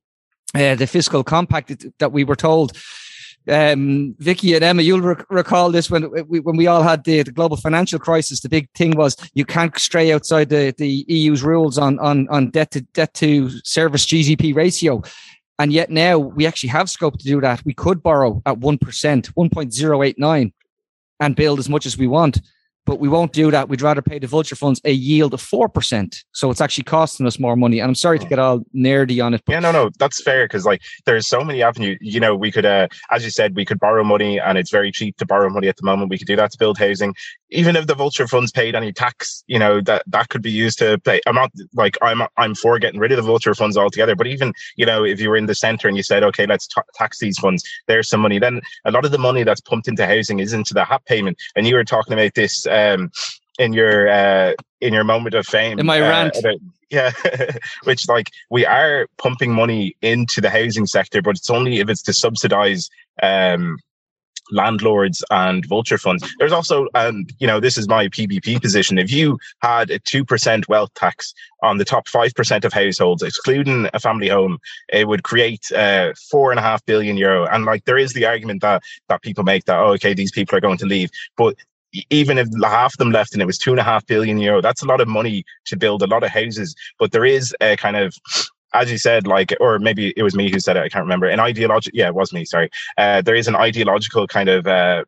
uh, 0.53 0.75
the 0.75 0.85
fiscal 0.85 1.23
compact 1.23 1.83
that 1.97 2.11
we 2.11 2.23
were 2.23 2.35
told 2.35 2.77
um, 3.47 4.15
Vicky 4.19 4.53
and 4.53 4.63
Emma, 4.63 4.81
you'll 4.81 5.01
rec- 5.01 5.25
recall 5.29 5.71
this 5.71 5.89
when 5.89 6.09
we, 6.27 6.39
when 6.39 6.55
we 6.55 6.67
all 6.67 6.83
had 6.83 7.03
the, 7.03 7.23
the, 7.23 7.31
global 7.31 7.57
financial 7.57 7.99
crisis. 7.99 8.41
The 8.41 8.49
big 8.49 8.69
thing 8.75 8.95
was 8.95 9.15
you 9.33 9.45
can't 9.45 9.77
stray 9.77 10.11
outside 10.11 10.49
the, 10.49 10.73
the 10.77 11.05
EU's 11.07 11.43
rules 11.43 11.77
on, 11.77 11.99
on, 11.99 12.27
on 12.29 12.49
debt 12.51 12.71
to 12.71 12.81
debt 12.93 13.13
to 13.15 13.49
service 13.63 14.05
GDP 14.05 14.55
ratio. 14.55 15.01
And 15.59 15.71
yet 15.71 15.89
now 15.89 16.17
we 16.17 16.45
actually 16.47 16.69
have 16.69 16.89
scope 16.89 17.17
to 17.19 17.25
do 17.25 17.41
that. 17.41 17.63
We 17.65 17.73
could 17.73 18.01
borrow 18.01 18.41
at 18.45 18.59
1%, 18.59 18.79
1.089 18.79 20.53
and 21.19 21.35
build 21.35 21.59
as 21.59 21.69
much 21.69 21.85
as 21.85 21.97
we 21.97 22.07
want 22.07 22.41
but 22.85 22.99
we 22.99 23.07
won't 23.07 23.31
do 23.33 23.51
that. 23.51 23.69
We'd 23.69 23.81
rather 23.81 24.01
pay 24.01 24.19
the 24.19 24.27
vulture 24.27 24.55
funds 24.55 24.81
a 24.83 24.91
yield 24.91 25.33
of 25.33 25.41
4%. 25.41 26.23
So 26.33 26.51
it's 26.51 26.61
actually 26.61 26.83
costing 26.83 27.25
us 27.25 27.39
more 27.39 27.55
money. 27.55 27.79
And 27.79 27.89
I'm 27.89 27.95
sorry 27.95 28.19
to 28.19 28.25
get 28.25 28.39
all 28.39 28.59
nerdy 28.75 29.23
on 29.23 29.33
it. 29.33 29.41
yeah, 29.47 29.59
no, 29.59 29.71
no, 29.71 29.89
that's 29.99 30.21
fair. 30.21 30.47
Cause 30.47 30.65
like 30.65 30.81
there's 31.05 31.27
so 31.27 31.43
many 31.43 31.61
avenues, 31.61 31.97
you 32.01 32.19
know, 32.19 32.35
we 32.35 32.51
could, 32.51 32.65
uh, 32.65 32.87
as 33.11 33.23
you 33.23 33.29
said, 33.29 33.55
we 33.55 33.65
could 33.65 33.79
borrow 33.79 34.03
money 34.03 34.39
and 34.39 34.57
it's 34.57 34.71
very 34.71 34.91
cheap 34.91 35.17
to 35.17 35.25
borrow 35.25 35.49
money 35.49 35.67
at 35.67 35.77
the 35.77 35.85
moment. 35.85 36.09
We 36.09 36.17
could 36.17 36.27
do 36.27 36.35
that 36.35 36.51
to 36.51 36.57
build 36.57 36.77
housing. 36.77 37.15
Even 37.53 37.75
if 37.75 37.87
the 37.87 37.95
vulture 37.95 38.27
funds 38.27 38.51
paid 38.51 38.75
any 38.75 38.91
tax, 38.91 39.43
you 39.47 39.59
know, 39.59 39.79
that, 39.81 40.03
that 40.07 40.29
could 40.29 40.41
be 40.41 40.51
used 40.51 40.79
to 40.79 40.97
pay. 40.99 41.21
I'm 41.27 41.35
not 41.35 41.51
like, 41.73 41.97
I'm, 42.01 42.23
I'm 42.37 42.55
for 42.55 42.79
getting 42.79 42.99
rid 42.99 43.11
of 43.11 43.17
the 43.17 43.23
vulture 43.23 43.55
funds 43.55 43.77
altogether. 43.77 44.15
But 44.15 44.27
even, 44.27 44.53
you 44.75 44.85
know, 44.85 45.03
if 45.03 45.19
you 45.19 45.29
were 45.29 45.37
in 45.37 45.45
the 45.45 45.55
center 45.55 45.87
and 45.87 45.95
you 45.95 46.03
said, 46.03 46.23
okay, 46.23 46.45
let's 46.45 46.67
t- 46.67 46.81
tax 46.95 47.19
these 47.19 47.37
funds, 47.39 47.63
there's 47.87 48.09
some 48.09 48.21
money. 48.21 48.39
Then 48.39 48.61
a 48.85 48.91
lot 48.91 49.05
of 49.05 49.11
the 49.11 49.17
money 49.17 49.43
that's 49.43 49.61
pumped 49.61 49.87
into 49.87 50.05
housing 50.05 50.39
is 50.39 50.53
into 50.53 50.73
the 50.73 50.83
HAP 50.83 51.05
payment. 51.05 51.37
And 51.55 51.67
you 51.67 51.75
were 51.75 51.83
talking 51.83 52.13
about 52.13 52.33
this, 52.33 52.65
um, 52.67 53.11
in 53.59 53.73
your 53.73 54.09
uh, 54.09 54.53
in 54.81 54.93
your 54.93 55.03
moment 55.03 55.35
of 55.35 55.45
fame. 55.45 55.79
In 55.79 55.85
my 55.85 56.01
uh, 56.01 56.09
rant. 56.09 56.35
About, 56.37 56.55
yeah, 56.89 57.11
which 57.83 58.07
like 58.07 58.29
we 58.49 58.65
are 58.65 59.07
pumping 59.17 59.53
money 59.53 59.95
into 60.01 60.41
the 60.41 60.49
housing 60.49 60.85
sector, 60.85 61.21
but 61.21 61.35
it's 61.35 61.49
only 61.49 61.79
if 61.79 61.89
it's 61.89 62.01
to 62.03 62.13
subsidize 62.13 62.89
um, 63.21 63.77
landlords 64.51 65.23
and 65.31 65.65
vulture 65.65 65.97
funds. 65.97 66.23
There's 66.39 66.51
also, 66.51 66.87
um, 66.95 67.25
you 67.39 67.47
know, 67.47 67.59
this 67.59 67.77
is 67.77 67.87
my 67.87 68.07
PBP 68.07 68.61
position. 68.61 68.97
If 68.97 69.11
you 69.11 69.39
had 69.61 69.89
a 69.89 69.99
2% 69.99 70.67
wealth 70.67 70.93
tax 70.95 71.33
on 71.61 71.77
the 71.77 71.85
top 71.85 72.07
5% 72.07 72.65
of 72.65 72.73
households, 72.73 73.23
excluding 73.23 73.89
a 73.93 73.99
family 73.99 74.27
home, 74.27 74.59
it 74.91 75.07
would 75.07 75.23
create 75.23 75.71
uh, 75.71 76.13
four 76.29 76.51
and 76.51 76.59
a 76.59 76.63
half 76.63 76.85
billion 76.85 77.17
euro. 77.17 77.45
And 77.47 77.65
like, 77.65 77.85
there 77.85 77.97
is 77.97 78.13
the 78.13 78.25
argument 78.25 78.61
that, 78.61 78.83
that 79.09 79.21
people 79.21 79.43
make 79.43 79.65
that, 79.65 79.79
oh, 79.79 79.93
okay, 79.93 80.13
these 80.13 80.31
people 80.31 80.57
are 80.57 80.61
going 80.61 80.77
to 80.79 80.85
leave. 80.85 81.09
But 81.37 81.55
even 82.09 82.37
if 82.37 82.47
half 82.63 82.93
of 82.93 82.97
them 82.97 83.11
left 83.11 83.33
and 83.33 83.41
it 83.41 83.45
was 83.45 83.57
two 83.57 83.71
and 83.71 83.79
a 83.79 83.83
half 83.83 84.05
billion 84.07 84.39
euro, 84.39 84.61
that's 84.61 84.81
a 84.81 84.87
lot 84.87 85.01
of 85.01 85.07
money 85.07 85.43
to 85.65 85.77
build 85.77 86.01
a 86.01 86.07
lot 86.07 86.23
of 86.23 86.29
houses. 86.29 86.75
But 86.99 87.11
there 87.11 87.25
is 87.25 87.55
a 87.61 87.77
kind 87.77 87.95
of 87.95 88.15
as 88.73 88.91
you 88.91 88.97
said, 88.97 89.27
like, 89.27 89.53
or 89.59 89.79
maybe 89.79 90.13
it 90.17 90.23
was 90.23 90.35
me 90.35 90.51
who 90.51 90.59
said 90.59 90.77
it, 90.77 90.81
I 90.81 90.89
can't 90.89 91.03
remember. 91.03 91.27
An 91.27 91.39
ideological, 91.39 91.97
yeah, 91.97 92.07
it 92.07 92.15
was 92.15 92.33
me, 92.33 92.45
sorry. 92.45 92.69
Uh, 92.97 93.21
there 93.21 93.35
is 93.35 93.47
an 93.47 93.55
ideological 93.55 94.27
kind 94.27 94.49
of 94.49 94.67
uh, 94.67 95.03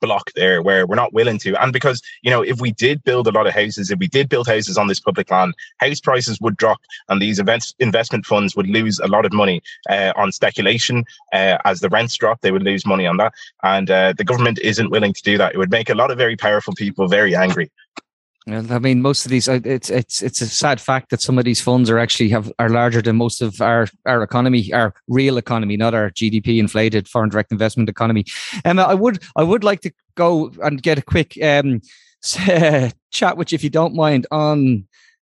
block 0.00 0.30
there 0.34 0.62
where 0.62 0.86
we're 0.86 0.94
not 0.94 1.12
willing 1.12 1.38
to. 1.38 1.60
And 1.62 1.72
because, 1.72 2.00
you 2.22 2.30
know, 2.30 2.42
if 2.42 2.60
we 2.60 2.72
did 2.72 3.02
build 3.04 3.26
a 3.26 3.32
lot 3.32 3.46
of 3.46 3.54
houses, 3.54 3.90
if 3.90 3.98
we 3.98 4.06
did 4.06 4.28
build 4.28 4.46
houses 4.46 4.78
on 4.78 4.86
this 4.86 5.00
public 5.00 5.30
land, 5.30 5.54
house 5.78 6.00
prices 6.00 6.40
would 6.40 6.56
drop 6.56 6.80
and 7.08 7.20
these 7.20 7.38
events, 7.38 7.74
investment 7.78 8.26
funds 8.26 8.56
would 8.56 8.68
lose 8.68 8.98
a 8.98 9.08
lot 9.08 9.24
of 9.24 9.32
money 9.32 9.62
uh, 9.90 10.12
on 10.16 10.32
speculation. 10.32 11.04
Uh, 11.32 11.58
as 11.64 11.80
the 11.80 11.88
rents 11.88 12.16
drop, 12.16 12.40
they 12.40 12.52
would 12.52 12.62
lose 12.62 12.86
money 12.86 13.06
on 13.06 13.16
that. 13.16 13.32
And 13.62 13.90
uh, 13.90 14.12
the 14.16 14.24
government 14.24 14.58
isn't 14.60 14.90
willing 14.90 15.12
to 15.12 15.22
do 15.22 15.38
that. 15.38 15.54
It 15.54 15.58
would 15.58 15.70
make 15.70 15.90
a 15.90 15.94
lot 15.94 16.10
of 16.10 16.18
very 16.18 16.36
powerful 16.36 16.74
people 16.74 17.08
very 17.08 17.34
angry. 17.34 17.70
I 18.50 18.78
mean, 18.78 19.02
most 19.02 19.26
of 19.26 19.30
these, 19.30 19.46
it's 19.48 19.90
it's 19.90 20.22
it's 20.22 20.40
a 20.40 20.46
sad 20.46 20.80
fact 20.80 21.10
that 21.10 21.20
some 21.20 21.38
of 21.38 21.44
these 21.44 21.60
funds 21.60 21.90
are 21.90 21.98
actually 21.98 22.30
have 22.30 22.50
are 22.58 22.68
larger 22.70 23.02
than 23.02 23.16
most 23.16 23.42
of 23.42 23.60
our 23.60 23.88
our 24.06 24.22
economy, 24.22 24.72
our 24.72 24.94
real 25.06 25.36
economy, 25.36 25.76
not 25.76 25.94
our 25.94 26.10
GDP 26.10 26.58
inflated 26.58 27.08
foreign 27.08 27.28
direct 27.28 27.52
investment 27.52 27.88
economy. 27.88 28.24
Um, 28.64 28.78
I 28.78 28.94
would 28.94 29.22
I 29.36 29.42
would 29.42 29.64
like 29.64 29.80
to 29.82 29.92
go 30.14 30.50
and 30.62 30.82
get 30.82 30.98
a 30.98 31.02
quick 31.02 31.36
um, 31.42 31.82
chat 32.22 33.36
you, 33.36 33.56
if 33.56 33.64
you 33.64 33.70
don't 33.70 33.94
mind, 33.94 34.26
on 34.30 34.86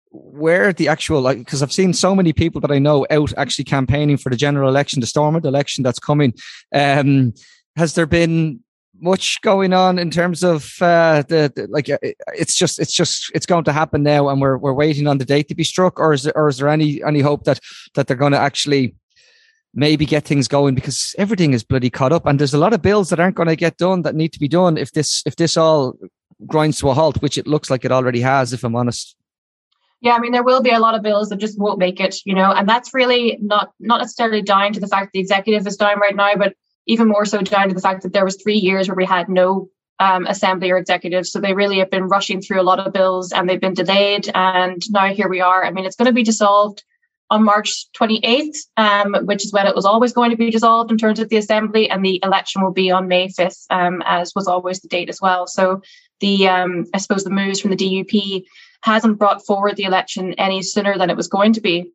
where 0.09 0.73
the 0.73 0.87
actual 0.87 1.21
like 1.21 1.37
because 1.37 1.61
I've 1.61 1.71
seen 1.71 1.93
so 1.93 2.15
many 2.15 2.33
people 2.33 2.59
that 2.61 2.71
I 2.71 2.79
know 2.79 3.05
out 3.11 3.33
actually 3.37 3.65
campaigning 3.65 4.17
for 4.17 4.29
the 4.29 4.35
general 4.35 4.69
election, 4.69 4.99
the 4.99 5.07
Stormont 5.07 5.45
election 5.45 5.83
that's 5.83 5.99
coming. 5.99 6.33
Um, 6.73 7.33
has 7.75 7.93
there 7.93 8.07
been 8.07 8.61
much 9.01 9.41
going 9.41 9.73
on 9.73 9.97
in 9.97 10.11
terms 10.11 10.43
of 10.43 10.75
uh, 10.79 11.23
the, 11.27 11.51
the, 11.55 11.67
like 11.69 11.89
uh, 11.89 11.97
it's 12.37 12.55
just 12.55 12.79
it's 12.79 12.93
just 12.93 13.31
it's 13.33 13.45
going 13.45 13.63
to 13.63 13.73
happen 13.73 14.03
now 14.03 14.29
and 14.29 14.39
we're 14.39 14.57
we're 14.57 14.73
waiting 14.73 15.07
on 15.07 15.17
the 15.17 15.25
date 15.25 15.47
to 15.47 15.55
be 15.55 15.63
struck 15.63 15.99
or 15.99 16.13
is 16.13 16.23
there, 16.23 16.37
or 16.37 16.47
is 16.47 16.57
there 16.57 16.69
any 16.69 17.03
any 17.03 17.19
hope 17.19 17.43
that 17.45 17.59
that 17.95 18.07
they're 18.07 18.15
going 18.15 18.31
to 18.31 18.37
actually 18.37 18.95
maybe 19.73 20.05
get 20.05 20.23
things 20.23 20.47
going? 20.47 20.75
Because 20.75 21.15
everything 21.17 21.53
is 21.53 21.63
bloody 21.63 21.89
caught 21.89 22.13
up 22.13 22.25
and 22.25 22.39
there's 22.39 22.53
a 22.53 22.59
lot 22.59 22.73
of 22.73 22.81
bills 22.81 23.09
that 23.09 23.19
aren't 23.19 23.35
going 23.35 23.49
to 23.49 23.55
get 23.55 23.77
done 23.77 24.03
that 24.03 24.15
need 24.15 24.33
to 24.33 24.39
be 24.39 24.47
done 24.47 24.77
if 24.77 24.91
this 24.91 25.23
if 25.25 25.35
this 25.35 25.57
all 25.57 25.97
grinds 26.47 26.79
to 26.79 26.89
a 26.89 26.93
halt 26.93 27.21
which 27.21 27.37
it 27.37 27.45
looks 27.47 27.69
like 27.69 27.85
it 27.85 27.91
already 27.91 28.21
has 28.21 28.53
if 28.53 28.63
i'm 28.63 28.75
honest. 28.75 29.15
Yeah, 30.03 30.13
I 30.13 30.19
mean, 30.19 30.31
there 30.31 30.41
will 30.41 30.63
be 30.63 30.71
a 30.71 30.79
lot 30.79 30.95
of 30.95 31.03
bills 31.03 31.29
that 31.29 31.35
just 31.35 31.59
won't 31.59 31.77
make 31.77 31.99
it, 31.99 32.15
you 32.25 32.33
know, 32.33 32.51
and 32.51 32.67
that's 32.67 32.91
really 32.91 33.37
not 33.39 33.71
not 33.79 33.99
necessarily 33.99 34.41
down 34.41 34.73
to 34.73 34.79
the 34.79 34.87
fact 34.87 35.11
the 35.13 35.19
executive 35.19 35.67
is 35.67 35.77
down 35.77 35.99
right 35.99 36.15
now, 36.15 36.35
but 36.35 36.55
even 36.87 37.07
more 37.07 37.25
so 37.25 37.41
down 37.41 37.69
to 37.69 37.75
the 37.75 37.81
fact 37.81 38.03
that 38.03 38.13
there 38.13 38.25
was 38.25 38.41
three 38.41 38.57
years 38.57 38.87
where 38.87 38.95
we 38.95 39.05
had 39.05 39.29
no 39.29 39.69
um, 39.99 40.25
assembly 40.25 40.71
or 40.71 40.77
executive. 40.77 41.27
So 41.27 41.39
they 41.39 41.53
really 41.53 41.77
have 41.79 41.91
been 41.91 42.07
rushing 42.07 42.41
through 42.41 42.59
a 42.59 42.63
lot 42.63 42.79
of 42.79 42.91
bills 42.91 43.31
and 43.31 43.47
they've 43.47 43.61
been 43.61 43.75
delayed. 43.75 44.29
And 44.33 44.81
now 44.89 45.13
here 45.13 45.29
we 45.29 45.41
are. 45.41 45.63
I 45.63 45.71
mean, 45.71 45.85
it's 45.85 45.95
going 45.95 46.07
to 46.07 46.13
be 46.13 46.23
dissolved 46.23 46.83
on 47.29 47.43
March 47.45 47.85
28th, 47.93 48.57
um, 48.77 49.15
which 49.25 49.45
is 49.45 49.53
when 49.53 49.65
it 49.65 49.75
was 49.75 49.85
always 49.85 50.11
going 50.11 50.31
to 50.31 50.35
be 50.35 50.51
dissolved 50.51 50.91
in 50.91 50.97
terms 50.97 51.17
of 51.19 51.29
the 51.29 51.37
assembly, 51.37 51.89
and 51.89 52.03
the 52.03 52.19
election 52.23 52.61
will 52.61 52.73
be 52.73 52.91
on 52.91 53.07
May 53.07 53.29
5th, 53.29 53.65
um, 53.69 54.03
as 54.05 54.33
was 54.35 54.47
always 54.47 54.81
the 54.81 54.89
date 54.89 55.07
as 55.07 55.21
well. 55.21 55.47
So 55.47 55.81
the 56.19 56.49
um, 56.49 56.85
I 56.93 56.97
suppose 56.97 57.23
the 57.23 57.29
moves 57.29 57.61
from 57.61 57.71
the 57.71 57.77
DUP 57.77 58.43
hasn't 58.83 59.17
brought 59.17 59.45
forward 59.45 59.77
the 59.77 59.85
election 59.85 60.33
any 60.33 60.61
sooner 60.61 60.97
than 60.97 61.09
it 61.09 61.15
was 61.15 61.29
going 61.29 61.53
to 61.53 61.61
be. 61.61 61.91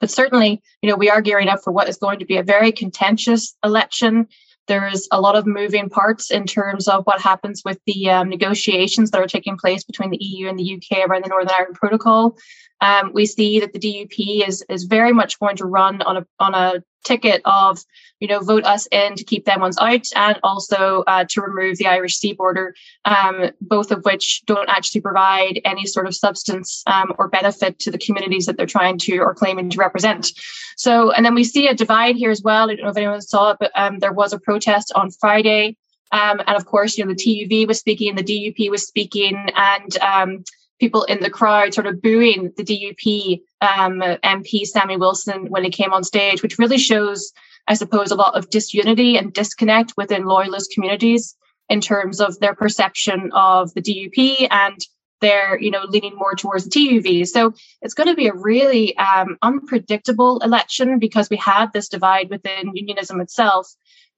But 0.00 0.10
certainly, 0.10 0.62
you 0.82 0.88
know, 0.88 0.96
we 0.96 1.10
are 1.10 1.20
gearing 1.20 1.48
up 1.48 1.62
for 1.62 1.72
what 1.72 1.88
is 1.88 1.96
going 1.96 2.18
to 2.20 2.24
be 2.24 2.36
a 2.36 2.42
very 2.42 2.72
contentious 2.72 3.56
election. 3.64 4.28
There's 4.66 5.08
a 5.10 5.20
lot 5.20 5.34
of 5.34 5.46
moving 5.46 5.88
parts 5.88 6.30
in 6.30 6.44
terms 6.44 6.88
of 6.88 7.04
what 7.04 7.20
happens 7.20 7.62
with 7.64 7.80
the 7.86 8.10
um, 8.10 8.28
negotiations 8.28 9.10
that 9.10 9.20
are 9.20 9.26
taking 9.26 9.56
place 9.56 9.82
between 9.82 10.10
the 10.10 10.22
EU 10.22 10.48
and 10.48 10.58
the 10.58 10.74
UK 10.76 11.08
around 11.08 11.24
the 11.24 11.30
Northern 11.30 11.50
Ireland 11.50 11.74
Protocol. 11.74 12.36
Um, 12.80 13.12
we 13.12 13.26
see 13.26 13.60
that 13.60 13.72
the 13.72 13.78
DUP 13.78 14.46
is 14.46 14.64
is 14.68 14.84
very 14.84 15.12
much 15.12 15.38
going 15.38 15.56
to 15.56 15.66
run 15.66 16.02
on 16.02 16.18
a 16.18 16.26
on 16.38 16.54
a 16.54 16.82
ticket 17.04 17.40
of 17.44 17.78
you 18.20 18.28
know 18.28 18.40
vote 18.40 18.64
us 18.64 18.86
in 18.92 19.14
to 19.14 19.24
keep 19.24 19.44
them 19.44 19.60
ones 19.60 19.78
out 19.78 20.06
and 20.14 20.38
also 20.42 21.02
uh, 21.06 21.24
to 21.28 21.40
remove 21.40 21.78
the 21.78 21.86
Irish 21.86 22.16
sea 22.16 22.32
border, 22.32 22.74
um, 23.04 23.50
both 23.60 23.90
of 23.90 24.04
which 24.04 24.42
don't 24.46 24.68
actually 24.68 25.00
provide 25.00 25.60
any 25.64 25.86
sort 25.86 26.06
of 26.06 26.14
substance 26.14 26.82
um, 26.86 27.12
or 27.18 27.28
benefit 27.28 27.78
to 27.80 27.90
the 27.90 27.98
communities 27.98 28.46
that 28.46 28.56
they're 28.56 28.66
trying 28.66 28.98
to 28.98 29.18
or 29.18 29.34
claiming 29.34 29.70
to 29.70 29.78
represent. 29.78 30.30
So 30.76 31.10
and 31.12 31.24
then 31.24 31.34
we 31.34 31.44
see 31.44 31.68
a 31.68 31.74
divide 31.74 32.16
here 32.16 32.30
as 32.30 32.42
well. 32.42 32.70
I 32.70 32.74
don't 32.74 32.84
know 32.84 32.90
if 32.90 32.96
anyone 32.96 33.20
saw 33.20 33.52
it, 33.52 33.58
but 33.58 33.72
um, 33.74 33.98
there 33.98 34.12
was 34.12 34.32
a 34.32 34.38
protest 34.38 34.92
on 34.94 35.10
Friday. 35.10 35.76
Um, 36.10 36.40
and 36.46 36.56
of 36.56 36.64
course, 36.64 36.96
you 36.96 37.04
know, 37.04 37.12
the 37.12 37.22
TUV 37.22 37.66
was 37.66 37.78
speaking, 37.78 38.14
the 38.14 38.22
DUP 38.22 38.70
was 38.70 38.86
speaking, 38.86 39.36
and 39.54 39.98
um, 39.98 40.44
people 40.78 41.04
in 41.04 41.20
the 41.20 41.30
crowd 41.30 41.74
sort 41.74 41.86
of 41.86 42.00
booing 42.00 42.52
the 42.56 42.64
DUP 42.64 43.40
um, 43.60 44.00
MP 44.22 44.66
Sammy 44.66 44.96
Wilson 44.96 45.46
when 45.50 45.64
he 45.64 45.70
came 45.70 45.92
on 45.92 46.04
stage, 46.04 46.42
which 46.42 46.58
really 46.58 46.78
shows, 46.78 47.32
I 47.66 47.74
suppose, 47.74 48.10
a 48.10 48.16
lot 48.16 48.36
of 48.36 48.50
disunity 48.50 49.16
and 49.16 49.32
disconnect 49.32 49.94
within 49.96 50.24
loyalist 50.24 50.72
communities 50.72 51.36
in 51.68 51.80
terms 51.80 52.20
of 52.20 52.38
their 52.40 52.54
perception 52.54 53.30
of 53.32 53.74
the 53.74 53.82
DUP 53.82 54.48
and 54.50 54.80
they're 55.20 55.60
you 55.60 55.70
know 55.70 55.84
leaning 55.88 56.14
more 56.16 56.34
towards 56.34 56.64
the 56.64 56.70
TUV. 56.70 57.26
So 57.26 57.52
it's 57.82 57.94
going 57.94 58.08
to 58.08 58.14
be 58.14 58.28
a 58.28 58.34
really 58.34 58.96
um, 58.98 59.36
unpredictable 59.42 60.38
election 60.40 60.98
because 60.98 61.28
we 61.30 61.36
have 61.38 61.72
this 61.72 61.88
divide 61.88 62.30
within 62.30 62.72
unionism 62.74 63.20
itself. 63.20 63.68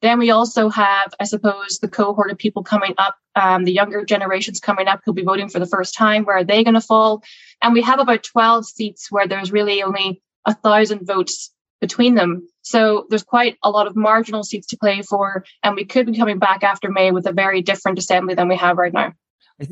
Then 0.02 0.18
we 0.18 0.30
also 0.30 0.68
have, 0.70 1.12
I 1.20 1.24
suppose, 1.24 1.78
the 1.78 1.88
cohort 1.88 2.30
of 2.30 2.38
people 2.38 2.62
coming 2.62 2.94
up, 2.96 3.16
um, 3.36 3.64
the 3.64 3.72
younger 3.72 4.04
generations 4.04 4.58
coming 4.58 4.88
up 4.88 5.00
who'll 5.04 5.14
be 5.14 5.22
voting 5.22 5.48
for 5.48 5.58
the 5.58 5.66
first 5.66 5.94
time. 5.94 6.24
Where 6.24 6.38
are 6.38 6.44
they 6.44 6.64
going 6.64 6.74
to 6.74 6.80
fall? 6.80 7.22
And 7.62 7.74
we 7.74 7.82
have 7.82 8.00
about 8.00 8.22
12 8.22 8.66
seats 8.66 9.10
where 9.10 9.28
there's 9.28 9.52
really 9.52 9.82
only 9.82 10.22
a 10.46 10.54
thousand 10.54 11.06
votes 11.06 11.52
between 11.80 12.14
them. 12.14 12.48
So 12.62 13.06
there's 13.08 13.22
quite 13.22 13.56
a 13.62 13.70
lot 13.70 13.86
of 13.86 13.96
marginal 13.96 14.42
seats 14.42 14.68
to 14.68 14.78
play 14.78 15.02
for. 15.02 15.44
And 15.62 15.76
we 15.76 15.84
could 15.84 16.06
be 16.06 16.16
coming 16.16 16.38
back 16.38 16.62
after 16.62 16.90
May 16.90 17.10
with 17.10 17.26
a 17.26 17.32
very 17.32 17.62
different 17.62 17.98
assembly 17.98 18.34
than 18.34 18.48
we 18.48 18.56
have 18.56 18.78
right 18.78 18.92
now. 18.92 19.12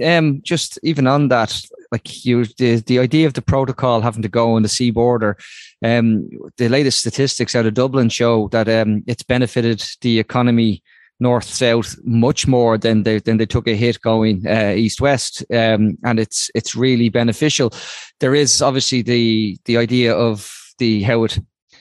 Um, 0.05 0.41
just 0.43 0.79
even 0.83 1.07
on 1.07 1.29
that, 1.29 1.63
like 1.91 2.25
you, 2.25 2.45
the, 2.59 2.77
the 2.77 2.99
idea 2.99 3.27
of 3.27 3.33
the 3.33 3.43
protocol 3.43 4.03
having 4.03 4.23
to 4.23 4.29
go 4.29 4.55
on 4.55 4.63
the 4.63 4.69
sea 4.69 4.91
border, 4.91 5.39
um, 5.83 6.29
the 6.59 6.69
latest 6.69 6.99
statistics 6.99 7.55
out 7.55 7.65
of 7.65 7.75
Dublin 7.75 8.11
show 8.11 8.49
that 8.49 8.69
um, 8.69 9.03
it's 9.07 9.23
benefited 9.23 9.83
the 10.03 10.19
economy 10.19 10.83
north 11.21 11.45
south 11.45 11.97
much 12.05 12.47
more 12.47 12.79
than 12.79 13.03
they 13.03 13.19
than 13.19 13.39
they 13.39 13.47
took 13.47 13.67
a 13.67 13.75
hit 13.75 14.01
going 14.03 14.47
uh, 14.47 14.73
east 14.77 15.01
west, 15.01 15.45
um, 15.53 15.99
and 16.05 16.21
it's 16.21 16.51
it's 16.55 16.77
really 16.77 17.09
beneficial. 17.09 17.73
There 18.21 18.35
is 18.35 18.63
obviously 18.63 19.03
the 19.03 19.59
the 19.65 19.77
idea 19.77 20.15
of 20.15 20.53
the 20.79 21.03
how 21.03 21.25
it, 21.25 21.39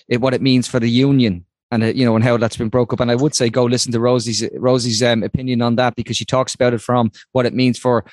it 0.08 0.21
what 0.21 0.34
it 0.34 0.41
means 0.41 0.67
for 0.67 0.80
the 0.80 0.89
union 0.89 1.45
and 1.71 1.84
uh, 1.84 1.88
you 1.88 2.06
know 2.06 2.15
and 2.15 2.23
how 2.23 2.38
that's 2.38 2.58
been 2.58 2.69
broke 2.69 2.93
up 2.93 2.99
and 2.99 3.12
i 3.12 3.15
would 3.15 3.36
say 3.36 3.49
go 3.49 3.65
listen 3.65 3.91
to 3.91 3.99
rosie's 3.99 4.47
rosie's 4.53 5.01
um, 5.03 5.23
opinion 5.23 5.62
on 5.62 5.75
that 5.75 5.95
because 5.95 6.17
she 6.17 6.25
talks 6.25 6.56
about 6.56 6.73
it 6.73 6.82
from 6.82 7.12
what 7.32 7.45
it 7.45 7.53
means 7.53 7.77
for 7.77 8.06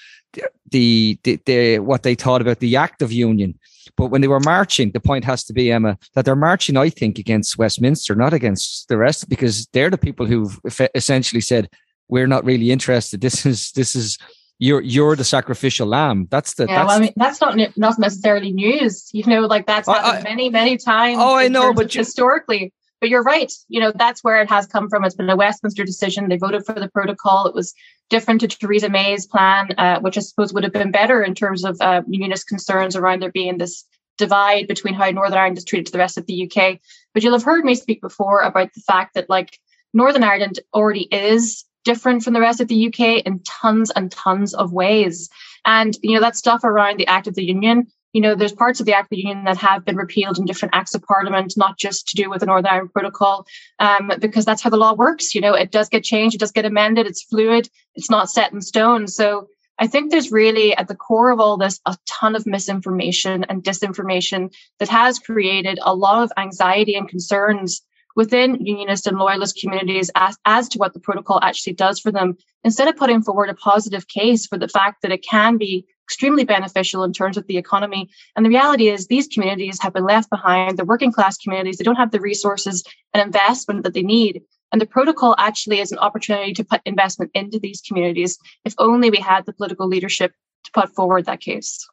the, 0.71 1.19
the, 1.23 1.41
the 1.47 1.79
what 1.79 2.03
they 2.03 2.15
thought 2.15 2.41
about 2.41 2.59
the 2.59 2.77
act 2.77 3.03
of 3.03 3.13
union 3.13 3.59
but 3.97 4.07
when 4.07 4.21
they 4.21 4.29
were 4.29 4.41
marching 4.41 4.91
the 4.91 5.01
point 5.01 5.25
has 5.25 5.45
to 5.45 5.53
be 5.53 5.71
emma 5.71 5.97
that 6.15 6.25
they're 6.25 6.37
marching 6.37 6.77
i 6.77 6.89
think 6.89 7.19
against 7.19 7.59
westminster 7.59 8.15
not 8.15 8.33
against 8.33 8.89
the 8.89 8.97
rest 8.97 9.29
because 9.29 9.67
they're 9.69 9.91
the 9.91 9.99
people 9.99 10.27
who've 10.27 10.61
essentially 10.95 11.41
said 11.41 11.69
we're 12.09 12.27
not 12.27 12.45
really 12.45 12.71
interested 12.71 13.21
this 13.21 13.47
is 13.47 13.71
this 13.73 13.95
is 13.95 14.19
you're 14.59 14.81
you're 14.81 15.17
the 15.17 15.25
sacrificial 15.25 15.87
lamb. 15.87 16.29
That's 16.31 16.55
the 16.55 16.67
yeah. 16.67 16.77
That's 16.77 16.89
well, 16.89 16.97
I 16.97 17.01
mean, 17.01 17.13
that's 17.17 17.41
not 17.41 17.59
not 17.77 17.99
necessarily 17.99 18.53
news. 18.53 19.11
You 19.13 19.25
know, 19.27 19.41
like 19.43 19.67
that's 19.67 19.89
happened 19.89 20.27
I, 20.27 20.31
many 20.31 20.49
many 20.49 20.77
times. 20.77 21.19
Oh, 21.21 21.35
I 21.35 21.49
know, 21.49 21.75
but 21.75 21.93
historically, 21.93 22.73
but 23.05 23.11
you're 23.11 23.23
right. 23.23 23.53
You 23.69 23.81
know, 23.81 23.93
that's 23.95 24.25
where 24.25 24.41
it 24.41 24.49
has 24.49 24.67
come 24.67 24.89
from. 24.89 25.05
It's 25.05 25.15
been 25.15 25.29
a 25.29 25.37
Westminster 25.37 25.85
decision. 25.85 26.31
They 26.31 26.39
voted 26.39 26.65
for 26.65 26.73
the 26.73 26.89
protocol. 26.89 27.47
It 27.47 27.55
was 27.55 27.75
different 28.09 28.41
to 28.41 28.49
Theresa 28.49 28.89
May's 28.89 29.27
plan, 29.27 29.75
uh, 29.77 30.01
which 30.01 30.17
I 30.17 30.23
suppose 30.23 30.55
would 30.55 30.65
have 30.65 30.73
been 30.73 30.91
better 30.91 31.23
in 31.23 31.35
terms 31.35 31.67
of 31.67 31.79
uh, 31.83 32.01
unionist 32.09 32.49
concerns 32.49 32.97
around 32.97 33.21
there 33.21 33.31
being 33.31 33.59
this 33.59 33.85
divide 34.17 34.69
between 34.69 34.95
how 34.95 35.11
Northern 35.11 35.37
Ireland 35.37 35.59
is 35.59 35.67
treated 35.67 35.85
to 35.85 35.93
the 35.93 35.99
rest 35.99 36.17
of 36.17 36.25
the 36.25 36.51
UK. 36.51 36.79
But 37.13 37.23
you'll 37.23 37.35
have 37.35 37.45
heard 37.45 37.67
me 37.67 37.75
speak 37.75 38.01
before 38.01 38.41
about 38.41 38.73
the 38.73 38.81
fact 38.81 39.13
that 39.17 39.29
like 39.29 39.59
Northern 39.93 40.25
Ireland 40.25 40.61
already 40.73 41.07
is 41.13 41.63
different 41.85 42.23
from 42.23 42.33
the 42.33 42.41
rest 42.41 42.63
of 42.63 42.69
the 42.69 42.87
UK 42.87 43.23
in 43.27 43.41
tons 43.41 43.91
and 43.91 44.11
tons 44.11 44.55
of 44.55 44.73
ways. 44.73 45.29
And 45.67 45.95
you 46.03 46.15
know 46.15 46.23
that 46.23 46.37
stuff 46.37 46.65
around 46.65 46.99
the 46.99 47.07
Act 47.07 47.27
of 47.27 47.35
the 47.35 47.45
Union 47.45 47.87
you 48.15 48.21
know, 48.21 48.37
there's 48.37 48.53
parts 48.53 48.79
of 48.79 48.87
the 48.87 48.95
Act 48.95 49.07
of 49.07 49.11
the 49.11 49.19
Union 49.19 49.45
that 49.45 49.57
have 49.57 49.85
been 49.85 49.97
repealed 49.97 50.39
in 50.39 50.45
different 50.45 50.75
acts 50.75 50.95
of 50.95 51.03
parliament, 51.03 51.53
not 51.57 51.77
just 51.77 52.09
to 52.09 52.17
do 52.17 52.31
with 52.31 52.41
the 52.41 52.47
Northern 52.47 52.73
Ireland 52.73 52.93
Protocol, 52.93 53.45
um, 53.81 54.13
because 54.21 54.45
that's 54.45 54.63
how 54.63 54.71
the 54.71 54.77
law 54.77 54.95
works. 54.95 55.35
You 55.35 55.41
know, 55.41 55.53
it 55.53 55.73
does 55.73 55.89
get 55.89 56.05
changed, 56.05 56.37
it 56.37 56.39
does 56.39 56.53
get 56.53 56.65
amended, 56.65 57.09
it's 57.09 57.25
fluid, 57.25 57.69
it's 57.97 58.11
not 58.11 58.31
set 58.31 58.53
in 58.53 58.61
stone. 58.61 59.09
So 59.09 59.49
I 59.81 59.89
think 59.89 60.13
there's 60.13 60.31
really 60.31 60.77
at 60.77 60.87
the 60.87 60.95
core 60.95 61.33
of 61.33 61.41
all 61.41 61.57
this 61.57 61.81
a 61.87 61.99
ton 62.07 62.37
of 62.37 62.47
misinformation 62.47 63.45
and 63.49 63.65
disinformation 63.65 64.55
that 64.79 64.89
has 64.89 65.19
created 65.19 65.81
a 65.83 65.97
lot 65.97 66.23
of 66.23 66.33
anxiety 66.37 66.95
and 66.95 67.09
concerns 67.09 67.83
within 68.15 68.65
unionist 68.65 69.09
and 69.09 69.19
loyalist 69.19 69.59
communities 69.61 70.09
as, 70.15 70.39
as 70.45 70.69
to 70.69 70.79
what 70.79 70.95
the 70.95 71.01
protocol 71.01 71.41
actually 71.43 71.73
does 71.73 71.99
for 71.99 72.13
them, 72.13 72.37
instead 72.63 72.87
of 72.87 72.95
putting 72.97 73.23
forward 73.23 73.51
a 73.51 73.55
positive 73.55 74.07
case 74.07 74.47
for 74.47 74.57
the 74.57 74.69
fact 74.69 75.03
that 75.03 75.11
it 75.11 75.25
can 75.29 75.57
be 75.57 75.85
extremely 76.07 76.45
beneficial 76.45 77.03
in 77.05 77.13
terms 77.13 77.37
of 77.37 77.47
the 77.47 77.57
economy. 77.57 78.09
And 78.37 78.45
the 78.45 78.51
reality 78.51 78.89
is 78.89 79.07
these 79.07 79.29
communities 79.29 79.81
have 79.81 79.95
been 79.95 80.05
left 80.05 80.31
behind, 80.31 80.79
the 80.79 80.85
working 80.85 81.13
class 81.13 81.37
communities, 81.39 81.79
they 81.79 81.85
don't 81.85 81.97
have 81.97 82.11
the 82.11 82.21
resources 82.21 82.85
and 83.13 83.23
investment 83.23 83.85
that 83.85 83.95
they 83.95 84.03
need. 84.03 84.43
And 84.73 84.81
the 84.81 84.87
protocol 84.87 85.35
actually 85.39 85.81
is 85.81 85.93
an 85.93 85.99
opportunity 85.99 86.53
to 86.55 86.65
put 86.65 86.81
investment 86.85 87.31
into 87.35 87.59
these 87.59 87.81
communities 87.81 88.39
if 88.65 88.75
only 88.79 89.11
we 89.11 89.19
had 89.19 89.47
the 89.47 89.53
political 89.53 89.87
leadership 89.87 90.33
to 90.65 90.71
put 90.73 90.95
forward 90.95 91.27
that 91.27 91.41
case. 91.41 91.87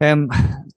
Um, 0.00 0.28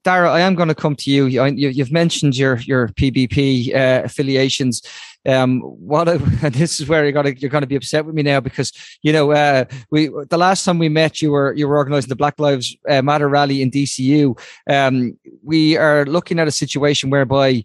Darragh, 0.02 0.30
I 0.30 0.40
am 0.40 0.54
going 0.54 0.68
to 0.68 0.74
come 0.74 0.96
to 0.96 1.10
you. 1.10 1.26
you 1.26 1.84
have 1.84 1.92
mentioned 1.92 2.36
your 2.36 2.58
your 2.58 2.88
PBP 2.88 3.74
uh, 3.74 4.02
affiliations. 4.04 4.82
Um, 5.28 5.60
what 5.60 6.08
and 6.08 6.20
this 6.54 6.80
is 6.80 6.88
where 6.88 7.02
you're 7.02 7.12
going 7.12 7.34
to 7.34 7.38
you're 7.38 7.50
going 7.50 7.60
to 7.60 7.66
be 7.66 7.76
upset 7.76 8.06
with 8.06 8.14
me 8.14 8.22
now 8.22 8.40
because 8.40 8.72
you 9.02 9.12
know 9.12 9.30
uh, 9.32 9.66
we 9.90 10.08
the 10.30 10.38
last 10.38 10.64
time 10.64 10.78
we 10.78 10.88
met 10.88 11.20
you 11.20 11.32
were 11.32 11.52
you 11.54 11.68
were 11.68 11.76
organising 11.76 12.08
the 12.08 12.16
Black 12.16 12.38
Lives 12.38 12.74
uh, 12.88 13.02
Matter 13.02 13.28
rally 13.28 13.60
in 13.60 13.70
DCU. 13.70 14.38
Um, 14.68 15.18
we 15.42 15.76
are 15.76 16.06
looking 16.06 16.38
at 16.38 16.48
a 16.48 16.52
situation 16.52 17.10
whereby 17.10 17.64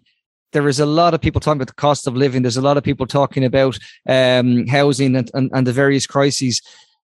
there 0.52 0.68
is 0.68 0.80
a 0.80 0.86
lot 0.86 1.14
of 1.14 1.20
people 1.20 1.40
talking 1.40 1.58
about 1.58 1.68
the 1.68 1.74
cost 1.74 2.06
of 2.06 2.16
living. 2.16 2.42
There's 2.42 2.56
a 2.56 2.62
lot 2.62 2.76
of 2.76 2.84
people 2.84 3.06
talking 3.06 3.44
about 3.44 3.78
um, 4.08 4.66
housing 4.66 5.16
and, 5.16 5.30
and, 5.34 5.50
and 5.52 5.66
the 5.66 5.72
various 5.72 6.06
crises. 6.06 6.62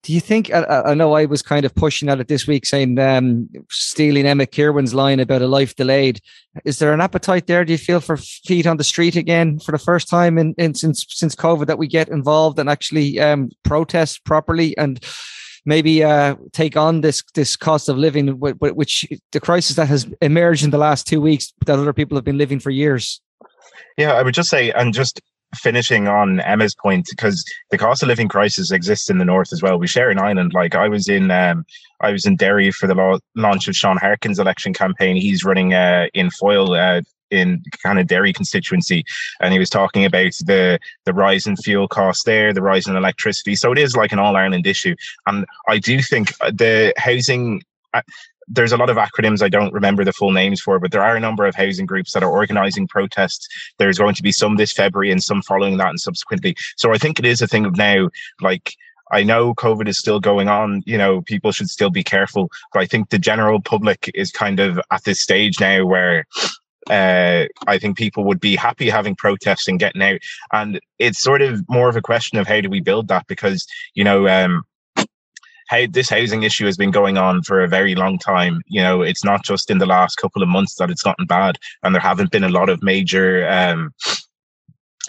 Do 0.04 0.14
you 0.14 0.22
think? 0.22 0.54
I, 0.54 0.64
I, 0.86 0.94
know 0.94 1.14
I 1.14 1.26
was 1.26 1.42
kind 1.42 1.66
of 1.66 1.74
pushing 1.76 2.08
at 2.08 2.20
it 2.20 2.28
this 2.28 2.48
week, 2.48 2.66
saying 2.66 2.98
um, 3.00 3.50
stealing 3.70 4.26
Emma 4.26 4.46
Kierwan's 4.46 4.94
line 4.94 5.20
about 5.20 5.42
a 5.42 5.48
life 5.48 5.76
delayed. 5.76 6.22
Is 6.64 6.80
there 6.80 6.94
an 6.94 7.02
appetite 7.02 7.48
there? 7.48 7.66
Do 7.66 7.74
you 7.74 7.78
feel 7.78 8.00
for 8.00 8.16
feet 8.18 8.68
on 8.68 8.78
the 8.78 8.84
street 8.84 9.16
again 9.16 9.60
for 9.60 9.72
the 9.72 9.80
first 9.80 10.08
time 10.08 10.38
in, 10.38 10.54
in 10.58 10.76
since 10.76 11.06
since 11.10 11.36
COVID 11.36 11.68
that 11.68 11.80
we 11.80 11.88
get 11.88 12.10
involved 12.10 12.60
and 12.60 12.70
actually 12.70 13.19
um, 13.19 13.50
protest 13.63 14.24
properly 14.24 14.78
and 14.78 15.04
maybe 15.65 16.04
uh, 16.04 16.36
take 16.54 16.78
on 16.78 17.02
this 17.02 17.24
this 17.34 17.56
cost 17.56 17.90
of 17.90 17.98
living, 17.98 18.40
which 18.40 19.06
the 19.32 19.40
crisis 19.40 19.76
that 19.76 19.88
has 19.88 20.08
emerged 20.21 20.63
in 20.63 20.69
the 20.69 20.78
last 20.78 21.08
two 21.08 21.19
weeks 21.19 21.54
that 21.65 21.78
other 21.78 21.94
people 21.94 22.15
have 22.15 22.26
been 22.26 22.38
living 22.38 22.60
for 22.60 22.69
years? 22.69 23.19
Yeah, 23.98 24.13
I 24.13 24.24
would 24.24 24.36
just 24.36 24.50
say, 24.50 24.71
and 24.71 24.94
just 24.94 25.21
finishing 25.56 26.08
on 26.08 26.39
Emma's 26.41 26.75
point, 26.75 27.08
because 27.10 27.45
the 27.71 27.77
cost 27.77 28.04
of 28.04 28.08
living 28.08 28.27
crisis 28.27 28.71
exists 28.71 29.10
in 29.10 29.17
the 29.17 29.25
north 29.25 29.54
as 29.54 29.62
well. 29.62 29.77
We 29.77 29.87
share 29.87 30.10
an 30.10 30.19
island. 30.19 30.54
Like 30.54 30.75
I 30.75 30.87
was 30.87 31.08
in, 31.08 31.31
um, 31.31 31.65
I 32.02 32.12
was 32.12 32.25
in 32.25 32.35
Derry 32.35 32.71
for 32.71 32.87
the 32.87 32.95
law- 32.95 33.19
launch 33.35 33.67
of 33.67 33.75
Shaun 33.75 33.98
Harkin's 33.98 34.39
election 34.39 34.73
campaign. 34.73 35.15
He's 35.15 35.43
running 35.43 35.73
uh, 35.73 36.08
in 36.13 36.29
Foyle 36.31 36.73
uh, 36.73 37.02
in 37.29 37.62
kind 37.83 38.00
of 38.00 38.08
Derry 38.08 38.33
constituency, 38.33 39.04
and 39.41 39.52
he 39.52 39.60
was 39.60 39.69
talking 39.69 40.06
about 40.06 40.33
the 40.45 40.79
the 41.06 41.13
rise 41.13 41.45
in 41.45 41.58
fuel 41.58 41.87
costs 41.87 42.23
there, 42.23 42.54
the 42.54 42.62
rise 42.62 42.87
in 42.87 42.95
electricity. 42.95 43.56
So 43.56 43.71
it 43.71 43.77
is 43.77 43.95
like 43.95 44.12
an 44.12 44.19
all 44.19 44.35
Ireland 44.35 44.65
issue, 44.65 44.95
and 45.25 45.45
I 45.67 45.79
do 45.79 46.02
think 46.02 46.29
the 46.37 46.93
housing. 46.98 47.63
There's 48.48 48.71
a 48.71 48.77
lot 48.77 48.89
of 48.89 48.98
acronyms 48.98 49.41
I 49.41 49.50
don't 49.50 49.73
remember 49.73 50.04
the 50.04 50.13
full 50.13 50.31
names 50.31 50.62
for, 50.62 50.79
but 50.79 50.91
there 50.91 51.04
are 51.04 51.15
a 51.15 51.19
number 51.19 51.45
of 51.45 51.56
housing 51.56 51.85
groups 51.85 52.13
that 52.13 52.23
are 52.23 52.31
organizing 52.31 52.87
protests. 52.87 53.48
There's 53.77 53.98
going 53.98 54.15
to 54.15 54.23
be 54.23 54.31
some 54.31 54.56
this 54.56 54.71
February 54.71 55.12
and 55.12 55.21
some 55.23 55.41
following 55.41 55.77
that 55.77 55.89
and 55.89 56.00
subsequently. 56.00 56.56
So 56.77 56.93
I 56.93 56.98
think 56.98 57.19
it 57.19 57.25
is 57.25 57.41
a 57.41 57.48
thing 57.48 57.65
of 57.65 57.75
now, 57.75 58.10
like 58.41 58.73
I 59.12 59.23
know 59.23 59.54
COVID 59.54 59.87
is 59.87 59.98
still 59.98 60.19
going 60.19 60.48
on. 60.48 60.83
You 60.85 60.98
know, 60.98 61.21
people 61.21 61.52
should 61.52 61.69
still 61.69 61.89
be 61.89 62.04
careful. 62.04 62.50
But 62.73 62.81
I 62.81 62.85
think 62.85 63.10
the 63.10 63.19
general 63.19 63.62
public 63.62 64.12
is 64.13 64.31
kind 64.31 64.60
of 64.60 64.79
at 64.91 65.04
this 65.04 65.21
stage 65.21 65.60
now 65.60 65.85
where 65.85 66.25
uh, 66.89 67.45
I 67.67 67.77
think 67.77 67.98
people 67.98 68.23
would 68.25 68.39
be 68.39 68.56
happy 68.56 68.89
having 68.89 69.15
protests 69.15 69.67
and 69.67 69.79
getting 69.79 70.02
out. 70.02 70.19
And 70.52 70.79
it's 71.00 71.21
sort 71.21 71.41
of 71.41 71.62
more 71.69 71.89
of 71.89 71.95
a 71.95 72.02
question 72.02 72.37
of 72.37 72.48
how 72.48 72.62
do 72.62 72.69
we 72.69 72.79
build 72.79 73.08
that? 73.10 73.27
Because, 73.27 73.65
you 73.93 74.04
know, 74.04 74.27
um, 74.27 74.63
how 75.68 75.86
this 75.90 76.10
housing 76.10 76.44
issue 76.44 76.65
has 76.65 76.78
been 76.78 76.92
going 76.92 77.18
on 77.18 77.44
for 77.44 77.63
a 77.63 77.68
very 77.68 77.96
long 77.96 78.18
time. 78.18 78.62
You 78.68 78.82
know, 78.82 79.02
it's 79.02 79.24
not 79.24 79.44
just 79.44 79.70
in 79.70 79.78
the 79.78 79.86
last 79.86 80.15
couple 80.15 80.42
of 80.42 80.50
months 80.50 80.76
that 80.76 80.90
it's 80.90 81.04
gotten 81.04 81.26
bad, 81.26 81.58
and 81.84 81.94
there 81.94 82.02
haven't 82.02 82.32
been 82.32 82.44
a 82.44 82.50
lot 82.50 82.70
of 82.70 82.82
major 82.82 83.48
um, 83.50 83.94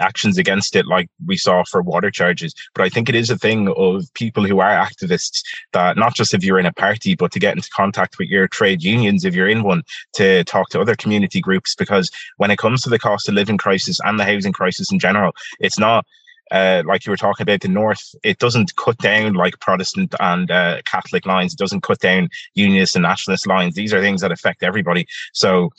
actions 0.00 0.38
against 0.38 0.76
it 0.76 0.86
like 0.86 1.08
we 1.26 1.36
saw 1.36 1.64
for 1.64 1.82
water 1.82 2.10
charges. 2.10 2.54
But 2.74 2.84
I 2.84 2.88
think 2.88 3.08
it 3.08 3.14
is 3.14 3.30
a 3.30 3.38
thing 3.38 3.68
of 3.76 4.04
people 4.14 4.44
who 4.44 4.60
are 4.60 4.70
activists 4.70 5.42
that 5.72 5.96
not 5.96 6.14
just 6.14 6.34
if 6.34 6.44
you're 6.44 6.58
in 6.58 6.66
a 6.66 6.72
party, 6.72 7.14
but 7.14 7.32
to 7.32 7.38
get 7.38 7.56
into 7.56 7.70
contact 7.74 8.18
with 8.18 8.28
your 8.28 8.48
trade 8.48 8.82
unions 8.82 9.24
if 9.24 9.34
you're 9.34 9.48
in 9.48 9.62
one, 9.62 9.82
to 10.14 10.44
talk 10.44 10.68
to 10.70 10.80
other 10.80 10.96
community 10.96 11.40
groups. 11.40 11.74
Because 11.74 12.10
when 12.36 12.50
it 12.50 12.58
comes 12.58 12.82
to 12.82 12.90
the 12.90 12.98
cost 12.98 13.28
of 13.28 13.34
living 13.34 13.58
crisis 13.58 13.98
and 14.04 14.18
the 14.18 14.24
housing 14.24 14.52
crisis 14.52 14.92
in 14.92 14.98
general, 14.98 15.32
it's 15.60 15.78
not 15.78 16.04
uh, 16.50 16.82
like 16.86 17.06
you 17.06 17.10
were 17.10 17.16
talking 17.16 17.44
about 17.44 17.60
the 17.60 17.68
North, 17.68 18.14
it 18.22 18.38
doesn't 18.38 18.76
cut 18.76 18.98
down 18.98 19.34
like 19.34 19.60
Protestant 19.60 20.14
and 20.20 20.50
uh, 20.50 20.82
Catholic 20.84 21.26
lines. 21.26 21.52
It 21.52 21.58
doesn't 21.58 21.82
cut 21.82 22.00
down 22.00 22.28
unionist 22.54 22.96
and 22.96 23.02
nationalist 23.02 23.46
lines. 23.46 23.74
These 23.74 23.92
are 23.92 24.00
things 24.00 24.20
that 24.20 24.32
affect 24.32 24.62
everybody. 24.62 25.06
So 25.32 25.70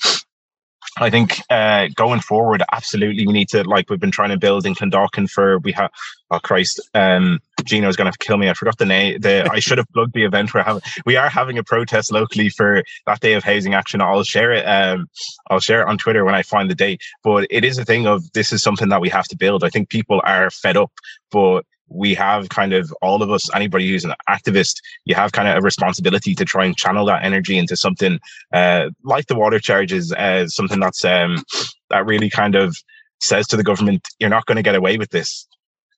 I 0.98 1.10
think 1.10 1.42
uh, 1.50 1.88
going 1.96 2.20
forward, 2.20 2.64
absolutely, 2.72 3.26
we 3.26 3.34
need 3.34 3.50
to 3.50 3.64
like 3.64 3.90
we've 3.90 4.00
been 4.00 4.12
trying 4.12 4.30
to 4.30 4.38
build 4.38 4.66
in 4.66 4.76
Clondalkin 4.76 5.30
for 5.30 5.60
we 5.60 5.72
have. 5.74 5.92
Oh 6.32 6.40
Christ, 6.40 6.80
um, 6.94 7.40
Gino's 7.64 7.96
have 7.96 8.12
to 8.12 8.26
kill 8.26 8.38
me. 8.38 8.50
I 8.50 8.54
forgot 8.54 8.78
the 8.78 8.86
name. 8.86 9.20
The 9.20 9.50
I 9.52 9.60
should 9.60 9.78
have 9.78 9.88
plugged 9.94 10.14
the 10.14 10.24
event 10.24 10.54
we're 10.54 10.64
having. 10.64 10.82
We 11.06 11.16
are 11.16 11.30
having 11.30 11.58
a 11.58 11.64
protest 11.64 12.12
locally 12.12 12.50
for 12.50 12.84
that 13.06 13.20
day 13.20 13.34
of 13.34 13.44
housing 13.44 13.74
action. 13.74 14.02
I'll 14.02 14.24
share 14.24 14.52
it. 14.52 14.64
Um, 14.64 15.08
I'll 15.50 15.60
share 15.60 15.82
it 15.82 15.88
on 15.88 15.98
Twitter 15.98 16.26
when 16.26 16.36
I 16.36 16.44
find 16.44 16.70
the 16.70 16.76
date. 16.76 17.02
But 17.24 17.48
it 17.50 17.64
is 17.64 17.78
a 17.78 17.86
thing 17.86 18.06
of 18.06 18.32
this 18.34 18.52
is 18.52 18.62
something 18.62 18.90
that 18.90 19.02
we 19.02 19.10
have 19.10 19.26
to 19.30 19.38
build. 19.38 19.64
I 19.64 19.70
think 19.70 19.90
people 19.90 20.22
are 20.24 20.50
fed 20.50 20.78
up, 20.78 20.92
but 21.32 21.66
we 21.90 22.14
have 22.14 22.50
kind 22.50 22.74
of 22.74 22.94
all 23.02 23.22
of 23.22 23.32
us, 23.32 23.54
anybody 23.56 23.90
who's 23.90 24.06
an 24.06 24.14
activist, 24.30 24.82
you 25.06 25.16
have 25.16 25.32
kind 25.32 25.48
of 25.48 25.58
a 25.58 25.62
responsibility 25.62 26.36
to 26.36 26.46
try 26.46 26.66
and 26.66 26.78
channel 26.78 27.06
that 27.06 27.24
energy 27.24 27.58
into 27.58 27.76
something 27.76 28.20
uh, 28.54 28.90
like 29.04 29.28
the 29.28 29.36
water 29.36 29.60
charges, 29.60 30.14
uh, 30.14 30.48
something 30.48 30.80
that's 30.80 31.04
um, 31.04 31.44
that 31.90 32.06
really 32.06 32.30
kind 32.30 32.56
of 32.56 32.78
says 33.20 33.48
to 33.48 33.58
the 33.58 33.64
government, 33.64 34.08
you're 34.20 34.30
not 34.30 34.46
going 34.46 34.56
to 34.56 34.64
get 34.64 34.76
away 34.76 34.98
with 34.98 35.10
this. 35.10 35.48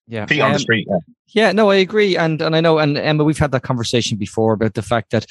Yeah, 0.08 0.26
feet 0.26 0.42
on 0.42 0.48
um, 0.48 0.54
the 0.54 0.60
street. 0.60 0.88
Yeah. 0.90 0.98
yeah. 1.28 1.52
no, 1.52 1.70
I 1.70 1.76
agree, 1.76 2.18
and 2.18 2.42
and 2.42 2.56
I 2.56 2.60
know, 2.60 2.80
and 2.80 2.98
Emma, 2.98 3.24
we've 3.24 3.38
had 3.38 3.52
that 3.52 3.62
conversation 3.62 4.18
before 4.18 4.54
about 4.54 4.74
the 4.74 4.82
fact 4.82 5.12
that 5.12 5.26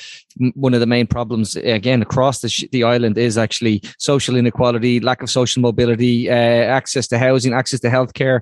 one 0.54 0.72
of 0.72 0.80
the 0.80 0.86
main 0.86 1.06
problems, 1.06 1.56
again, 1.56 2.00
across 2.00 2.40
the 2.40 2.48
sh- 2.48 2.64
the 2.72 2.84
island, 2.84 3.18
is 3.18 3.36
actually 3.36 3.82
social 3.98 4.36
inequality, 4.36 5.00
lack 5.00 5.22
of 5.22 5.28
social 5.28 5.60
mobility, 5.60 6.30
uh, 6.30 6.34
access 6.34 7.08
to 7.08 7.18
housing, 7.18 7.52
access 7.52 7.80
to 7.80 7.88
healthcare 7.88 8.40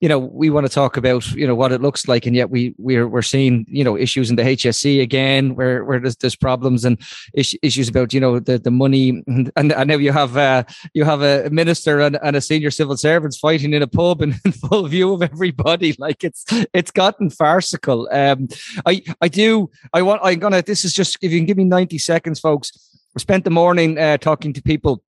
you 0.00 0.08
know, 0.08 0.18
we 0.18 0.48
want 0.48 0.66
to 0.66 0.72
talk 0.72 0.96
about, 0.96 1.30
you 1.32 1.46
know, 1.46 1.54
what 1.54 1.72
it 1.72 1.82
looks 1.82 2.08
like. 2.08 2.24
And 2.24 2.34
yet 2.34 2.48
we, 2.48 2.74
we're, 2.78 3.06
we're 3.06 3.20
seeing, 3.20 3.66
you 3.68 3.84
know, 3.84 3.98
issues 3.98 4.30
in 4.30 4.36
the 4.36 4.42
HSE 4.42 5.02
again, 5.02 5.54
where, 5.54 5.84
where 5.84 6.00
there's, 6.00 6.16
there's 6.16 6.36
problems 6.36 6.86
and 6.86 6.98
is, 7.34 7.56
issues 7.62 7.88
about, 7.88 8.14
you 8.14 8.20
know, 8.20 8.40
the, 8.40 8.58
the 8.58 8.70
money. 8.70 9.22
And, 9.26 9.52
and 9.56 9.88
now 9.88 9.96
you 9.96 10.12
have, 10.12 10.38
uh, 10.38 10.64
you 10.94 11.04
have 11.04 11.20
a 11.20 11.50
minister 11.50 12.00
and, 12.00 12.18
and 12.22 12.34
a 12.34 12.40
senior 12.40 12.70
civil 12.70 12.96
servants 12.96 13.38
fighting 13.38 13.74
in 13.74 13.82
a 13.82 13.86
pub 13.86 14.22
in, 14.22 14.34
in 14.44 14.52
full 14.52 14.86
view 14.88 15.12
of 15.12 15.22
everybody. 15.22 15.94
Like 16.00 16.24
it's, 16.24 16.46
it's 16.72 16.90
gotten 16.90 17.28
farcical. 17.28 18.08
Um, 18.10 18.48
I, 18.86 19.02
I 19.20 19.28
do, 19.28 19.70
I 19.92 20.00
want, 20.00 20.22
I'm 20.24 20.40
to, 20.40 20.62
this 20.62 20.84
is 20.84 20.94
just, 20.94 21.18
if 21.20 21.30
you 21.30 21.38
can 21.38 21.46
give 21.46 21.58
me 21.58 21.64
90 21.64 21.98
seconds, 21.98 22.40
folks, 22.40 22.72
I 23.14 23.20
spent 23.20 23.44
the 23.44 23.50
morning 23.50 23.98
uh, 23.98 24.16
talking 24.16 24.52
to 24.54 24.62
people 24.62 25.02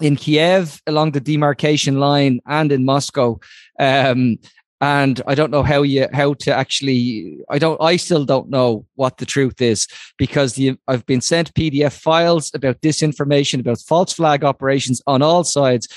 in 0.00 0.16
Kiev 0.16 0.80
along 0.86 1.12
the 1.12 1.20
demarcation 1.20 2.00
line 2.00 2.40
and 2.46 2.72
in 2.72 2.84
Moscow. 2.84 3.38
Um, 3.78 4.38
and 4.80 5.22
I 5.26 5.34
don't 5.34 5.50
know 5.50 5.62
how 5.62 5.82
you 5.82 6.08
how 6.12 6.34
to 6.34 6.52
actually 6.52 7.38
I 7.48 7.58
don't 7.58 7.80
I 7.80 7.96
still 7.96 8.24
don't 8.24 8.50
know 8.50 8.84
what 8.96 9.16
the 9.16 9.24
truth 9.24 9.62
is 9.62 9.86
because 10.18 10.54
the, 10.54 10.76
I've 10.88 11.06
been 11.06 11.20
sent 11.20 11.54
PDF 11.54 11.92
files 11.92 12.50
about 12.54 12.80
disinformation 12.80 13.60
about 13.60 13.80
false 13.80 14.12
flag 14.12 14.44
operations 14.44 15.00
on 15.06 15.22
all 15.22 15.44
sides. 15.44 15.88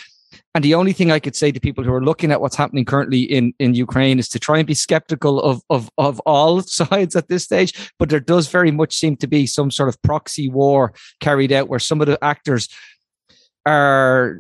And 0.54 0.64
the 0.64 0.74
only 0.74 0.94
thing 0.94 1.12
I 1.12 1.20
could 1.20 1.36
say 1.36 1.52
to 1.52 1.60
people 1.60 1.84
who 1.84 1.94
are 1.94 2.04
looking 2.04 2.32
at 2.32 2.42
what's 2.42 2.56
happening 2.56 2.86
currently 2.86 3.22
in, 3.22 3.54
in 3.60 3.76
Ukraine 3.76 4.20
is 4.20 4.28
to 4.30 4.40
try 4.40 4.58
and 4.58 4.68
be 4.68 4.74
skeptical 4.74 5.40
of, 5.40 5.62
of, 5.70 5.90
of 5.98 6.20
all 6.22 6.62
sides 6.80 7.16
at 7.16 7.28
this 7.28 7.44
stage. 7.44 7.92
But 8.00 8.10
there 8.10 8.20
does 8.20 8.48
very 8.48 8.72
much 8.72 8.96
seem 8.96 9.18
to 9.18 9.28
be 9.28 9.46
some 9.46 9.70
sort 9.72 9.90
of 9.90 10.02
proxy 10.02 10.50
war 10.50 10.94
carried 11.20 11.52
out 11.52 11.70
where 11.70 11.80
some 11.80 12.02
of 12.02 12.08
the 12.08 12.22
actors 12.24 12.70
are 13.68 14.40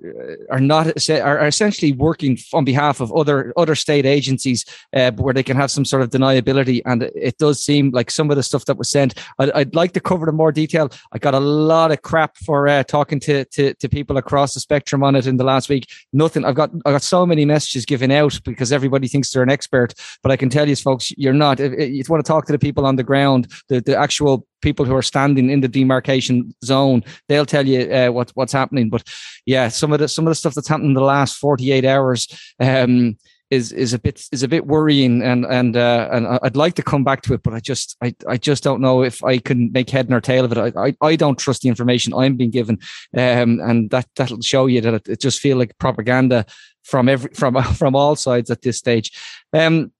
are 0.49 0.59
not 0.59 0.87
are 1.09 1.45
essentially 1.45 1.91
working 1.91 2.37
on 2.53 2.63
behalf 2.63 2.99
of 3.01 3.11
other 3.13 3.53
other 3.57 3.75
state 3.75 4.05
agencies 4.05 4.65
uh, 4.95 5.11
where 5.11 5.33
they 5.33 5.43
can 5.43 5.57
have 5.57 5.69
some 5.69 5.85
sort 5.85 6.01
of 6.01 6.09
deniability. 6.09 6.81
And 6.85 7.03
it 7.03 7.37
does 7.37 7.63
seem 7.63 7.91
like 7.91 8.09
some 8.09 8.29
of 8.31 8.37
the 8.37 8.43
stuff 8.43 8.65
that 8.65 8.77
was 8.77 8.89
sent 8.89 9.13
I'd, 9.39 9.51
I'd 9.51 9.75
like 9.75 9.91
to 9.93 9.99
cover 9.99 10.29
in 10.29 10.35
more 10.35 10.51
detail. 10.51 10.89
I 11.11 11.17
got 11.17 11.33
a 11.33 11.39
lot 11.39 11.91
of 11.91 12.01
crap 12.01 12.37
for 12.37 12.67
uh, 12.67 12.83
talking 12.83 13.19
to, 13.21 13.45
to 13.45 13.73
to 13.73 13.89
people 13.89 14.17
across 14.17 14.53
the 14.53 14.59
spectrum 14.59 15.03
on 15.03 15.15
it 15.15 15.27
in 15.27 15.37
the 15.37 15.43
last 15.43 15.69
week. 15.69 15.87
Nothing. 16.13 16.45
I've 16.45 16.55
got 16.55 16.71
I 16.85 16.91
got 16.91 17.03
so 17.03 17.25
many 17.25 17.45
messages 17.45 17.85
given 17.85 18.11
out 18.11 18.39
because 18.43 18.71
everybody 18.71 19.07
thinks 19.07 19.31
they're 19.31 19.43
an 19.43 19.49
expert. 19.49 19.93
But 20.23 20.31
I 20.31 20.37
can 20.37 20.49
tell 20.49 20.67
you 20.67 20.75
folks 20.75 21.11
you're 21.17 21.33
not. 21.33 21.59
If, 21.59 21.73
if 21.73 21.89
you 21.89 22.03
want 22.09 22.25
to 22.25 22.27
talk 22.27 22.45
to 22.45 22.51
the 22.51 22.59
people 22.59 22.85
on 22.85 22.95
the 22.95 23.03
ground 23.03 23.51
the, 23.69 23.81
the 23.81 23.97
actual 23.97 24.47
people 24.61 24.85
who 24.85 24.95
are 24.95 25.01
standing 25.01 25.49
in 25.49 25.61
the 25.61 25.67
demarcation 25.67 26.53
zone 26.63 27.03
they'll 27.27 27.45
tell 27.45 27.67
you 27.67 27.91
uh, 27.91 28.09
what 28.09 28.31
what's 28.35 28.53
happening. 28.53 28.89
But 28.89 29.03
yeah 29.45 29.67
some 29.69 29.93
of 29.93 29.99
the 29.99 30.07
some 30.07 30.25
of 30.27 30.31
the 30.31 30.35
stuff 30.35 30.53
that's 30.53 30.67
happened 30.67 30.87
in 30.87 30.93
the 30.93 31.01
last 31.01 31.37
48 31.37 31.85
hours 31.85 32.27
um, 32.59 33.17
is 33.49 33.71
is 33.71 33.93
a 33.93 33.99
bit 33.99 34.23
is 34.31 34.43
a 34.43 34.47
bit 34.47 34.67
worrying. 34.67 35.21
And 35.21 35.45
and 35.45 35.77
uh, 35.77 36.09
and 36.11 36.27
I'd 36.43 36.55
like 36.55 36.75
to 36.75 36.83
come 36.83 37.03
back 37.03 37.21
to 37.23 37.33
it 37.33 37.43
but 37.43 37.53
I 37.53 37.59
just 37.59 37.95
I, 38.01 38.15
I 38.27 38.37
just 38.37 38.63
don't 38.63 38.81
know 38.81 39.03
if 39.03 39.23
I 39.23 39.37
can 39.37 39.71
make 39.71 39.89
head 39.89 40.09
nor 40.09 40.21
tail 40.21 40.45
of 40.45 40.51
it. 40.51 40.57
I, 40.57 40.87
I, 40.87 40.95
I 41.01 41.15
don't 41.15 41.39
trust 41.39 41.61
the 41.61 41.69
information 41.69 42.13
I'm 42.13 42.35
being 42.35 42.51
given. 42.51 42.79
Um, 43.15 43.59
and 43.61 43.89
that 43.91 44.07
that'll 44.15 44.41
show 44.41 44.65
you 44.65 44.81
that 44.81 44.93
it, 44.93 45.09
it 45.09 45.21
just 45.21 45.39
feel 45.39 45.57
like 45.57 45.77
propaganda 45.77 46.45
from 46.83 47.09
every 47.09 47.29
from 47.33 47.61
from 47.75 47.95
all 47.95 48.15
sides 48.15 48.49
at 48.49 48.61
this 48.61 48.77
stage. 48.77 49.11
Um, 49.53 49.91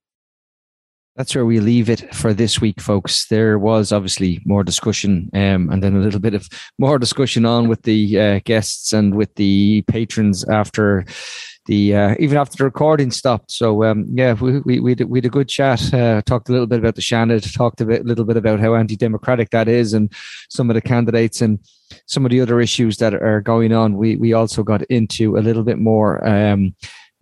that's 1.17 1.33
where 1.33 1.45
we 1.45 1.59
leave 1.59 1.89
it 1.89 2.13
for 2.13 2.31
this 2.31 2.61
week, 2.61 2.79
folks. 2.79 3.25
There 3.27 3.57
was 3.57 3.91
obviously 3.91 4.39
more 4.45 4.63
discussion, 4.63 5.29
um, 5.33 5.69
and 5.71 5.81
then 5.81 5.95
a 5.95 5.99
little 5.99 6.19
bit 6.19 6.35
of 6.35 6.47
more 6.77 6.99
discussion 6.99 7.43
on 7.43 7.67
with 7.67 7.81
the 7.81 8.19
uh, 8.19 8.39
guests 8.45 8.93
and 8.93 9.15
with 9.15 9.33
the 9.35 9.81
patrons 9.87 10.47
after 10.47 11.05
the 11.65 11.95
uh, 11.95 12.15
even 12.19 12.37
after 12.37 12.57
the 12.57 12.63
recording 12.63 13.09
stopped. 13.09 13.51
So 13.51 13.83
um, 13.83 14.05
yeah, 14.13 14.33
we 14.33 14.59
we 14.59 14.79
we 14.79 14.91
had, 14.91 15.01
we 15.09 15.17
had 15.17 15.25
a 15.25 15.29
good 15.29 15.49
chat. 15.49 15.91
Uh, 15.91 16.21
talked 16.21 16.49
a 16.49 16.51
little 16.51 16.67
bit 16.67 16.79
about 16.79 16.95
the 16.95 17.01
Seanad. 17.01 17.51
Talked 17.51 17.81
a 17.81 17.85
bit, 17.85 18.05
little 18.05 18.23
bit 18.23 18.37
about 18.37 18.59
how 18.59 18.75
anti-democratic 18.75 19.49
that 19.49 19.67
is, 19.67 19.93
and 19.93 20.13
some 20.49 20.69
of 20.69 20.75
the 20.75 20.81
candidates 20.81 21.41
and 21.41 21.59
some 22.05 22.25
of 22.25 22.31
the 22.31 22.41
other 22.41 22.61
issues 22.61 22.97
that 22.97 23.15
are 23.15 23.41
going 23.41 23.73
on. 23.73 23.97
We 23.97 24.17
we 24.17 24.33
also 24.33 24.61
got 24.61 24.83
into 24.83 25.35
a 25.35 25.41
little 25.41 25.63
bit 25.63 25.79
more. 25.79 26.25
Um, 26.27 26.75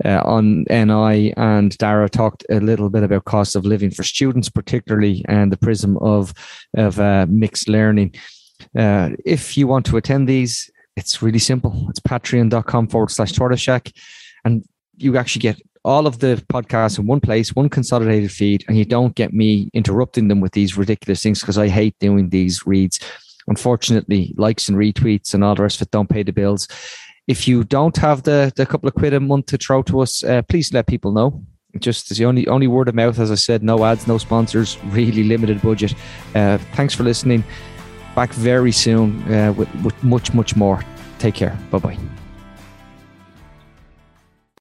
uh, 0.04 0.22
on 0.26 0.66
NI, 0.70 1.34
and 1.38 1.78
Darragh 1.78 2.10
talked 2.10 2.46
a 2.50 2.60
little 2.60 2.90
bit 2.90 3.04
about 3.04 3.26
cost 3.26 3.56
of 3.56 3.66
living 3.66 3.92
for 3.92 4.04
students, 4.04 4.50
particularly 4.50 5.24
and 5.28 5.52
the 5.52 5.58
prism 5.58 5.98
of 5.98 6.34
of 6.76 7.00
uh, 7.00 7.26
mixed 7.30 7.70
learning. 7.70 8.14
Uh, 8.78 9.12
if 9.26 9.58
you 9.58 9.68
want 9.68 9.86
to 9.86 9.98
attend 9.98 10.28
these, 10.28 10.70
it's 10.98 11.22
really 11.22 11.40
simple. 11.40 11.88
It's 11.90 12.00
patreon.com 12.00 12.88
forward 12.88 13.12
slash 13.12 13.32
tortoiseshack, 13.32 13.94
and 14.44 14.66
you 14.98 15.18
actually 15.18 15.42
get 15.42 15.62
all 15.86 16.08
of 16.08 16.20
the 16.20 16.44
podcasts 16.52 16.98
in 16.98 17.06
one 17.06 17.20
place, 17.20 17.56
one 17.56 17.70
consolidated 17.70 18.32
feed, 18.32 18.66
and 18.68 18.78
you 18.78 18.86
don't 18.86 19.16
get 19.16 19.34
me 19.34 19.70
interrupting 19.74 20.28
them 20.28 20.42
with 20.42 20.52
these 20.54 20.78
ridiculous 20.78 21.22
things 21.22 21.40
because 21.40 21.60
I 21.60 21.68
hate 21.68 21.96
doing 22.00 22.30
these 22.30 22.66
reads. 22.66 23.00
Unfortunately, 23.48 24.34
likes 24.38 24.68
and 24.68 24.78
retweets 24.78 25.36
and 25.36 25.44
all 25.44 25.54
the 25.54 25.62
rest 25.62 25.80
of 25.80 25.88
it 25.88 25.92
don't 25.92 26.10
pay 26.10 26.24
the 26.24 26.34
bills 26.34 26.68
if 27.28 27.48
you 27.48 27.64
don't 27.64 27.98
have 27.98 28.24
the 28.24 28.52
the 28.56 28.66
couple 28.66 28.88
of 28.88 28.96
quid 28.96 29.14
a 29.14 29.20
month 29.20 29.48
to 29.48 29.58
throw 29.58 29.82
to 29.84 30.02
us, 30.02 30.24
uh, 30.24 30.42
please 30.44 30.74
let 30.74 30.88
people 30.88 31.12
know. 31.12 31.44
Just 31.80 32.12
as 32.12 32.18
the 32.18 32.26
only 32.26 32.48
only 32.48 32.68
word 32.68 32.88
of 32.88 32.96
mouth, 32.96 33.20
as 33.20 33.32
I 33.32 33.36
said, 33.36 33.64
no 33.64 33.84
ads, 33.84 34.08
no 34.08 34.18
sponsors, 34.18 34.78
really 34.86 35.24
limited 35.24 35.62
budget. 35.62 35.94
Uh, 36.34 36.58
thanks 36.76 36.94
for 36.94 37.04
listening. 37.04 37.44
Back 38.16 38.32
very 38.32 38.72
soon 38.72 39.22
uh, 39.34 39.52
with, 39.54 39.74
with 39.84 40.04
much 40.04 40.34
much 40.34 40.56
more. 40.56 40.82
Take 41.20 41.36
care. 41.36 41.58
Bye 41.72 41.80
bye. 41.80 42.25